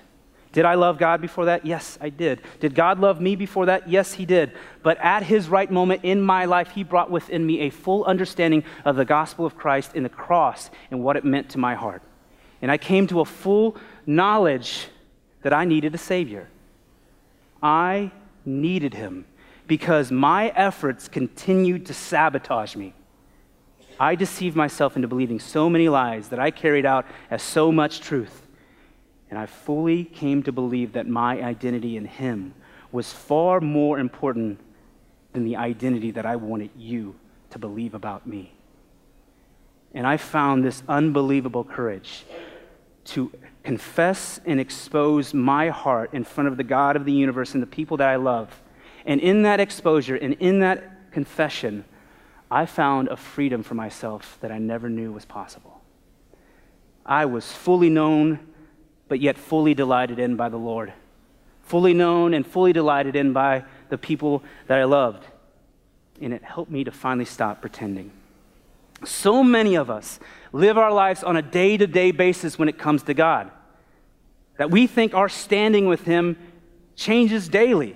Did 0.58 0.66
I 0.66 0.74
love 0.74 0.98
God 0.98 1.22
before 1.22 1.46
that? 1.46 1.68
Yes, 1.68 2.00
I 2.02 2.10
did. 2.10 2.42
Did 2.60 2.74
God 2.74 2.98
love 2.98 3.22
me 3.22 3.36
before 3.36 3.68
that? 3.68 3.88
Yes, 3.88 4.14
He 4.14 4.26
did. 4.26 4.54
But 4.82 4.98
at 4.98 5.22
His 5.22 5.50
right 5.50 5.70
moment 5.70 6.04
in 6.04 6.20
my 6.20 6.46
life, 6.46 6.72
He 6.72 6.84
brought 6.84 7.12
within 7.12 7.46
me 7.46 7.60
a 7.60 7.70
full 7.70 8.04
understanding 8.06 8.64
of 8.84 8.96
the 8.96 9.06
gospel 9.06 9.46
of 9.46 9.56
Christ 9.56 9.94
in 9.94 10.02
the 10.02 10.10
cross 10.10 10.72
and 10.90 11.04
what 11.04 11.16
it 11.16 11.24
meant 11.24 11.50
to 11.50 11.60
my 11.60 11.76
heart. 11.76 12.02
And 12.60 12.72
I 12.72 12.80
came 12.80 13.06
to 13.06 13.20
a 13.20 13.26
full 13.26 13.78
knowledge 14.08 14.88
that 15.44 15.54
I 15.54 15.64
needed 15.64 15.94
a 15.94 16.00
Savior. 16.00 16.50
I 17.62 18.12
needed 18.44 18.96
Him 18.96 19.26
because 19.68 20.12
my 20.12 20.48
efforts 20.56 21.08
continued 21.08 21.86
to 21.86 21.94
sabotage 21.94 22.76
me. 22.76 22.96
I 24.00 24.16
deceived 24.16 24.56
myself 24.56 24.96
into 24.96 25.08
believing 25.08 25.40
so 25.40 25.70
many 25.70 25.88
lies 25.88 26.30
that 26.30 26.40
I 26.40 26.50
carried 26.50 26.88
out 26.88 27.06
as 27.30 27.44
so 27.44 27.72
much 27.72 28.00
truth. 28.02 28.47
And 29.30 29.38
I 29.38 29.46
fully 29.46 30.04
came 30.06 30.44
to 30.44 30.52
believe 30.52 30.94
that 30.94 31.08
my 31.08 31.42
identity 31.42 31.98
in 31.98 32.06
Him 32.06 32.54
was 32.92 33.12
far 33.12 33.60
more 33.60 34.00
important 34.00 34.60
than 35.34 35.44
the 35.44 35.58
identity 35.58 36.12
that 36.12 36.26
I 36.26 36.36
wanted 36.38 36.72
you 36.78 37.16
to 37.50 37.60
believe 37.60 37.94
about 37.94 38.26
me. 38.26 38.54
And 39.94 40.08
I 40.08 40.18
found 40.18 40.64
this 40.64 40.84
unbelievable 40.88 41.64
courage 41.64 42.26
to 43.06 43.32
confess 43.64 44.40
and 44.46 44.60
expose 44.60 45.34
my 45.34 45.70
heart 45.70 46.14
in 46.14 46.24
front 46.24 46.48
of 46.48 46.58
the 46.58 46.64
God 46.64 46.96
of 46.96 47.06
the 47.06 47.14
universe 47.14 47.54
and 47.54 47.62
the 47.62 47.68
people 47.68 47.98
that 47.98 48.08
I 48.08 48.16
love 48.16 48.62
and 49.08 49.22
in 49.22 49.44
that 49.44 49.60
exposure 49.62 50.18
and 50.18 50.34
in 50.34 50.60
that 50.60 51.12
confession, 51.12 51.86
I 52.52 52.66
found 52.66 53.08
a 53.08 53.16
freedom 53.16 53.64
for 53.64 53.74
myself 53.74 54.38
that 54.42 54.52
I 54.52 54.60
never 54.60 54.90
knew 54.90 55.14
was 55.14 55.26
possible. 55.26 55.82
I 57.06 57.26
was 57.26 57.52
fully 57.52 57.90
known, 57.90 58.40
but 59.08 59.20
yet 59.20 59.38
fully 59.38 59.74
delighted 59.74 60.20
in 60.20 60.36
by 60.36 60.50
the 60.50 60.58
Lord. 60.58 60.94
Fully 61.64 61.94
known 61.94 62.34
and 62.34 62.46
fully 62.46 62.74
delighted 62.74 63.16
in 63.16 63.34
by 63.34 63.66
the 63.90 63.98
people 63.98 64.44
that 64.68 64.80
I 64.80 64.86
loved. 64.86 65.26
And 66.22 66.34
it 66.34 66.44
helped 66.44 66.72
me 66.72 66.84
to 66.84 66.92
finally 66.92 67.26
stop 67.26 67.62
pretending. 67.62 68.12
So 69.06 69.44
many 69.44 69.76
of 69.76 69.90
us 69.90 70.20
live 70.52 70.78
our 70.78 70.92
lives 70.92 71.24
on 71.24 71.38
a 71.38 71.42
day 71.42 71.78
to 71.78 71.86
day 71.88 72.12
basis 72.12 72.58
when 72.58 72.70
it 72.70 72.78
comes 72.78 73.04
to 73.04 73.14
God, 73.14 73.52
that 74.58 74.72
we 74.72 74.88
think 74.88 75.14
our 75.14 75.30
standing 75.30 75.88
with 75.88 76.04
Him 76.04 76.38
changes 76.96 77.48
daily. 77.48 77.96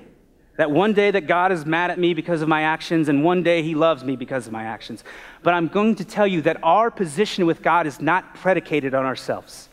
That 0.58 0.70
one 0.70 0.94
day 0.94 1.10
that 1.10 1.28
God 1.28 1.52
is 1.52 1.66
mad 1.66 1.90
at 1.90 1.98
me 1.98 2.14
because 2.14 2.42
of 2.42 2.48
my 2.48 2.62
actions, 2.62 3.10
and 3.10 3.24
one 3.24 3.42
day 3.42 3.64
he 3.64 3.74
loves 3.74 4.04
me 4.04 4.16
because 4.16 4.46
of 4.46 4.54
my 4.54 4.64
actions. 4.64 5.04
But 5.42 5.56
I'm 5.56 5.68
going 5.68 5.96
to 5.96 6.06
tell 6.06 6.28
you 6.28 6.42
that 6.44 6.60
our 6.62 6.92
position 6.92 7.48
with 7.48 7.64
God 7.64 7.88
is 7.88 8.00
not 8.00 8.36
predicated 8.36 8.94
on 8.94 9.06
ourselves. 9.06 9.70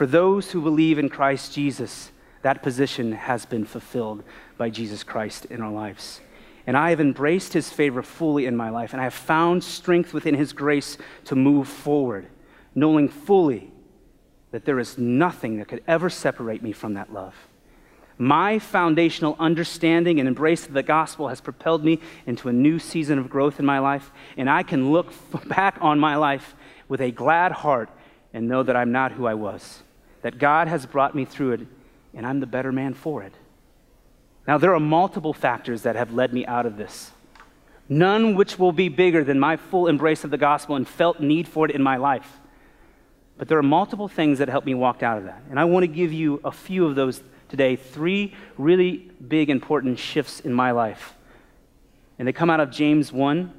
For 0.00 0.06
those 0.06 0.50
who 0.50 0.62
believe 0.62 0.98
in 0.98 1.10
Christ 1.10 1.52
Jesus, 1.52 2.10
that 2.40 2.62
position 2.62 3.12
has 3.12 3.44
been 3.44 3.66
fulfilled 3.66 4.24
by 4.56 4.70
Jesus 4.70 5.02
Christ 5.02 5.44
in 5.44 5.60
our 5.60 5.70
lives. 5.70 6.22
And 6.66 6.74
I 6.74 6.88
have 6.88 7.02
embraced 7.02 7.52
his 7.52 7.68
favor 7.68 8.02
fully 8.02 8.46
in 8.46 8.56
my 8.56 8.70
life, 8.70 8.94
and 8.94 9.00
I 9.02 9.04
have 9.04 9.12
found 9.12 9.62
strength 9.62 10.14
within 10.14 10.34
his 10.34 10.54
grace 10.54 10.96
to 11.26 11.36
move 11.36 11.68
forward, 11.68 12.28
knowing 12.74 13.10
fully 13.10 13.72
that 14.52 14.64
there 14.64 14.78
is 14.78 14.96
nothing 14.96 15.58
that 15.58 15.68
could 15.68 15.84
ever 15.86 16.08
separate 16.08 16.62
me 16.62 16.72
from 16.72 16.94
that 16.94 17.12
love. 17.12 17.34
My 18.16 18.58
foundational 18.58 19.36
understanding 19.38 20.18
and 20.18 20.26
embrace 20.26 20.66
of 20.66 20.72
the 20.72 20.82
gospel 20.82 21.28
has 21.28 21.42
propelled 21.42 21.84
me 21.84 22.00
into 22.24 22.48
a 22.48 22.54
new 22.54 22.78
season 22.78 23.18
of 23.18 23.28
growth 23.28 23.60
in 23.60 23.66
my 23.66 23.80
life, 23.80 24.10
and 24.38 24.48
I 24.48 24.62
can 24.62 24.92
look 24.92 25.12
back 25.46 25.76
on 25.82 26.00
my 26.00 26.16
life 26.16 26.54
with 26.88 27.02
a 27.02 27.10
glad 27.10 27.52
heart 27.52 27.90
and 28.32 28.48
know 28.48 28.62
that 28.62 28.76
I'm 28.76 28.92
not 28.92 29.12
who 29.12 29.26
I 29.26 29.34
was, 29.34 29.82
that 30.22 30.38
God 30.38 30.68
has 30.68 30.86
brought 30.86 31.14
me 31.14 31.24
through 31.24 31.52
it, 31.52 31.60
and 32.14 32.26
I'm 32.26 32.40
the 32.40 32.46
better 32.46 32.72
man 32.72 32.94
for 32.94 33.22
it. 33.22 33.32
Now, 34.46 34.58
there 34.58 34.74
are 34.74 34.80
multiple 34.80 35.32
factors 35.32 35.82
that 35.82 35.96
have 35.96 36.12
led 36.12 36.32
me 36.32 36.44
out 36.46 36.66
of 36.66 36.76
this, 36.76 37.12
none 37.88 38.34
which 38.34 38.58
will 38.58 38.72
be 38.72 38.88
bigger 38.88 39.22
than 39.22 39.38
my 39.38 39.56
full 39.56 39.86
embrace 39.86 40.24
of 40.24 40.30
the 40.30 40.38
gospel 40.38 40.76
and 40.76 40.88
felt 40.88 41.20
need 41.20 41.46
for 41.46 41.66
it 41.66 41.70
in 41.70 41.82
my 41.82 41.96
life. 41.96 42.40
But 43.38 43.48
there 43.48 43.58
are 43.58 43.62
multiple 43.62 44.08
things 44.08 44.38
that 44.38 44.48
helped 44.48 44.66
me 44.66 44.74
walk 44.74 45.02
out 45.02 45.18
of 45.18 45.24
that. 45.24 45.42
And 45.48 45.58
I 45.58 45.64
want 45.64 45.84
to 45.84 45.88
give 45.88 46.12
you 46.12 46.40
a 46.44 46.52
few 46.52 46.86
of 46.86 46.94
those 46.94 47.22
today 47.48 47.74
three 47.74 48.34
really 48.58 49.10
big, 49.26 49.50
important 49.50 49.98
shifts 49.98 50.40
in 50.40 50.52
my 50.52 50.70
life. 50.72 51.14
And 52.18 52.28
they 52.28 52.32
come 52.32 52.50
out 52.50 52.60
of 52.60 52.70
James 52.70 53.12
1. 53.12 53.52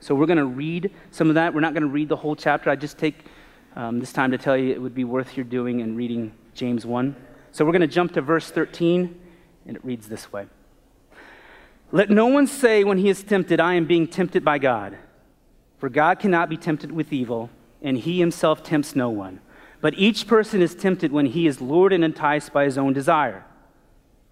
So 0.00 0.14
we're 0.14 0.26
going 0.26 0.38
to 0.38 0.46
read 0.46 0.90
some 1.10 1.28
of 1.28 1.36
that. 1.36 1.54
We're 1.54 1.60
not 1.60 1.74
going 1.74 1.84
to 1.84 1.88
read 1.88 2.08
the 2.08 2.16
whole 2.16 2.34
chapter. 2.34 2.68
I 2.68 2.76
just 2.76 2.98
take 2.98 3.24
um, 3.76 4.00
this 4.00 4.12
time 4.12 4.30
to 4.30 4.38
tell 4.38 4.56
you 4.56 4.72
it 4.72 4.80
would 4.80 4.94
be 4.94 5.04
worth 5.04 5.36
your 5.36 5.44
doing 5.44 5.82
and 5.82 5.96
reading 5.96 6.32
James 6.54 6.86
1. 6.86 7.14
So 7.52 7.64
we're 7.64 7.72
going 7.72 7.82
to 7.82 7.86
jump 7.86 8.14
to 8.14 8.22
verse 8.22 8.50
13, 8.50 9.20
and 9.66 9.76
it 9.76 9.84
reads 9.84 10.08
this 10.08 10.32
way 10.32 10.46
Let 11.92 12.10
no 12.10 12.26
one 12.26 12.46
say 12.46 12.84
when 12.84 12.98
he 12.98 13.10
is 13.10 13.22
tempted, 13.22 13.60
I 13.60 13.74
am 13.74 13.84
being 13.84 14.08
tempted 14.08 14.44
by 14.44 14.58
God. 14.58 14.96
For 15.78 15.90
God 15.90 16.18
cannot 16.18 16.48
be 16.48 16.56
tempted 16.56 16.90
with 16.90 17.12
evil, 17.12 17.50
and 17.82 17.98
he 17.98 18.18
himself 18.18 18.62
tempts 18.62 18.96
no 18.96 19.10
one. 19.10 19.40
But 19.82 19.92
each 19.94 20.26
person 20.26 20.62
is 20.62 20.74
tempted 20.74 21.12
when 21.12 21.26
he 21.26 21.46
is 21.46 21.60
lured 21.60 21.92
and 21.92 22.02
enticed 22.02 22.54
by 22.54 22.64
his 22.64 22.78
own 22.78 22.94
desire. 22.94 23.44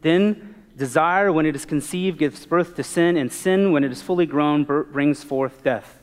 Then 0.01 0.55
desire, 0.75 1.31
when 1.31 1.45
it 1.45 1.55
is 1.55 1.67
conceived, 1.67 2.19
gives 2.19 2.47
birth 2.47 2.75
to 2.77 2.83
sin, 2.83 3.19
and 3.19 3.31
sin, 3.31 3.73
when 3.73 3.85
it 3.85 3.93
is 3.93 4.01
fully 4.01 4.25
grown, 4.25 4.65
brings 4.65 5.23
forth 5.23 5.63
death. 5.63 6.03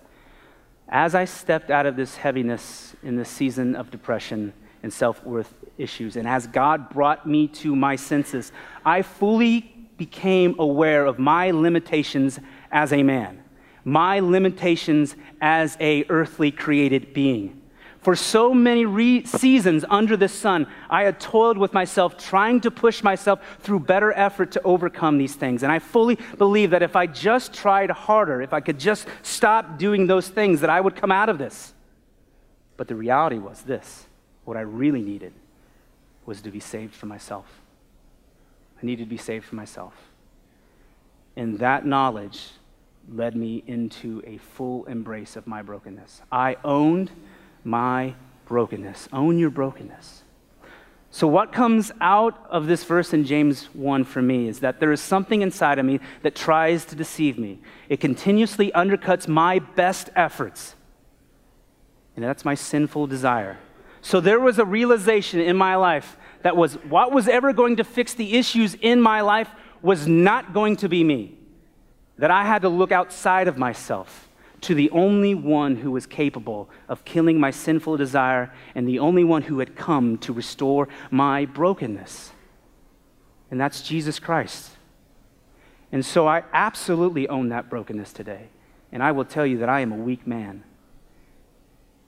As 0.91 1.15
I 1.15 1.23
stepped 1.23 1.71
out 1.71 1.85
of 1.85 1.95
this 1.95 2.17
heaviness 2.17 2.95
in 3.01 3.15
this 3.15 3.29
season 3.29 3.75
of 3.75 3.89
depression 3.91 4.51
and 4.83 4.91
self 4.91 5.23
worth 5.23 5.53
issues, 5.77 6.17
and 6.17 6.27
as 6.27 6.47
God 6.47 6.89
brought 6.89 7.25
me 7.25 7.47
to 7.47 7.75
my 7.75 7.95
senses, 7.95 8.51
I 8.83 9.01
fully 9.01 9.73
became 9.97 10.55
aware 10.59 11.05
of 11.05 11.17
my 11.17 11.51
limitations 11.51 12.39
as 12.71 12.91
a 12.91 13.03
man, 13.03 13.41
my 13.85 14.19
limitations 14.19 15.15
as 15.39 15.77
a 15.79 16.03
earthly 16.09 16.51
created 16.51 17.13
being. 17.13 17.60
For 18.01 18.15
so 18.15 18.51
many 18.51 18.85
re- 18.85 19.23
seasons 19.25 19.85
under 19.87 20.17
the 20.17 20.27
sun, 20.27 20.65
I 20.89 21.03
had 21.03 21.19
toiled 21.19 21.59
with 21.59 21.71
myself, 21.71 22.17
trying 22.17 22.59
to 22.61 22.71
push 22.71 23.03
myself 23.03 23.39
through 23.59 23.81
better 23.81 24.11
effort 24.13 24.51
to 24.53 24.61
overcome 24.63 25.19
these 25.19 25.35
things. 25.35 25.61
And 25.61 25.71
I 25.71 25.77
fully 25.77 26.17
believe 26.39 26.71
that 26.71 26.81
if 26.81 26.95
I 26.95 27.05
just 27.05 27.53
tried 27.53 27.91
harder, 27.91 28.41
if 28.41 28.53
I 28.53 28.59
could 28.59 28.79
just 28.79 29.07
stop 29.21 29.77
doing 29.77 30.07
those 30.07 30.27
things, 30.27 30.61
that 30.61 30.69
I 30.69 30.81
would 30.81 30.95
come 30.95 31.11
out 31.11 31.29
of 31.29 31.37
this. 31.37 31.73
But 32.75 32.87
the 32.87 32.95
reality 32.95 33.37
was 33.37 33.61
this 33.61 34.07
what 34.45 34.57
I 34.57 34.61
really 34.61 35.03
needed 35.03 35.33
was 36.25 36.41
to 36.41 36.49
be 36.49 36.59
saved 36.59 36.95
for 36.95 37.05
myself. 37.05 37.45
I 38.81 38.85
needed 38.85 39.03
to 39.03 39.09
be 39.09 39.17
saved 39.17 39.45
for 39.45 39.55
myself. 39.55 39.93
And 41.35 41.59
that 41.59 41.85
knowledge 41.85 42.49
led 43.07 43.35
me 43.35 43.63
into 43.67 44.23
a 44.25 44.37
full 44.37 44.85
embrace 44.85 45.35
of 45.35 45.45
my 45.45 45.61
brokenness. 45.61 46.23
I 46.31 46.57
owned 46.63 47.11
my 47.63 48.15
brokenness. 48.45 49.07
Own 49.13 49.37
your 49.37 49.49
brokenness. 49.49 50.23
So, 51.13 51.27
what 51.27 51.51
comes 51.51 51.91
out 51.99 52.45
of 52.49 52.67
this 52.67 52.85
verse 52.85 53.13
in 53.13 53.25
James 53.25 53.65
1 53.73 54.05
for 54.05 54.21
me 54.21 54.47
is 54.47 54.61
that 54.61 54.79
there 54.79 54.93
is 54.93 55.01
something 55.01 55.41
inside 55.41 55.77
of 55.77 55.85
me 55.85 55.99
that 56.21 56.35
tries 56.35 56.85
to 56.85 56.95
deceive 56.95 57.37
me. 57.37 57.59
It 57.89 57.99
continuously 57.99 58.71
undercuts 58.71 59.27
my 59.27 59.59
best 59.59 60.09
efforts, 60.15 60.75
and 62.15 62.23
that's 62.23 62.45
my 62.45 62.55
sinful 62.55 63.07
desire. 63.07 63.57
So, 64.01 64.21
there 64.21 64.39
was 64.39 64.57
a 64.57 64.65
realization 64.65 65.41
in 65.41 65.57
my 65.57 65.75
life 65.75 66.15
that 66.43 66.55
was 66.55 66.75
what 66.85 67.11
was 67.11 67.27
ever 67.27 67.51
going 67.51 67.75
to 67.75 67.83
fix 67.83 68.13
the 68.13 68.37
issues 68.37 68.75
in 68.75 69.01
my 69.01 69.19
life 69.19 69.49
was 69.81 70.07
not 70.07 70.53
going 70.53 70.77
to 70.77 70.87
be 70.87 71.03
me, 71.03 71.37
that 72.17 72.31
I 72.31 72.45
had 72.45 72.61
to 72.61 72.69
look 72.69 72.93
outside 72.93 73.49
of 73.49 73.57
myself 73.57 74.29
to 74.61 74.75
the 74.75 74.89
only 74.91 75.33
one 75.33 75.77
who 75.77 75.91
was 75.91 76.05
capable 76.05 76.69
of 76.87 77.03
killing 77.03 77.39
my 77.39 77.51
sinful 77.51 77.97
desire 77.97 78.53
and 78.75 78.87
the 78.87 78.99
only 78.99 79.23
one 79.23 79.43
who 79.43 79.59
had 79.59 79.75
come 79.75 80.17
to 80.19 80.31
restore 80.31 80.87
my 81.09 81.45
brokenness. 81.45 82.31
And 83.49 83.59
that's 83.59 83.81
Jesus 83.81 84.19
Christ. 84.19 84.71
And 85.91 86.05
so 86.05 86.27
I 86.27 86.43
absolutely 86.53 87.27
own 87.27 87.49
that 87.49 87.69
brokenness 87.69 88.13
today. 88.13 88.47
And 88.91 89.03
I 89.03 89.11
will 89.11 89.25
tell 89.25 89.45
you 89.45 89.57
that 89.57 89.69
I 89.69 89.81
am 89.81 89.91
a 89.91 89.97
weak 89.97 90.25
man. 90.27 90.63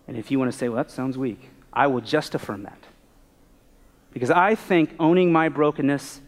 And 0.07 0.15
if 0.15 0.31
you 0.31 0.37
want 0.37 0.51
to 0.51 0.57
say, 0.57 0.69
well, 0.69 0.77
that 0.77 0.91
sounds 0.91 1.17
weak, 1.17 1.49
I 1.71 1.87
will 1.87 2.01
just 2.01 2.35
affirm 2.35 2.63
that. 2.63 2.77
Because 4.11 4.29
I 4.29 4.53
think 4.53 4.93
owning 4.99 5.31
my 5.31 5.49
brokenness 5.49 6.21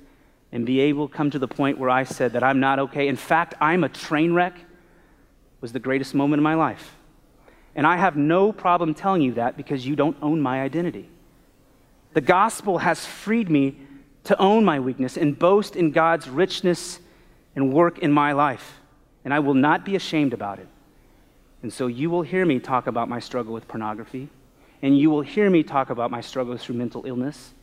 and 0.51 0.65
be 0.65 0.79
able 0.79 1.07
to 1.07 1.13
come 1.13 1.29
to 1.29 1.39
the 1.39 1.47
point 1.47 1.77
where 1.77 1.89
I 1.89 2.03
said 2.03 2.33
that 2.33 2.43
I'm 2.43 2.59
not 2.59 2.79
okay, 2.79 3.07
in 3.07 3.15
fact, 3.15 3.53
I'm 3.61 3.83
a 3.83 3.89
train 3.89 4.33
wreck 4.33 4.57
was 5.65 5.73
the 5.73 5.79
greatest 5.79 6.13
moment 6.13 6.39
of 6.39 6.43
my 6.43 6.53
life. 6.53 6.95
And 7.75 7.87
I 7.87 7.97
have 7.97 8.15
no 8.15 8.51
problem 8.51 8.93
telling 8.93 9.23
you 9.23 9.33
that 9.33 9.57
because 9.57 9.83
you 9.83 9.95
don't 9.95 10.15
own 10.21 10.39
my 10.39 10.61
identity. 10.61 11.09
The 12.13 12.21
gospel 12.21 12.77
has 12.77 13.03
freed 13.03 13.49
me 13.49 13.75
to 14.25 14.39
own 14.39 14.63
my 14.63 14.79
weakness 14.79 15.17
and 15.17 15.39
boast 15.39 15.75
in 15.75 15.89
God's 15.89 16.29
richness 16.29 16.99
and 17.55 17.73
work 17.73 17.97
in 17.97 18.11
my 18.11 18.33
life. 18.33 18.79
And 19.23 19.33
I 19.33 19.39
will 19.39 19.55
not 19.55 19.83
be 19.83 19.95
ashamed 19.95 20.33
about 20.33 20.59
it. 20.59 20.67
And 21.63 21.73
so 21.73 21.87
you 21.87 22.11
will 22.11 22.21
hear 22.21 22.45
me 22.45 22.59
talk 22.59 22.85
about 22.85 23.09
my 23.09 23.19
struggle 23.19 23.51
with 23.51 23.67
pornography, 23.67 24.29
and 24.83 24.95
you 24.95 25.09
will 25.09 25.21
hear 25.21 25.49
me 25.49 25.63
talk 25.63 25.89
about 25.89 26.11
my 26.11 26.21
struggles 26.21 26.63
through 26.63 26.75
mental 26.75 27.07
illness 27.07 27.55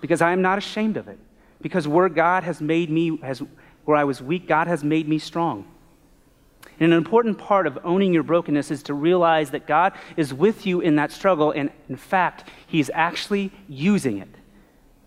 because 0.00 0.22
I 0.22 0.32
am 0.32 0.40
not 0.40 0.56
ashamed 0.56 0.96
of 0.96 1.08
it. 1.08 1.18
Because 1.60 1.86
where 1.86 2.08
God 2.08 2.42
has 2.42 2.62
made 2.62 2.88
me, 2.88 3.18
has, 3.18 3.42
where 3.84 3.98
I 3.98 4.04
was 4.04 4.22
weak, 4.22 4.48
God 4.48 4.66
has 4.66 4.82
made 4.82 5.06
me 5.06 5.18
strong. 5.18 5.66
And 6.80 6.92
an 6.92 6.98
important 6.98 7.36
part 7.38 7.66
of 7.66 7.78
owning 7.84 8.14
your 8.14 8.22
brokenness 8.22 8.70
is 8.70 8.82
to 8.84 8.94
realize 8.94 9.50
that 9.50 9.66
God 9.66 9.92
is 10.16 10.32
with 10.32 10.64
you 10.64 10.80
in 10.80 10.96
that 10.96 11.12
struggle, 11.12 11.52
and 11.52 11.70
in 11.90 11.96
fact, 11.96 12.48
He's 12.66 12.90
actually 12.94 13.52
using 13.68 14.18
it. 14.18 14.34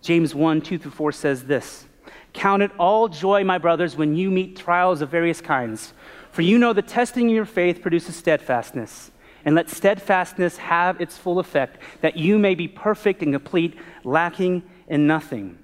James 0.01 0.35
1 0.35 0.61
2 0.61 0.77
through 0.77 0.91
4 0.91 1.11
says 1.11 1.45
this 1.45 1.87
Count 2.33 2.61
it 2.61 2.71
all 2.77 3.07
joy, 3.07 3.43
my 3.43 3.57
brothers, 3.57 3.95
when 3.95 4.15
you 4.15 4.29
meet 4.29 4.55
trials 4.55 5.01
of 5.01 5.09
various 5.09 5.41
kinds, 5.41 5.93
for 6.31 6.43
you 6.43 6.59
know 6.59 6.73
the 6.73 6.81
testing 6.81 7.27
of 7.29 7.35
your 7.35 7.45
faith 7.45 7.81
produces 7.81 8.15
steadfastness. 8.15 9.09
And 9.45 9.55
let 9.55 9.69
steadfastness 9.69 10.55
have 10.57 11.01
its 11.01 11.17
full 11.17 11.37
effect, 11.37 11.77
that 11.99 12.15
you 12.15 12.39
may 12.39 12.55
be 12.55 12.67
perfect 12.67 13.21
and 13.21 13.33
complete, 13.33 13.77
lacking 14.05 14.63
in 14.87 15.05
nothing. 15.05 15.57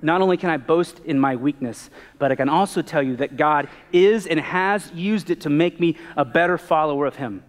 Not 0.00 0.20
only 0.20 0.36
can 0.36 0.50
I 0.50 0.56
boast 0.56 1.00
in 1.04 1.18
my 1.18 1.34
weakness, 1.34 1.90
but 2.18 2.30
I 2.30 2.36
can 2.36 2.48
also 2.48 2.82
tell 2.82 3.02
you 3.02 3.16
that 3.16 3.36
God 3.36 3.68
is 3.92 4.26
and 4.26 4.38
has 4.38 4.92
used 4.92 5.30
it 5.30 5.40
to 5.42 5.50
make 5.50 5.80
me 5.80 5.96
a 6.16 6.24
better 6.24 6.56
follower 6.56 7.06
of 7.06 7.16
him. 7.16 7.42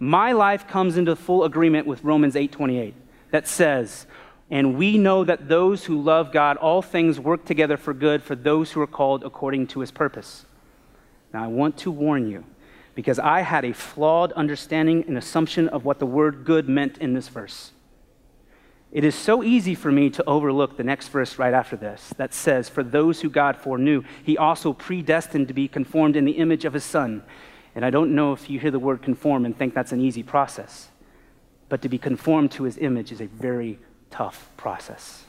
My 0.00 0.32
life 0.32 0.66
comes 0.66 0.96
into 0.96 1.14
full 1.14 1.44
agreement 1.44 1.86
with 1.86 2.04
Romans 2.04 2.36
8:28 2.36 2.94
that 3.30 3.46
says, 3.46 4.06
"And 4.50 4.76
we 4.76 4.98
know 4.98 5.24
that 5.24 5.48
those 5.48 5.84
who 5.84 6.00
love 6.00 6.32
God 6.32 6.56
all 6.56 6.82
things 6.82 7.20
work 7.20 7.44
together 7.44 7.76
for 7.76 7.94
good 7.94 8.22
for 8.22 8.34
those 8.34 8.72
who 8.72 8.80
are 8.80 8.86
called 8.86 9.22
according 9.22 9.68
to 9.68 9.80
his 9.80 9.90
purpose." 9.90 10.46
Now 11.32 11.44
I 11.44 11.48
want 11.48 11.76
to 11.78 11.90
warn 11.90 12.28
you 12.28 12.44
because 12.94 13.18
I 13.18 13.42
had 13.42 13.64
a 13.64 13.72
flawed 13.72 14.32
understanding 14.32 15.04
and 15.06 15.16
assumption 15.16 15.68
of 15.68 15.84
what 15.84 16.00
the 16.00 16.06
word 16.06 16.44
good 16.44 16.68
meant 16.68 16.98
in 16.98 17.14
this 17.14 17.28
verse. 17.28 17.72
It 18.90 19.04
is 19.04 19.14
so 19.14 19.42
easy 19.42 19.74
for 19.74 19.92
me 19.92 20.08
to 20.10 20.24
overlook 20.26 20.76
the 20.76 20.84
next 20.84 21.08
verse 21.08 21.38
right 21.38 21.52
after 21.52 21.76
this 21.76 22.14
that 22.16 22.32
says, 22.32 22.68
For 22.68 22.82
those 22.82 23.20
who 23.20 23.28
God 23.28 23.56
foreknew, 23.56 24.02
he 24.22 24.38
also 24.38 24.72
predestined 24.72 25.48
to 25.48 25.54
be 25.54 25.68
conformed 25.68 26.16
in 26.16 26.24
the 26.24 26.32
image 26.32 26.64
of 26.64 26.72
his 26.72 26.84
Son. 26.84 27.22
And 27.74 27.84
I 27.84 27.90
don't 27.90 28.14
know 28.14 28.32
if 28.32 28.48
you 28.48 28.58
hear 28.58 28.70
the 28.70 28.78
word 28.78 29.02
conform 29.02 29.44
and 29.44 29.56
think 29.56 29.74
that's 29.74 29.92
an 29.92 30.00
easy 30.00 30.22
process, 30.22 30.88
but 31.68 31.82
to 31.82 31.88
be 31.88 31.98
conformed 31.98 32.50
to 32.52 32.64
his 32.64 32.78
image 32.78 33.12
is 33.12 33.20
a 33.20 33.26
very 33.26 33.78
tough 34.10 34.48
process. 34.56 35.24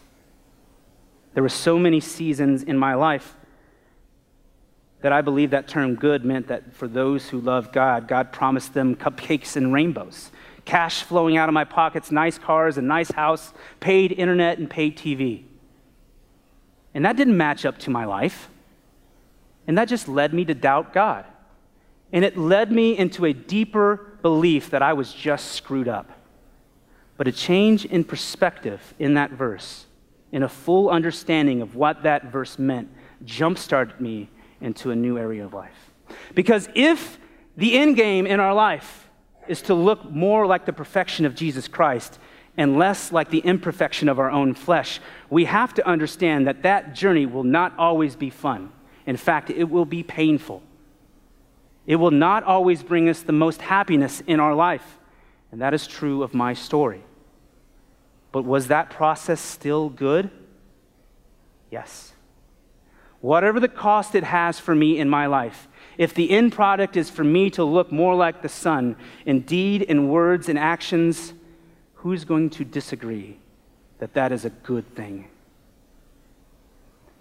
There 1.33 1.43
were 1.43 1.49
so 1.49 1.77
many 1.77 1.99
seasons 1.99 2.63
in 2.63 2.77
my 2.77 2.93
life 2.93 3.35
that 5.01 5.11
I 5.11 5.21
believe 5.21 5.51
that 5.51 5.67
term 5.67 5.95
good 5.95 6.23
meant 6.23 6.47
that 6.47 6.73
for 6.73 6.87
those 6.87 7.29
who 7.29 7.39
love 7.39 7.71
God, 7.71 8.07
God 8.07 8.31
promised 8.31 8.73
them 8.73 8.95
cupcakes 8.95 9.55
and 9.57 9.73
rainbows 9.73 10.31
cash 10.65 11.03
flowing 11.03 11.37
out 11.37 11.49
of 11.49 11.53
my 11.53 11.63
pockets, 11.63 12.11
nice 12.11 12.37
cars, 12.37 12.77
a 12.77 12.81
nice 12.81 13.11
house, 13.11 13.53
paid 13.79 14.11
internet, 14.11 14.57
and 14.57 14.69
paid 14.69 14.97
TV. 14.97 15.43
And 16.93 17.05
that 17.05 17.15
didn't 17.15 17.37
match 17.37 17.65
up 17.65 17.77
to 17.79 17.89
my 17.89 18.05
life. 18.05 18.49
And 19.67 19.77
that 19.77 19.87
just 19.87 20.07
led 20.07 20.33
me 20.33 20.45
to 20.45 20.53
doubt 20.53 20.93
God. 20.93 21.25
And 22.11 22.25
it 22.25 22.37
led 22.37 22.71
me 22.71 22.97
into 22.97 23.25
a 23.25 23.33
deeper 23.33 24.17
belief 24.21 24.71
that 24.71 24.81
I 24.81 24.93
was 24.93 25.13
just 25.13 25.51
screwed 25.51 25.87
up. 25.87 26.09
But 27.17 27.27
a 27.27 27.31
change 27.31 27.85
in 27.85 28.03
perspective 28.03 28.93
in 28.97 29.15
that 29.15 29.31
verse, 29.31 29.85
in 30.31 30.43
a 30.43 30.49
full 30.49 30.89
understanding 30.89 31.61
of 31.61 31.75
what 31.75 32.03
that 32.03 32.31
verse 32.31 32.57
meant, 32.57 32.89
jumpstarted 33.25 33.99
me 33.99 34.29
into 34.61 34.91
a 34.91 34.95
new 34.95 35.17
area 35.17 35.45
of 35.45 35.53
life. 35.53 35.91
Because 36.33 36.69
if 36.73 37.19
the 37.57 37.77
end 37.77 37.95
game 37.95 38.25
in 38.25 38.39
our 38.39 38.53
life 38.53 39.08
is 39.49 39.63
to 39.63 39.73
look 39.73 40.09
more 40.09 40.45
like 40.45 40.65
the 40.65 40.73
perfection 40.73 41.25
of 41.25 41.35
Jesus 41.35 41.67
Christ 41.67 42.19
and 42.55 42.77
less 42.77 43.11
like 43.11 43.29
the 43.29 43.39
imperfection 43.39 44.09
of 44.09 44.19
our 44.19 44.29
own 44.29 44.53
flesh, 44.53 44.99
we 45.29 45.45
have 45.45 45.73
to 45.73 45.87
understand 45.87 46.45
that 46.45 46.63
that 46.63 46.93
journey 46.93 47.25
will 47.25 47.43
not 47.43 47.73
always 47.77 48.15
be 48.15 48.29
fun. 48.29 48.71
In 49.05 49.17
fact, 49.17 49.49
it 49.49 49.63
will 49.63 49.85
be 49.85 50.03
painful. 50.03 50.61
It 51.87 51.95
will 51.95 52.11
not 52.11 52.43
always 52.43 52.83
bring 52.83 53.09
us 53.09 53.23
the 53.23 53.31
most 53.31 53.61
happiness 53.61 54.21
in 54.27 54.39
our 54.39 54.53
life. 54.53 54.99
And 55.51 55.61
that 55.61 55.73
is 55.73 55.87
true 55.87 56.21
of 56.21 56.33
my 56.33 56.53
story. 56.53 57.03
But 58.31 58.43
was 58.43 58.67
that 58.67 58.91
process 58.91 59.41
still 59.41 59.89
good? 59.89 60.29
Yes. 61.71 62.13
Whatever 63.21 63.59
the 63.59 63.67
cost 63.67 64.15
it 64.15 64.25
has 64.25 64.59
for 64.59 64.75
me 64.75 64.99
in 64.99 65.09
my 65.09 65.25
life, 65.25 65.68
if 65.99 66.13
the 66.13 66.31
end 66.31 66.53
product 66.53 66.95
is 66.95 67.09
for 67.09 67.25
me 67.25 67.49
to 67.49 67.63
look 67.65 67.91
more 67.91 68.15
like 68.15 68.41
the 68.41 68.47
Son 68.47 68.95
in 69.25 69.41
deed, 69.41 69.81
in 69.81 70.07
words, 70.07 70.47
in 70.47 70.57
actions, 70.57 71.33
who's 71.95 72.23
going 72.23 72.49
to 72.51 72.63
disagree 72.63 73.37
that 73.99 74.13
that 74.13 74.31
is 74.31 74.45
a 74.45 74.49
good 74.49 74.95
thing? 74.95 75.27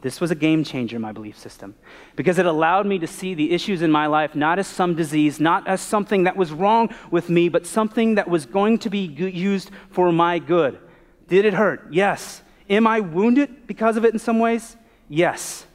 This 0.01 0.21
was 0.21 0.31
a 0.31 0.37
game 0.37 0.62
changer 0.62 0.95
in 0.95 1.03
my 1.03 1.11
belief 1.11 1.37
system 1.37 1.75
because 2.14 2.38
it 2.38 2.47
allowed 2.47 2.87
me 2.87 3.01
to 3.01 3.09
see 3.09 3.35
the 3.35 3.51
issues 3.51 3.83
in 3.83 3.91
my 3.91 4.07
life 4.07 4.37
not 4.37 4.61
as 4.61 4.69
some 4.69 4.95
disease, 4.95 5.41
not 5.41 5.67
as 5.67 5.81
something 5.81 6.23
that 6.23 6.37
was 6.37 6.53
wrong 6.53 6.95
with 7.11 7.29
me, 7.29 7.49
but 7.49 7.67
something 7.67 8.14
that 8.14 8.31
was 8.31 8.47
going 8.47 8.79
to 8.79 8.91
be 8.91 9.01
used 9.01 9.73
for 9.91 10.12
my 10.12 10.38
good. 10.38 10.79
Did 11.27 11.45
it 11.45 11.55
hurt? 11.55 11.88
Yes. 11.91 12.43
Am 12.71 12.87
I 12.87 13.01
wounded 13.01 13.67
because 13.67 13.97
of 13.97 14.05
it 14.05 14.12
in 14.12 14.21
some 14.21 14.38
ways? 14.38 14.77
Yes. 15.09 15.67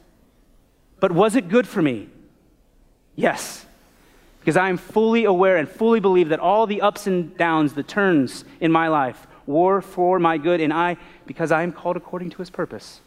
But 1.00 1.12
was 1.12 1.36
it 1.36 1.50
good 1.50 1.68
for 1.68 1.82
me? 1.82 2.08
Yes. 3.16 3.66
Because 4.40 4.56
I 4.56 4.68
am 4.68 4.76
fully 4.76 5.24
aware 5.24 5.56
and 5.56 5.68
fully 5.68 6.00
believe 6.00 6.28
that 6.28 6.40
all 6.40 6.66
the 6.66 6.82
ups 6.82 7.06
and 7.06 7.36
downs, 7.36 7.72
the 7.72 7.82
turns 7.82 8.44
in 8.60 8.70
my 8.70 8.88
life, 8.88 9.26
were 9.46 9.80
for 9.80 10.18
my 10.18 10.38
good, 10.38 10.60
and 10.60 10.72
I, 10.72 10.96
because 11.26 11.52
I 11.52 11.62
am 11.62 11.72
called 11.72 11.96
according 11.96 12.30
to 12.30 12.38
his 12.38 12.50
purpose. 12.50 13.00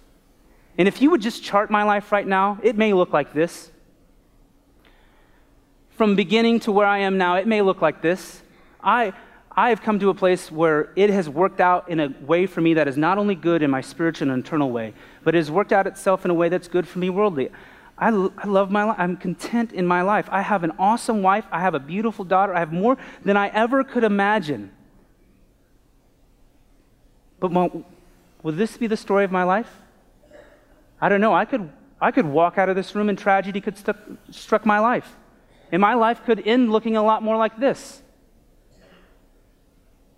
And 0.78 0.88
if 0.88 1.02
you 1.02 1.10
would 1.12 1.22
just 1.22 1.44
chart 1.44 1.72
my 1.72 1.84
life 1.84 2.12
right 2.12 2.26
now, 2.26 2.60
it 2.62 2.78
may 2.78 2.94
look 2.94 3.12
like 3.12 3.34
this. 3.34 3.72
From 5.90 6.16
beginning 6.16 6.60
to 6.62 6.72
where 6.72 6.86
I 6.86 7.00
am 7.00 7.18
now, 7.18 7.36
it 7.36 7.48
may 7.48 7.64
look 7.64 7.82
like 7.82 8.02
this. 8.02 8.42
I, 8.84 9.14
I 9.52 9.70
have 9.70 9.82
come 9.82 10.00
to 10.00 10.10
a 10.10 10.14
place 10.14 10.52
where 10.52 10.92
it 10.96 11.10
has 11.10 11.28
worked 11.28 11.60
out 11.60 11.90
in 11.90 12.00
a 12.00 12.14
way 12.22 12.46
for 12.46 12.62
me 12.62 12.76
that 12.76 12.88
is 12.88 12.98
not 12.98 13.18
only 13.18 13.34
good 13.34 13.64
in 13.64 13.72
my 13.72 13.82
spiritual 13.82 14.30
and 14.30 14.38
internal 14.38 14.70
way, 14.70 14.94
but 15.24 15.34
it 15.34 15.40
has 15.40 15.50
worked 15.50 15.74
out 15.74 15.88
itself 15.88 16.24
in 16.26 16.30
a 16.30 16.36
way 16.36 16.50
that's 16.50 16.68
good 16.68 16.88
for 16.88 17.00
me 17.00 17.10
worldly. 17.10 17.50
I, 17.98 18.10
I 18.10 18.48
love 18.48 18.70
my 18.70 18.84
life. 18.84 18.96
I'm 19.00 19.18
content 19.18 19.74
in 19.74 19.86
my 19.86 20.02
life. 20.04 20.30
I 20.32 20.42
have 20.42 20.64
an 20.64 20.72
awesome 20.78 21.24
wife. 21.24 21.46
I 21.52 21.62
have 21.62 21.74
a 21.74 21.80
beautiful 21.80 22.24
daughter. 22.24 22.54
I 22.54 22.60
have 22.60 22.72
more 22.72 22.98
than 23.24 23.36
I 23.36 23.48
ever 23.48 23.84
could 23.84 24.04
imagine. 24.04 24.72
But 27.40 27.52
will 27.52 27.84
this 28.44 28.78
be 28.78 28.88
the 28.88 28.98
story 28.98 29.24
of 29.24 29.32
my 29.32 29.44
life? 29.44 29.70
I 31.02 31.10
don't 31.10 31.22
know. 31.22 31.34
I 31.34 31.46
could, 31.46 31.70
I 32.00 32.12
could 32.12 32.26
walk 32.26 32.58
out 32.58 32.70
of 32.70 32.76
this 32.76 32.94
room 32.96 33.10
and 33.10 33.18
tragedy 33.18 33.62
could 33.62 33.78
st- 33.78 33.98
struck 34.32 34.66
my 34.66 34.80
life. 34.80 35.16
And 35.72 35.82
my 35.82 35.96
life 35.96 36.24
could 36.24 36.48
end 36.48 36.72
looking 36.72 36.98
a 36.98 37.04
lot 37.04 37.24
more 37.24 37.38
like 37.38 37.60
this. 37.60 38.02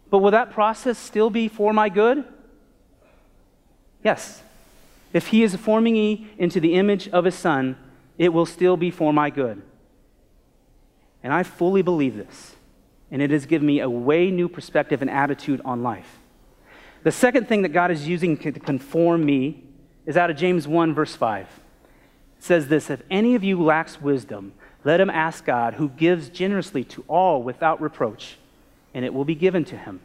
But 0.10 0.20
will 0.20 0.32
that 0.32 0.52
process 0.52 0.98
still 0.98 1.30
be 1.30 1.48
for 1.48 1.72
my 1.72 1.90
good? 1.90 2.24
Yes. 4.04 4.42
If 5.14 5.28
he 5.28 5.44
is 5.44 5.56
forming 5.56 5.94
me 5.94 6.28
into 6.38 6.60
the 6.60 6.76
image 6.76 7.10
of 7.10 7.26
his 7.26 7.36
son, 7.36 7.78
it 8.18 8.30
will 8.30 8.46
still 8.46 8.78
be 8.78 8.92
for 8.92 9.12
my 9.12 9.30
good. 9.30 9.62
And 11.24 11.34
I 11.34 11.44
fully 11.44 11.82
believe 11.82 12.16
this. 12.16 12.56
And 13.12 13.22
it 13.22 13.32
has 13.32 13.46
given 13.46 13.66
me 13.66 13.80
a 13.80 13.90
way 13.90 14.30
new 14.30 14.48
perspective 14.48 15.02
and 15.02 15.10
attitude 15.10 15.62
on 15.66 15.82
life. 15.82 16.20
The 17.04 17.12
second 17.12 17.48
thing 17.48 17.64
that 17.64 17.70
God 17.70 17.92
is 17.92 18.08
using 18.08 18.38
to 18.38 18.52
conform 18.52 19.26
me 19.26 19.64
is 20.06 20.18
out 20.18 20.30
of 20.30 20.38
James 20.38 20.68
1, 20.68 20.94
verse 20.94 21.16
5. 21.16 21.48
It 22.38 22.44
says 22.44 22.68
this 22.68 22.90
If 22.90 23.02
any 23.10 23.36
of 23.36 23.44
you 23.44 23.62
lacks 23.62 24.02
wisdom, 24.02 24.54
let 24.84 25.02
him 25.02 25.10
ask 25.10 25.46
God, 25.46 25.76
who 25.76 25.90
gives 25.90 26.30
generously 26.30 26.84
to 26.86 27.04
all 27.08 27.42
without 27.44 27.82
reproach, 27.82 28.38
and 28.94 29.04
it 29.04 29.14
will 29.14 29.26
be 29.26 29.36
given 29.36 29.66
to 29.66 29.78
him. 29.78 30.02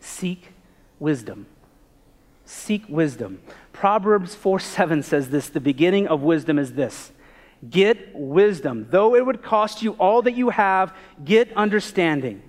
Seek 0.00 0.52
wisdom. 0.98 1.46
Seek 2.44 2.84
wisdom. 2.88 3.40
Proverbs 3.74 4.34
4 4.36 4.60
7 4.60 5.02
says 5.02 5.28
this 5.28 5.50
the 5.50 5.60
beginning 5.60 6.06
of 6.06 6.22
wisdom 6.22 6.58
is 6.58 6.72
this 6.72 7.12
get 7.68 8.14
wisdom. 8.14 8.86
Though 8.88 9.14
it 9.14 9.26
would 9.26 9.42
cost 9.42 9.82
you 9.82 9.92
all 9.92 10.22
that 10.22 10.36
you 10.36 10.50
have, 10.50 10.96
get 11.22 11.54
understanding. 11.56 12.42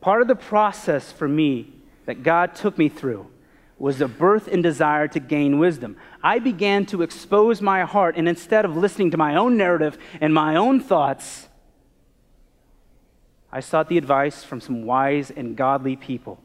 Part 0.00 0.22
of 0.22 0.28
the 0.28 0.36
process 0.36 1.12
for 1.12 1.28
me 1.28 1.74
that 2.06 2.22
God 2.22 2.54
took 2.54 2.78
me 2.78 2.88
through 2.88 3.26
was 3.78 3.98
the 3.98 4.08
birth 4.08 4.46
and 4.46 4.62
desire 4.62 5.08
to 5.08 5.20
gain 5.20 5.58
wisdom. 5.58 5.96
I 6.22 6.38
began 6.38 6.86
to 6.86 7.02
expose 7.02 7.60
my 7.60 7.82
heart, 7.82 8.16
and 8.16 8.28
instead 8.28 8.64
of 8.64 8.76
listening 8.76 9.10
to 9.10 9.16
my 9.16 9.34
own 9.36 9.56
narrative 9.56 9.98
and 10.20 10.32
my 10.32 10.56
own 10.56 10.80
thoughts, 10.80 11.48
I 13.50 13.60
sought 13.60 13.88
the 13.88 13.98
advice 13.98 14.44
from 14.44 14.60
some 14.60 14.84
wise 14.84 15.30
and 15.30 15.56
godly 15.56 15.96
people. 15.96 16.40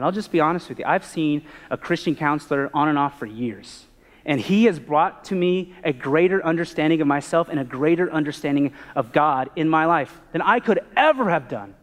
And 0.00 0.06
I'll 0.06 0.12
just 0.12 0.32
be 0.32 0.40
honest 0.40 0.70
with 0.70 0.78
you 0.78 0.86
I've 0.86 1.04
seen 1.04 1.42
a 1.70 1.76
Christian 1.76 2.16
counselor 2.16 2.70
on 2.72 2.88
and 2.88 2.96
off 2.96 3.18
for 3.18 3.26
years. 3.26 3.84
And 4.24 4.40
he 4.40 4.64
has 4.64 4.78
brought 4.78 5.26
to 5.26 5.34
me 5.34 5.74
a 5.84 5.92
greater 5.92 6.42
understanding 6.42 7.02
of 7.02 7.06
myself 7.06 7.50
and 7.50 7.60
a 7.60 7.64
greater 7.64 8.10
understanding 8.10 8.72
of 8.96 9.12
God 9.12 9.50
in 9.56 9.68
my 9.68 9.84
life 9.84 10.18
than 10.32 10.40
I 10.40 10.58
could 10.58 10.80
ever 10.96 11.28
have 11.28 11.48
done. 11.48 11.74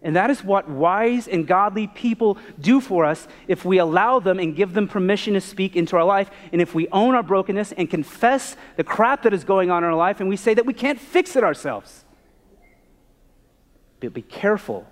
And 0.00 0.16
that 0.16 0.30
is 0.30 0.42
what 0.42 0.70
wise 0.70 1.28
and 1.28 1.46
godly 1.46 1.88
people 1.88 2.38
do 2.58 2.80
for 2.80 3.04
us 3.04 3.28
if 3.48 3.66
we 3.66 3.76
allow 3.76 4.18
them 4.18 4.38
and 4.38 4.56
give 4.56 4.72
them 4.72 4.88
permission 4.88 5.34
to 5.34 5.40
speak 5.42 5.76
into 5.76 5.94
our 5.94 6.04
life. 6.04 6.30
And 6.52 6.62
if 6.62 6.74
we 6.74 6.88
own 6.88 7.14
our 7.14 7.22
brokenness 7.22 7.72
and 7.72 7.90
confess 7.90 8.56
the 8.76 8.84
crap 8.84 9.24
that 9.24 9.34
is 9.34 9.44
going 9.44 9.70
on 9.70 9.84
in 9.84 9.90
our 9.90 9.96
life 9.96 10.20
and 10.20 10.28
we 10.30 10.38
say 10.38 10.54
that 10.54 10.64
we 10.64 10.72
can't 10.72 10.98
fix 10.98 11.36
it 11.36 11.44
ourselves. 11.44 12.06
But 14.00 14.14
be 14.14 14.22
careful 14.22 14.86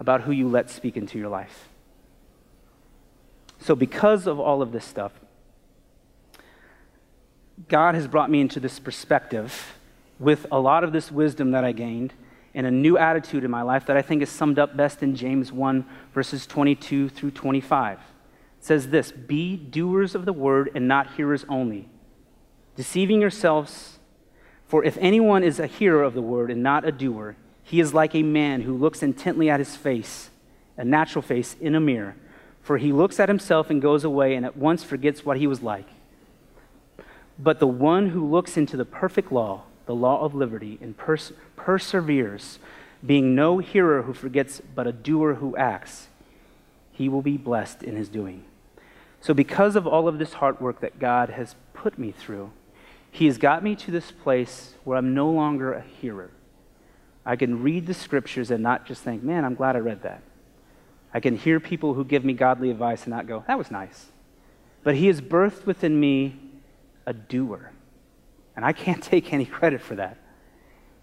about 0.00 0.22
who 0.22 0.32
you 0.32 0.48
let 0.48 0.70
speak 0.70 0.96
into 0.96 1.18
your 1.18 1.28
life. 1.28 1.68
So, 3.60 3.74
because 3.74 4.26
of 4.26 4.38
all 4.38 4.62
of 4.62 4.72
this 4.72 4.84
stuff, 4.84 5.12
God 7.68 7.94
has 7.94 8.06
brought 8.06 8.30
me 8.30 8.40
into 8.40 8.60
this 8.60 8.78
perspective 8.78 9.74
with 10.18 10.46
a 10.52 10.60
lot 10.60 10.84
of 10.84 10.92
this 10.92 11.10
wisdom 11.10 11.50
that 11.52 11.64
I 11.64 11.72
gained 11.72 12.12
and 12.54 12.66
a 12.66 12.70
new 12.70 12.96
attitude 12.96 13.44
in 13.44 13.50
my 13.50 13.62
life 13.62 13.86
that 13.86 13.96
I 13.96 14.02
think 14.02 14.22
is 14.22 14.30
summed 14.30 14.58
up 14.58 14.76
best 14.76 15.02
in 15.02 15.14
James 15.16 15.52
1, 15.52 15.84
verses 16.14 16.46
22 16.46 17.08
through 17.08 17.32
25. 17.32 17.98
It 17.98 18.04
says 18.60 18.88
this 18.88 19.12
Be 19.12 19.56
doers 19.56 20.14
of 20.14 20.24
the 20.24 20.32
word 20.32 20.70
and 20.74 20.88
not 20.88 21.14
hearers 21.14 21.44
only, 21.48 21.88
deceiving 22.76 23.20
yourselves. 23.20 23.98
For 24.66 24.84
if 24.84 24.98
anyone 25.00 25.42
is 25.42 25.58
a 25.58 25.66
hearer 25.66 26.02
of 26.02 26.12
the 26.12 26.20
word 26.20 26.50
and 26.50 26.62
not 26.62 26.86
a 26.86 26.92
doer, 26.92 27.36
he 27.68 27.80
is 27.80 27.92
like 27.92 28.14
a 28.14 28.22
man 28.22 28.62
who 28.62 28.74
looks 28.74 29.02
intently 29.02 29.50
at 29.50 29.60
his 29.60 29.76
face, 29.76 30.30
a 30.78 30.84
natural 30.86 31.20
face, 31.20 31.54
in 31.60 31.74
a 31.74 31.80
mirror. 31.80 32.16
For 32.62 32.78
he 32.78 32.92
looks 32.92 33.20
at 33.20 33.28
himself 33.28 33.68
and 33.68 33.82
goes 33.82 34.04
away 34.04 34.34
and 34.34 34.46
at 34.46 34.56
once 34.56 34.82
forgets 34.82 35.22
what 35.22 35.36
he 35.36 35.46
was 35.46 35.60
like. 35.60 35.86
But 37.38 37.60
the 37.60 37.66
one 37.66 38.08
who 38.08 38.26
looks 38.26 38.56
into 38.56 38.78
the 38.78 38.86
perfect 38.86 39.30
law, 39.30 39.64
the 39.84 39.94
law 39.94 40.22
of 40.24 40.34
liberty 40.34 40.78
and 40.80 40.96
pers- 40.96 41.34
perseveres, 41.56 42.58
being 43.04 43.34
no 43.34 43.58
hearer 43.58 44.00
who 44.00 44.14
forgets, 44.14 44.62
but 44.74 44.86
a 44.86 44.92
doer 44.92 45.34
who 45.34 45.54
acts, 45.54 46.08
he 46.90 47.06
will 47.06 47.22
be 47.22 47.36
blessed 47.36 47.82
in 47.82 47.96
his 47.96 48.08
doing. 48.08 48.44
So, 49.20 49.34
because 49.34 49.76
of 49.76 49.86
all 49.86 50.08
of 50.08 50.18
this 50.18 50.32
hard 50.32 50.58
work 50.58 50.80
that 50.80 50.98
God 50.98 51.28
has 51.28 51.54
put 51.74 51.98
me 51.98 52.12
through, 52.12 52.50
he 53.10 53.26
has 53.26 53.36
got 53.36 53.62
me 53.62 53.76
to 53.76 53.90
this 53.90 54.10
place 54.10 54.72
where 54.84 54.96
I'm 54.96 55.12
no 55.12 55.30
longer 55.30 55.74
a 55.74 55.82
hearer. 55.82 56.30
I 57.28 57.36
can 57.36 57.62
read 57.62 57.86
the 57.86 57.92
scriptures 57.92 58.50
and 58.50 58.62
not 58.62 58.86
just 58.86 59.02
think, 59.02 59.22
man, 59.22 59.44
I'm 59.44 59.54
glad 59.54 59.76
I 59.76 59.80
read 59.80 60.02
that. 60.02 60.22
I 61.12 61.20
can 61.20 61.36
hear 61.36 61.60
people 61.60 61.92
who 61.92 62.02
give 62.02 62.24
me 62.24 62.32
godly 62.32 62.70
advice 62.70 63.04
and 63.04 63.10
not 63.10 63.26
go, 63.26 63.44
that 63.46 63.58
was 63.58 63.70
nice. 63.70 64.06
But 64.82 64.94
he 64.94 65.08
has 65.08 65.20
birthed 65.20 65.66
within 65.66 66.00
me 66.00 66.40
a 67.04 67.12
doer. 67.12 67.70
And 68.56 68.64
I 68.64 68.72
can't 68.72 69.02
take 69.12 69.30
any 69.34 69.44
credit 69.44 69.82
for 69.82 69.94
that. 69.96 70.16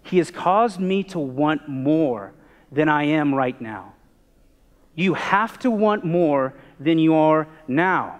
He 0.02 0.18
has 0.18 0.32
caused 0.32 0.80
me 0.80 1.04
to 1.04 1.20
want 1.20 1.68
more 1.68 2.32
than 2.72 2.88
I 2.88 3.04
am 3.04 3.32
right 3.32 3.60
now. 3.60 3.94
You 4.96 5.14
have 5.14 5.60
to 5.60 5.70
want 5.70 6.04
more 6.04 6.54
than 6.80 6.98
you 6.98 7.14
are 7.14 7.46
now. 7.68 8.18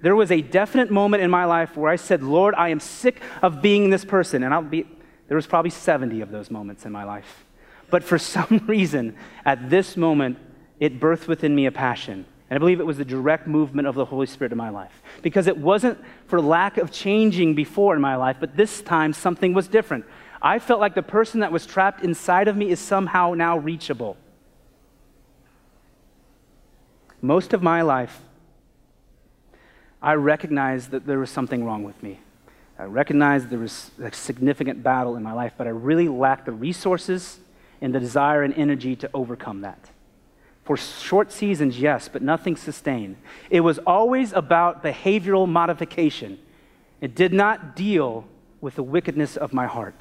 There 0.00 0.16
was 0.16 0.32
a 0.32 0.42
definite 0.42 0.90
moment 0.90 1.22
in 1.22 1.30
my 1.30 1.44
life 1.44 1.76
where 1.76 1.88
I 1.88 1.96
said, 1.96 2.20
Lord, 2.20 2.56
I 2.56 2.70
am 2.70 2.80
sick 2.80 3.20
of 3.42 3.62
being 3.62 3.90
this 3.90 4.04
person. 4.04 4.42
And 4.42 4.52
I'll 4.52 4.62
be, 4.62 4.88
there 5.32 5.36
was 5.36 5.46
probably 5.46 5.70
70 5.70 6.20
of 6.20 6.30
those 6.30 6.50
moments 6.50 6.84
in 6.84 6.92
my 6.92 7.04
life. 7.04 7.46
But 7.88 8.04
for 8.04 8.18
some 8.36 8.64
reason, 8.66 9.16
at 9.46 9.70
this 9.70 9.96
moment, 9.96 10.36
it 10.78 11.00
birthed 11.00 11.26
within 11.26 11.54
me 11.54 11.64
a 11.64 11.72
passion. 11.72 12.26
And 12.50 12.56
I 12.56 12.58
believe 12.58 12.80
it 12.80 12.86
was 12.86 12.98
the 12.98 13.04
direct 13.06 13.46
movement 13.46 13.88
of 13.88 13.94
the 13.94 14.04
Holy 14.04 14.26
Spirit 14.26 14.52
in 14.52 14.58
my 14.58 14.68
life. 14.68 14.92
Because 15.22 15.46
it 15.46 15.56
wasn't 15.56 15.98
for 16.26 16.38
lack 16.38 16.76
of 16.76 16.92
changing 16.92 17.54
before 17.54 17.94
in 17.94 18.02
my 18.02 18.14
life, 18.14 18.36
but 18.40 18.58
this 18.58 18.82
time 18.82 19.14
something 19.14 19.54
was 19.54 19.68
different. 19.68 20.04
I 20.42 20.58
felt 20.58 20.80
like 20.80 20.94
the 20.94 21.02
person 21.02 21.40
that 21.40 21.50
was 21.50 21.64
trapped 21.64 22.04
inside 22.04 22.46
of 22.46 22.54
me 22.54 22.68
is 22.68 22.78
somehow 22.78 23.32
now 23.32 23.56
reachable. 23.56 24.18
Most 27.22 27.54
of 27.54 27.62
my 27.62 27.80
life, 27.80 28.20
I 30.02 30.12
recognized 30.12 30.90
that 30.90 31.06
there 31.06 31.20
was 31.20 31.30
something 31.30 31.64
wrong 31.64 31.84
with 31.84 32.02
me. 32.02 32.20
I 32.82 32.86
recognized 32.86 33.48
there 33.48 33.60
was 33.60 33.92
a 34.02 34.12
significant 34.12 34.82
battle 34.82 35.14
in 35.14 35.22
my 35.22 35.32
life, 35.32 35.52
but 35.56 35.68
I 35.68 35.70
really 35.70 36.08
lacked 36.08 36.46
the 36.46 36.52
resources 36.52 37.38
and 37.80 37.94
the 37.94 38.00
desire 38.00 38.42
and 38.42 38.52
energy 38.54 38.96
to 38.96 39.10
overcome 39.14 39.60
that. 39.60 39.90
For 40.64 40.76
short 40.76 41.30
seasons, 41.30 41.78
yes, 41.78 42.08
but 42.08 42.22
nothing 42.22 42.56
sustained. 42.56 43.18
It 43.50 43.60
was 43.60 43.78
always 43.86 44.32
about 44.32 44.82
behavioral 44.82 45.48
modification. 45.48 46.40
It 47.00 47.14
did 47.14 47.32
not 47.32 47.76
deal 47.76 48.26
with 48.60 48.74
the 48.74 48.82
wickedness 48.82 49.36
of 49.36 49.52
my 49.52 49.68
heart. 49.68 49.94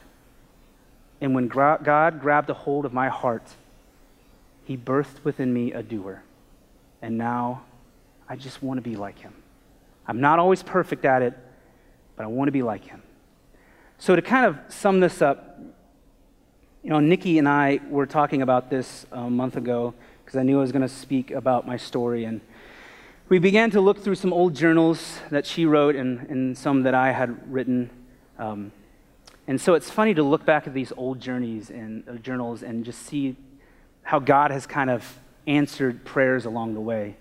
And 1.22 1.36
when 1.36 1.50
God 1.50 2.20
grabbed 2.20 2.50
a 2.50 2.56
hold 2.56 2.86
of 2.86 2.94
my 2.94 3.10
heart, 3.10 3.48
He 4.66 4.76
birthed 4.76 5.24
within 5.24 5.54
me 5.54 5.72
a 5.72 5.84
doer. 5.84 6.24
And 7.04 7.16
now 7.16 7.62
I 8.28 8.38
just 8.38 8.64
want 8.64 8.80
to 8.80 8.82
be 8.82 8.96
like 8.96 9.20
Him. 9.20 9.36
I'm 10.08 10.20
not 10.20 10.40
always 10.40 10.64
perfect 10.64 11.06
at 11.06 11.22
it, 11.22 11.38
but 12.22 12.26
I 12.26 12.28
want 12.28 12.50
to 12.50 12.52
be 12.52 12.62
like 12.62 12.86
Him. 12.86 13.02
So, 13.98 14.16
to 14.16 14.22
kind 14.22 14.46
of 14.46 14.60
sum 14.72 15.00
this 15.00 15.24
up, 15.24 15.60
you 16.84 16.92
know, 16.92 17.00
Nikki 17.00 17.40
and 17.40 17.50
I 17.50 17.80
were 17.90 18.06
talking 18.06 18.44
about 18.44 18.70
this 18.70 19.08
a 19.12 19.28
month 19.28 19.58
ago 19.58 19.96
because 20.24 20.38
I 20.38 20.44
knew 20.44 20.60
I 20.60 20.62
was 20.62 20.72
going 20.72 20.84
to 20.84 20.88
speak 20.88 21.32
about 21.32 21.66
my 21.66 21.78
story. 21.78 22.26
And 22.26 22.42
we 23.28 23.40
began 23.40 23.72
to 23.72 23.82
look 23.82 24.04
through 24.04 24.14
some 24.14 24.34
old 24.34 24.56
journals 24.56 25.18
that 25.32 25.48
she 25.48 25.66
wrote 25.66 25.96
and, 25.96 26.20
and 26.30 26.56
some 26.56 26.84
that 26.84 26.94
I 26.94 27.12
had 27.12 27.52
written. 27.52 27.90
Um, 28.38 28.72
and 29.48 29.60
so 29.60 29.74
it's 29.74 29.90
funny 29.90 30.14
to 30.14 30.22
look 30.22 30.46
back 30.46 30.68
at 30.68 30.76
these 30.76 30.94
old 30.96 31.20
journeys 31.20 31.72
and 31.72 32.08
uh, 32.08 32.14
journals 32.18 32.62
and 32.62 32.86
just 32.86 33.02
see 33.02 33.36
how 34.04 34.20
God 34.20 34.52
has 34.52 34.68
kind 34.68 34.92
of 34.92 35.18
answered 35.48 36.06
prayers 36.06 36.46
along 36.46 36.76
the 36.76 36.82
way. 36.82 37.18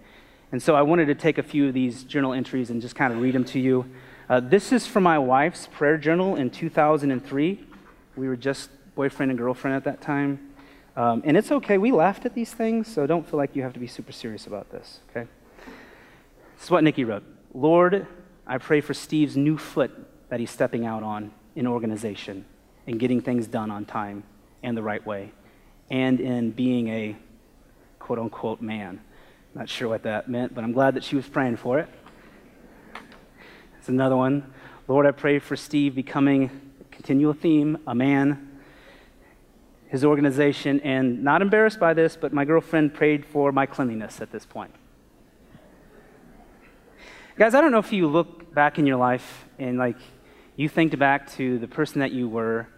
And 0.52 0.62
so 0.62 0.74
I 0.74 0.82
wanted 0.82 1.06
to 1.06 1.14
take 1.14 1.38
a 1.38 1.42
few 1.42 1.68
of 1.68 1.72
these 1.72 2.04
journal 2.04 2.34
entries 2.34 2.68
and 2.68 2.82
just 2.82 2.94
kind 2.94 3.14
of 3.14 3.20
read 3.20 3.34
them 3.34 3.44
to 3.46 3.58
you. 3.58 3.86
Uh, 4.30 4.38
this 4.38 4.70
is 4.70 4.86
from 4.86 5.02
my 5.02 5.18
wife's 5.18 5.66
prayer 5.66 5.98
journal 5.98 6.36
in 6.36 6.48
2003. 6.50 7.66
We 8.14 8.28
were 8.28 8.36
just 8.36 8.70
boyfriend 8.94 9.32
and 9.32 9.36
girlfriend 9.36 9.76
at 9.76 9.82
that 9.82 10.00
time. 10.00 10.52
Um, 10.96 11.20
and 11.24 11.36
it's 11.36 11.50
okay. 11.50 11.78
We 11.78 11.90
laughed 11.90 12.24
at 12.24 12.36
these 12.36 12.54
things, 12.54 12.86
so 12.86 13.08
don't 13.08 13.28
feel 13.28 13.38
like 13.38 13.56
you 13.56 13.62
have 13.62 13.72
to 13.72 13.80
be 13.80 13.88
super 13.88 14.12
serious 14.12 14.46
about 14.46 14.70
this, 14.70 15.00
okay? 15.10 15.28
This 16.54 16.64
is 16.66 16.70
what 16.70 16.84
Nikki 16.84 17.02
wrote 17.02 17.24
Lord, 17.54 18.06
I 18.46 18.58
pray 18.58 18.80
for 18.80 18.94
Steve's 18.94 19.36
new 19.36 19.58
foot 19.58 19.90
that 20.28 20.38
he's 20.38 20.52
stepping 20.52 20.86
out 20.86 21.02
on 21.02 21.32
in 21.56 21.66
organization 21.66 22.44
and 22.86 23.00
getting 23.00 23.20
things 23.20 23.48
done 23.48 23.72
on 23.72 23.84
time 23.84 24.22
and 24.62 24.76
the 24.76 24.82
right 24.82 25.04
way, 25.04 25.32
and 25.90 26.20
in 26.20 26.52
being 26.52 26.86
a 26.86 27.16
quote 27.98 28.20
unquote 28.20 28.60
man. 28.60 29.00
Not 29.56 29.68
sure 29.68 29.88
what 29.88 30.04
that 30.04 30.28
meant, 30.30 30.54
but 30.54 30.62
I'm 30.62 30.72
glad 30.72 30.94
that 30.94 31.02
she 31.02 31.16
was 31.16 31.26
praying 31.26 31.56
for 31.56 31.80
it. 31.80 31.88
It's 33.80 33.88
another 33.88 34.14
one. 34.14 34.52
Lord, 34.88 35.06
I 35.06 35.10
pray 35.10 35.38
for 35.38 35.56
Steve 35.56 35.94
becoming, 35.94 36.50
continual 36.90 37.32
theme, 37.32 37.78
a 37.86 37.94
man, 37.94 38.60
his 39.86 40.04
organization, 40.04 40.80
and 40.80 41.24
not 41.24 41.40
embarrassed 41.40 41.80
by 41.80 41.94
this, 41.94 42.14
but 42.14 42.30
my 42.30 42.44
girlfriend 42.44 42.92
prayed 42.92 43.24
for 43.24 43.52
my 43.52 43.64
cleanliness 43.64 44.20
at 44.20 44.32
this 44.32 44.44
point. 44.44 44.74
Guys, 47.38 47.54
I 47.54 47.62
don't 47.62 47.72
know 47.72 47.78
if 47.78 47.90
you 47.90 48.06
look 48.06 48.52
back 48.52 48.78
in 48.78 48.84
your 48.86 48.98
life 48.98 49.46
and 49.58 49.78
like 49.78 49.96
you 50.56 50.68
think 50.68 50.98
back 50.98 51.32
to 51.36 51.58
the 51.58 51.66
person 51.66 52.00
that 52.00 52.12
you 52.12 52.28
were 52.28 52.68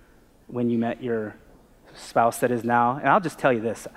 when 0.47 0.71
you 0.71 0.79
met 0.79 1.03
your 1.03 1.35
spouse 1.97 2.39
that 2.39 2.53
is 2.53 2.63
now, 2.63 2.99
and 2.99 3.09
I'll 3.09 3.19
just 3.19 3.41
tell 3.41 3.53
you 3.53 3.61
this 3.61 3.89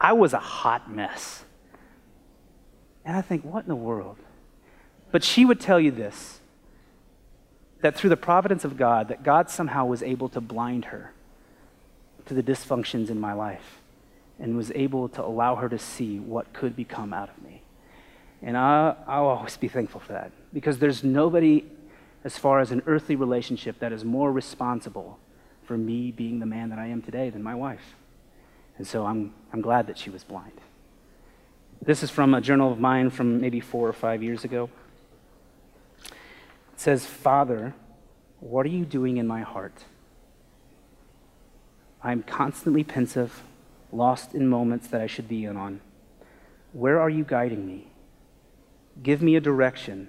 I 0.00 0.14
was 0.14 0.32
a 0.32 0.40
hot 0.40 0.90
mess. 0.90 1.44
And 3.04 3.14
I 3.18 3.20
think, 3.20 3.44
what 3.44 3.64
in 3.64 3.68
the 3.68 3.76
world? 3.76 4.16
But 5.10 5.24
she 5.24 5.44
would 5.44 5.60
tell 5.60 5.80
you 5.80 5.90
this 5.90 6.40
that 7.80 7.94
through 7.94 8.10
the 8.10 8.16
providence 8.16 8.64
of 8.64 8.76
God, 8.76 9.08
that 9.08 9.22
God 9.22 9.48
somehow 9.48 9.86
was 9.86 10.02
able 10.02 10.28
to 10.30 10.40
blind 10.40 10.86
her 10.86 11.12
to 12.26 12.34
the 12.34 12.42
dysfunctions 12.42 13.08
in 13.08 13.20
my 13.20 13.32
life 13.32 13.78
and 14.38 14.56
was 14.56 14.72
able 14.74 15.08
to 15.08 15.24
allow 15.24 15.54
her 15.56 15.68
to 15.68 15.78
see 15.78 16.18
what 16.18 16.52
could 16.52 16.74
become 16.74 17.12
out 17.12 17.28
of 17.28 17.42
me. 17.42 17.62
And 18.42 18.56
I, 18.56 18.96
I'll 19.06 19.26
always 19.26 19.56
be 19.56 19.68
thankful 19.68 20.00
for 20.00 20.12
that 20.12 20.32
because 20.52 20.78
there's 20.78 21.02
nobody 21.02 21.64
as 22.24 22.36
far 22.36 22.60
as 22.60 22.70
an 22.70 22.82
earthly 22.86 23.16
relationship 23.16 23.78
that 23.80 23.92
is 23.92 24.04
more 24.04 24.30
responsible 24.32 25.18
for 25.64 25.76
me 25.76 26.10
being 26.10 26.38
the 26.38 26.46
man 26.46 26.70
that 26.70 26.78
I 26.78 26.86
am 26.86 27.02
today 27.02 27.30
than 27.30 27.42
my 27.42 27.54
wife. 27.54 27.94
And 28.76 28.86
so 28.86 29.06
I'm, 29.06 29.34
I'm 29.52 29.60
glad 29.60 29.86
that 29.88 29.98
she 29.98 30.10
was 30.10 30.24
blind. 30.24 30.60
This 31.82 32.02
is 32.02 32.10
from 32.10 32.34
a 32.34 32.40
journal 32.40 32.72
of 32.72 32.80
mine 32.80 33.10
from 33.10 33.40
maybe 33.40 33.60
four 33.60 33.88
or 33.88 33.92
five 33.92 34.22
years 34.22 34.44
ago. 34.44 34.70
It 36.78 36.82
says, 36.82 37.04
Father, 37.04 37.74
what 38.38 38.64
are 38.64 38.68
you 38.68 38.84
doing 38.84 39.16
in 39.16 39.26
my 39.26 39.40
heart? 39.40 39.82
I'm 42.04 42.22
constantly 42.22 42.84
pensive, 42.84 43.42
lost 43.90 44.32
in 44.32 44.46
moments 44.46 44.86
that 44.86 45.00
I 45.00 45.08
should 45.08 45.26
be 45.26 45.44
in 45.44 45.56
on. 45.56 45.80
Where 46.72 47.00
are 47.00 47.10
you 47.10 47.24
guiding 47.24 47.66
me? 47.66 47.88
Give 49.02 49.20
me 49.20 49.34
a 49.34 49.40
direction 49.40 50.08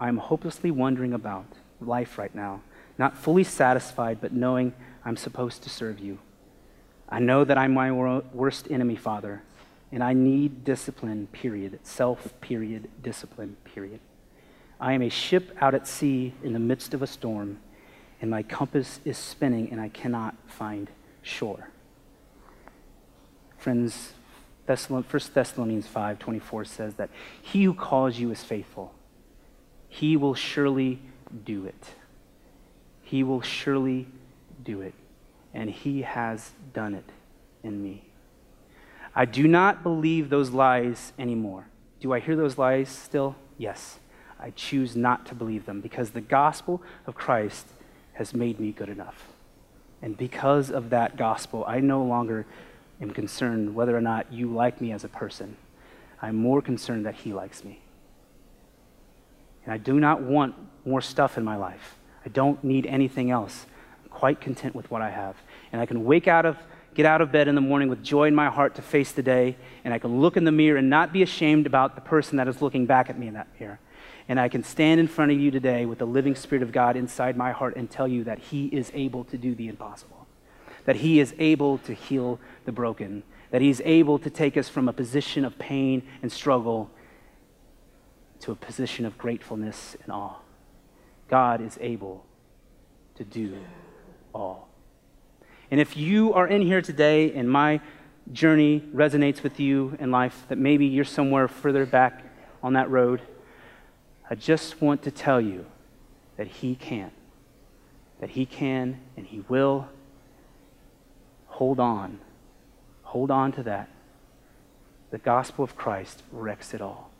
I'm 0.00 0.16
hopelessly 0.16 0.72
wondering 0.72 1.12
about 1.12 1.46
life 1.80 2.18
right 2.18 2.34
now, 2.34 2.62
not 2.98 3.16
fully 3.16 3.44
satisfied, 3.44 4.20
but 4.20 4.32
knowing 4.32 4.74
I'm 5.04 5.16
supposed 5.16 5.62
to 5.62 5.70
serve 5.70 6.00
you. 6.00 6.18
I 7.08 7.20
know 7.20 7.44
that 7.44 7.56
I'm 7.56 7.74
my 7.74 7.92
worst 7.92 8.68
enemy, 8.72 8.96
Father, 8.96 9.42
and 9.92 10.02
I 10.02 10.14
need 10.14 10.64
discipline, 10.64 11.28
period. 11.30 11.78
Self, 11.84 12.34
period. 12.40 12.88
Discipline, 13.04 13.56
period. 13.64 14.00
I 14.80 14.92
am 14.92 15.02
a 15.02 15.08
ship 15.08 15.56
out 15.60 15.74
at 15.74 15.86
sea 15.86 16.34
in 16.42 16.52
the 16.52 16.58
midst 16.58 16.94
of 16.94 17.02
a 17.02 17.06
storm, 17.06 17.58
and 18.20 18.30
my 18.30 18.42
compass 18.42 19.00
is 19.04 19.18
spinning, 19.18 19.70
and 19.70 19.80
I 19.80 19.88
cannot 19.88 20.36
find 20.46 20.90
shore. 21.22 21.70
Friends, 23.56 24.12
1 24.66 25.34
Thessalonians 25.34 25.86
5:24 25.86 26.64
says 26.66 26.94
that 26.94 27.10
he 27.40 27.64
who 27.64 27.74
calls 27.74 28.18
you 28.18 28.30
is 28.30 28.44
faithful. 28.44 28.94
He 29.88 30.16
will 30.16 30.34
surely 30.34 31.00
do 31.44 31.64
it. 31.64 31.94
He 33.02 33.22
will 33.22 33.40
surely 33.40 34.06
do 34.62 34.82
it. 34.82 34.94
And 35.54 35.70
he 35.70 36.02
has 36.02 36.52
done 36.74 36.94
it 36.94 37.10
in 37.62 37.82
me. 37.82 38.04
I 39.14 39.24
do 39.24 39.48
not 39.48 39.82
believe 39.82 40.28
those 40.28 40.50
lies 40.50 41.12
anymore. 41.18 41.66
Do 42.00 42.12
I 42.12 42.20
hear 42.20 42.36
those 42.36 42.58
lies 42.58 42.88
still? 42.90 43.34
Yes. 43.56 43.98
I 44.40 44.50
choose 44.50 44.94
not 44.94 45.26
to 45.26 45.34
believe 45.34 45.66
them 45.66 45.80
because 45.80 46.10
the 46.10 46.20
gospel 46.20 46.82
of 47.06 47.14
Christ 47.14 47.66
has 48.14 48.34
made 48.34 48.60
me 48.60 48.72
good 48.72 48.88
enough. 48.88 49.28
And 50.00 50.16
because 50.16 50.70
of 50.70 50.90
that 50.90 51.16
gospel, 51.16 51.64
I 51.66 51.80
no 51.80 52.02
longer 52.02 52.46
am 53.00 53.10
concerned 53.10 53.74
whether 53.74 53.96
or 53.96 54.00
not 54.00 54.32
you 54.32 54.48
like 54.48 54.80
me 54.80 54.92
as 54.92 55.04
a 55.04 55.08
person. 55.08 55.56
I'm 56.20 56.36
more 56.36 56.62
concerned 56.62 57.06
that 57.06 57.14
he 57.14 57.32
likes 57.32 57.64
me. 57.64 57.80
And 59.64 59.72
I 59.72 59.78
do 59.78 60.00
not 60.00 60.22
want 60.22 60.54
more 60.84 61.00
stuff 61.00 61.36
in 61.36 61.44
my 61.44 61.56
life. 61.56 61.96
I 62.24 62.28
don't 62.28 62.62
need 62.64 62.86
anything 62.86 63.30
else. 63.30 63.66
I'm 64.02 64.10
quite 64.10 64.40
content 64.40 64.74
with 64.74 64.90
what 64.90 65.02
I 65.02 65.10
have. 65.10 65.36
And 65.72 65.80
I 65.80 65.86
can 65.86 66.04
wake 66.04 66.26
out 66.26 66.46
of, 66.46 66.56
get 66.94 67.06
out 67.06 67.20
of 67.20 67.30
bed 67.30 67.48
in 67.48 67.54
the 67.54 67.60
morning 67.60 67.88
with 67.88 68.02
joy 68.02 68.28
in 68.28 68.34
my 68.34 68.48
heart 68.48 68.74
to 68.76 68.82
face 68.82 69.12
the 69.12 69.22
day. 69.22 69.56
And 69.84 69.92
I 69.92 69.98
can 69.98 70.20
look 70.20 70.36
in 70.36 70.44
the 70.44 70.52
mirror 70.52 70.78
and 70.78 70.88
not 70.88 71.12
be 71.12 71.22
ashamed 71.22 71.66
about 71.66 71.94
the 71.94 72.00
person 72.00 72.36
that 72.36 72.48
is 72.48 72.62
looking 72.62 72.86
back 72.86 73.10
at 73.10 73.18
me 73.18 73.28
in 73.28 73.34
that 73.34 73.48
mirror. 73.60 73.78
And 74.28 74.38
I 74.38 74.48
can 74.48 74.62
stand 74.62 75.00
in 75.00 75.08
front 75.08 75.32
of 75.32 75.40
you 75.40 75.50
today 75.50 75.86
with 75.86 75.98
the 75.98 76.06
living 76.06 76.34
Spirit 76.34 76.62
of 76.62 76.70
God 76.70 76.96
inside 76.96 77.36
my 77.36 77.50
heart 77.50 77.76
and 77.76 77.90
tell 77.90 78.06
you 78.06 78.24
that 78.24 78.38
He 78.38 78.66
is 78.66 78.92
able 78.94 79.24
to 79.24 79.38
do 79.38 79.54
the 79.54 79.68
impossible, 79.68 80.26
that 80.84 80.96
He 80.96 81.18
is 81.18 81.34
able 81.38 81.78
to 81.78 81.94
heal 81.94 82.38
the 82.66 82.72
broken, 82.72 83.22
that 83.50 83.62
He's 83.62 83.80
able 83.86 84.18
to 84.18 84.28
take 84.28 84.58
us 84.58 84.68
from 84.68 84.86
a 84.86 84.92
position 84.92 85.46
of 85.46 85.58
pain 85.58 86.02
and 86.20 86.30
struggle 86.30 86.90
to 88.40 88.52
a 88.52 88.54
position 88.54 89.06
of 89.06 89.16
gratefulness 89.16 89.96
and 90.02 90.12
awe. 90.12 90.36
God 91.28 91.62
is 91.62 91.78
able 91.80 92.24
to 93.16 93.24
do 93.24 93.56
all. 94.34 94.68
And 95.70 95.80
if 95.80 95.96
you 95.96 96.34
are 96.34 96.46
in 96.46 96.62
here 96.62 96.80
today 96.80 97.32
and 97.32 97.50
my 97.50 97.80
journey 98.32 98.84
resonates 98.94 99.42
with 99.42 99.58
you 99.58 99.96
in 99.98 100.10
life, 100.10 100.44
that 100.48 100.58
maybe 100.58 100.86
you're 100.86 101.04
somewhere 101.04 101.48
further 101.48 101.86
back 101.86 102.22
on 102.62 102.74
that 102.74 102.90
road, 102.90 103.22
I 104.30 104.34
just 104.34 104.80
want 104.80 105.02
to 105.02 105.10
tell 105.10 105.40
you 105.40 105.66
that 106.36 106.46
He 106.46 106.74
can. 106.74 107.10
That 108.20 108.30
He 108.30 108.46
can 108.46 109.00
and 109.16 109.26
He 109.26 109.40
will. 109.48 109.88
Hold 111.46 111.80
on. 111.80 112.20
Hold 113.02 113.30
on 113.30 113.52
to 113.52 113.62
that. 113.64 113.88
The 115.10 115.18
gospel 115.18 115.64
of 115.64 115.76
Christ 115.76 116.22
wrecks 116.30 116.74
it 116.74 116.82
all. 116.82 117.10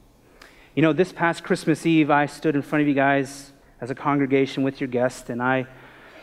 You 0.74 0.82
know, 0.82 0.92
this 0.92 1.12
past 1.12 1.42
Christmas 1.42 1.86
Eve, 1.86 2.10
I 2.10 2.26
stood 2.26 2.54
in 2.54 2.62
front 2.62 2.82
of 2.82 2.88
you 2.88 2.94
guys 2.94 3.52
as 3.80 3.90
a 3.90 3.94
congregation 3.94 4.62
with 4.62 4.80
your 4.80 4.88
guest, 4.88 5.30
and 5.30 5.42
I 5.42 5.66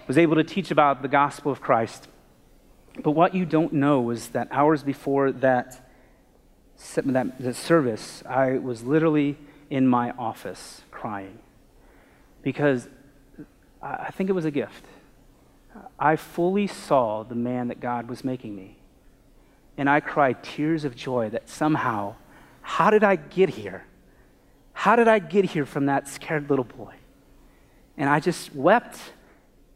was 0.08 0.18
able 0.18 0.36
to 0.36 0.44
teach 0.44 0.72
about 0.72 1.02
the 1.02 1.08
gospel 1.08 1.52
of 1.52 1.62
Christ. 1.62 2.08
But 3.02 3.12
what 3.12 3.34
you 3.34 3.46
don't 3.46 3.74
know 3.74 4.10
is 4.12 4.30
that 4.30 4.48
hours 4.52 4.84
before 4.84 5.32
that, 5.32 5.90
that, 7.06 7.56
service, 7.56 8.24
I 8.30 8.60
was 8.60 8.84
literally 8.84 9.38
in 9.70 9.88
my 9.88 10.12
office 10.12 10.82
crying 10.92 11.40
because 12.42 12.88
I 13.82 14.12
think 14.12 14.30
it 14.30 14.34
was 14.34 14.46
a 14.46 14.52
gift. 14.52 14.86
I 16.00 16.16
fully 16.16 16.68
saw 16.68 17.24
the 17.24 17.36
man 17.36 17.68
that 17.68 17.80
God 17.80 18.08
was 18.08 18.24
making 18.24 18.56
me. 18.56 18.78
And 19.78 19.90
I 19.90 20.00
cried 20.00 20.44
tears 20.44 20.86
of 20.86 20.96
joy 20.96 21.30
that 21.30 21.50
somehow, 21.50 22.16
how 22.62 22.90
did 22.90 23.04
I 23.04 23.18
get 23.18 23.50
here? 23.50 23.86
How 24.74 24.96
did 24.96 25.08
I 25.08 25.20
get 25.20 25.46
here 25.46 25.66
from 25.66 25.88
that 25.88 26.08
scared 26.08 26.50
little 26.50 26.66
boy? 26.66 26.94
And 27.98 28.10
I 28.10 28.20
just 28.20 28.56
wept 28.56 29.00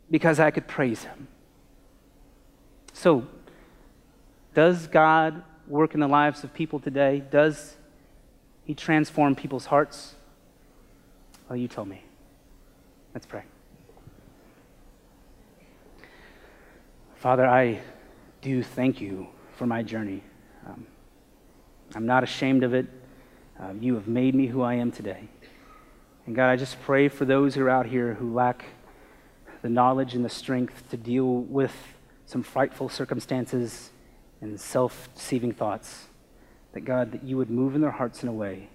because 0.10 0.40
I 0.40 0.52
could 0.52 0.68
praise 0.68 1.04
him. 1.04 1.28
So, 2.94 3.28
does 4.54 4.88
God 4.88 5.44
work 5.68 5.94
in 5.94 6.00
the 6.00 6.08
lives 6.08 6.44
of 6.44 6.54
people 6.54 6.80
today? 6.80 7.24
Does 7.32 7.76
He 8.70 8.76
transformed 8.76 9.36
people's 9.36 9.66
hearts? 9.66 10.14
Well, 11.50 11.58
you 11.58 11.68
tell 11.68 11.86
me. 11.86 12.04
Let's 13.16 13.26
pray. 13.26 13.42
Father, 17.16 17.48
I 17.48 17.82
do 18.44 18.62
thank 18.62 19.02
you 19.02 19.26
for 19.56 19.66
my 19.66 19.82
journey. 19.82 20.22
Um, 20.68 20.86
I'm 21.96 22.06
not 22.06 22.22
ashamed 22.22 22.64
of 22.64 22.76
it. 22.76 22.86
Uh, 23.60 23.74
you 23.82 23.96
have 23.96 24.08
made 24.08 24.36
me 24.36 24.46
who 24.46 24.62
I 24.62 24.76
am 24.76 24.92
today. 24.92 25.30
And 26.28 26.36
God, 26.36 26.52
I 26.52 26.56
just 26.56 26.80
pray 26.82 27.08
for 27.08 27.26
those 27.26 27.56
who 27.56 27.64
are 27.64 27.72
out 27.72 27.88
here 27.88 28.14
who 28.14 28.32
lack 28.36 28.66
the 29.64 29.70
knowledge 29.70 30.14
and 30.14 30.24
the 30.24 30.30
strength 30.30 30.92
to 30.92 30.98
deal 30.98 31.26
with 31.26 31.74
some 32.28 32.44
frightful 32.44 32.88
circumstances 32.88 33.90
and 34.42 34.62
self 34.62 35.10
deceiving 35.16 35.54
thoughts. 35.54 36.09
That 36.74 36.82
God, 36.82 37.12
that 37.12 37.24
you 37.24 37.38
would 37.38 37.50
move 37.50 37.76
in 37.76 37.82
their 37.82 37.92
hearts 37.92 38.24
in 38.24 38.30
a 38.30 38.34
way 38.34 38.70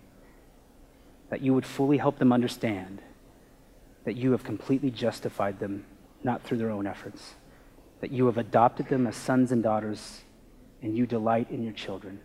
that 1.31 1.41
you 1.41 1.55
would 1.55 1.67
fully 1.67 1.99
help 1.99 2.19
them 2.19 2.33
understand 2.33 3.01
that 4.05 4.15
you 4.15 4.33
have 4.33 4.45
completely 4.45 4.91
justified 4.91 5.59
them, 5.59 5.85
not 6.23 6.43
through 6.43 6.59
their 6.59 6.71
own 6.71 6.87
efforts 6.87 7.35
that 8.05 8.13
you 8.13 8.27
have 8.27 8.37
adopted 8.37 8.87
them 8.89 9.07
as 9.07 9.17
sons 9.17 9.51
and 9.51 9.63
daughters, 9.63 10.25
and 10.83 10.95
you 10.95 11.07
delight 11.07 11.51
in 11.51 11.63
your 11.63 11.73
children. 11.73 12.21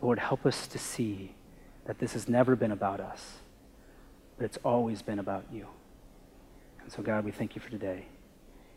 Lord, 0.00 0.18
help 0.18 0.44
us 0.46 0.66
to 0.66 0.80
see 0.80 1.36
that 1.84 2.00
this 2.00 2.14
has 2.14 2.28
never 2.28 2.56
been 2.56 2.72
about 2.72 2.98
us, 2.98 3.36
but 4.36 4.44
it's 4.44 4.58
always 4.64 5.00
been 5.00 5.20
about 5.20 5.44
you. 5.52 5.68
And 6.80 6.90
so, 6.90 7.04
God, 7.04 7.24
we 7.24 7.30
thank 7.30 7.54
you 7.54 7.62
for 7.62 7.70
today, 7.70 8.06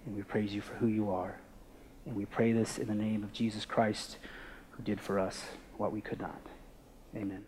and 0.06 0.16
we 0.16 0.22
praise 0.22 0.54
you 0.54 0.62
for 0.62 0.76
who 0.76 0.86
you 0.86 1.10
are. 1.10 1.40
And 2.06 2.16
we 2.16 2.26
pray 2.26 2.52
this 2.52 2.78
in 2.78 2.86
the 2.86 2.94
name 2.94 3.24
of 3.24 3.34
Jesus 3.34 3.66
Christ, 3.66 4.18
who 4.76 4.84
did 4.84 5.00
for 5.00 5.20
us 5.20 5.46
what 5.78 5.92
we 5.92 6.02
could 6.02 6.20
not. 6.20 6.42
Amen. 7.16 7.46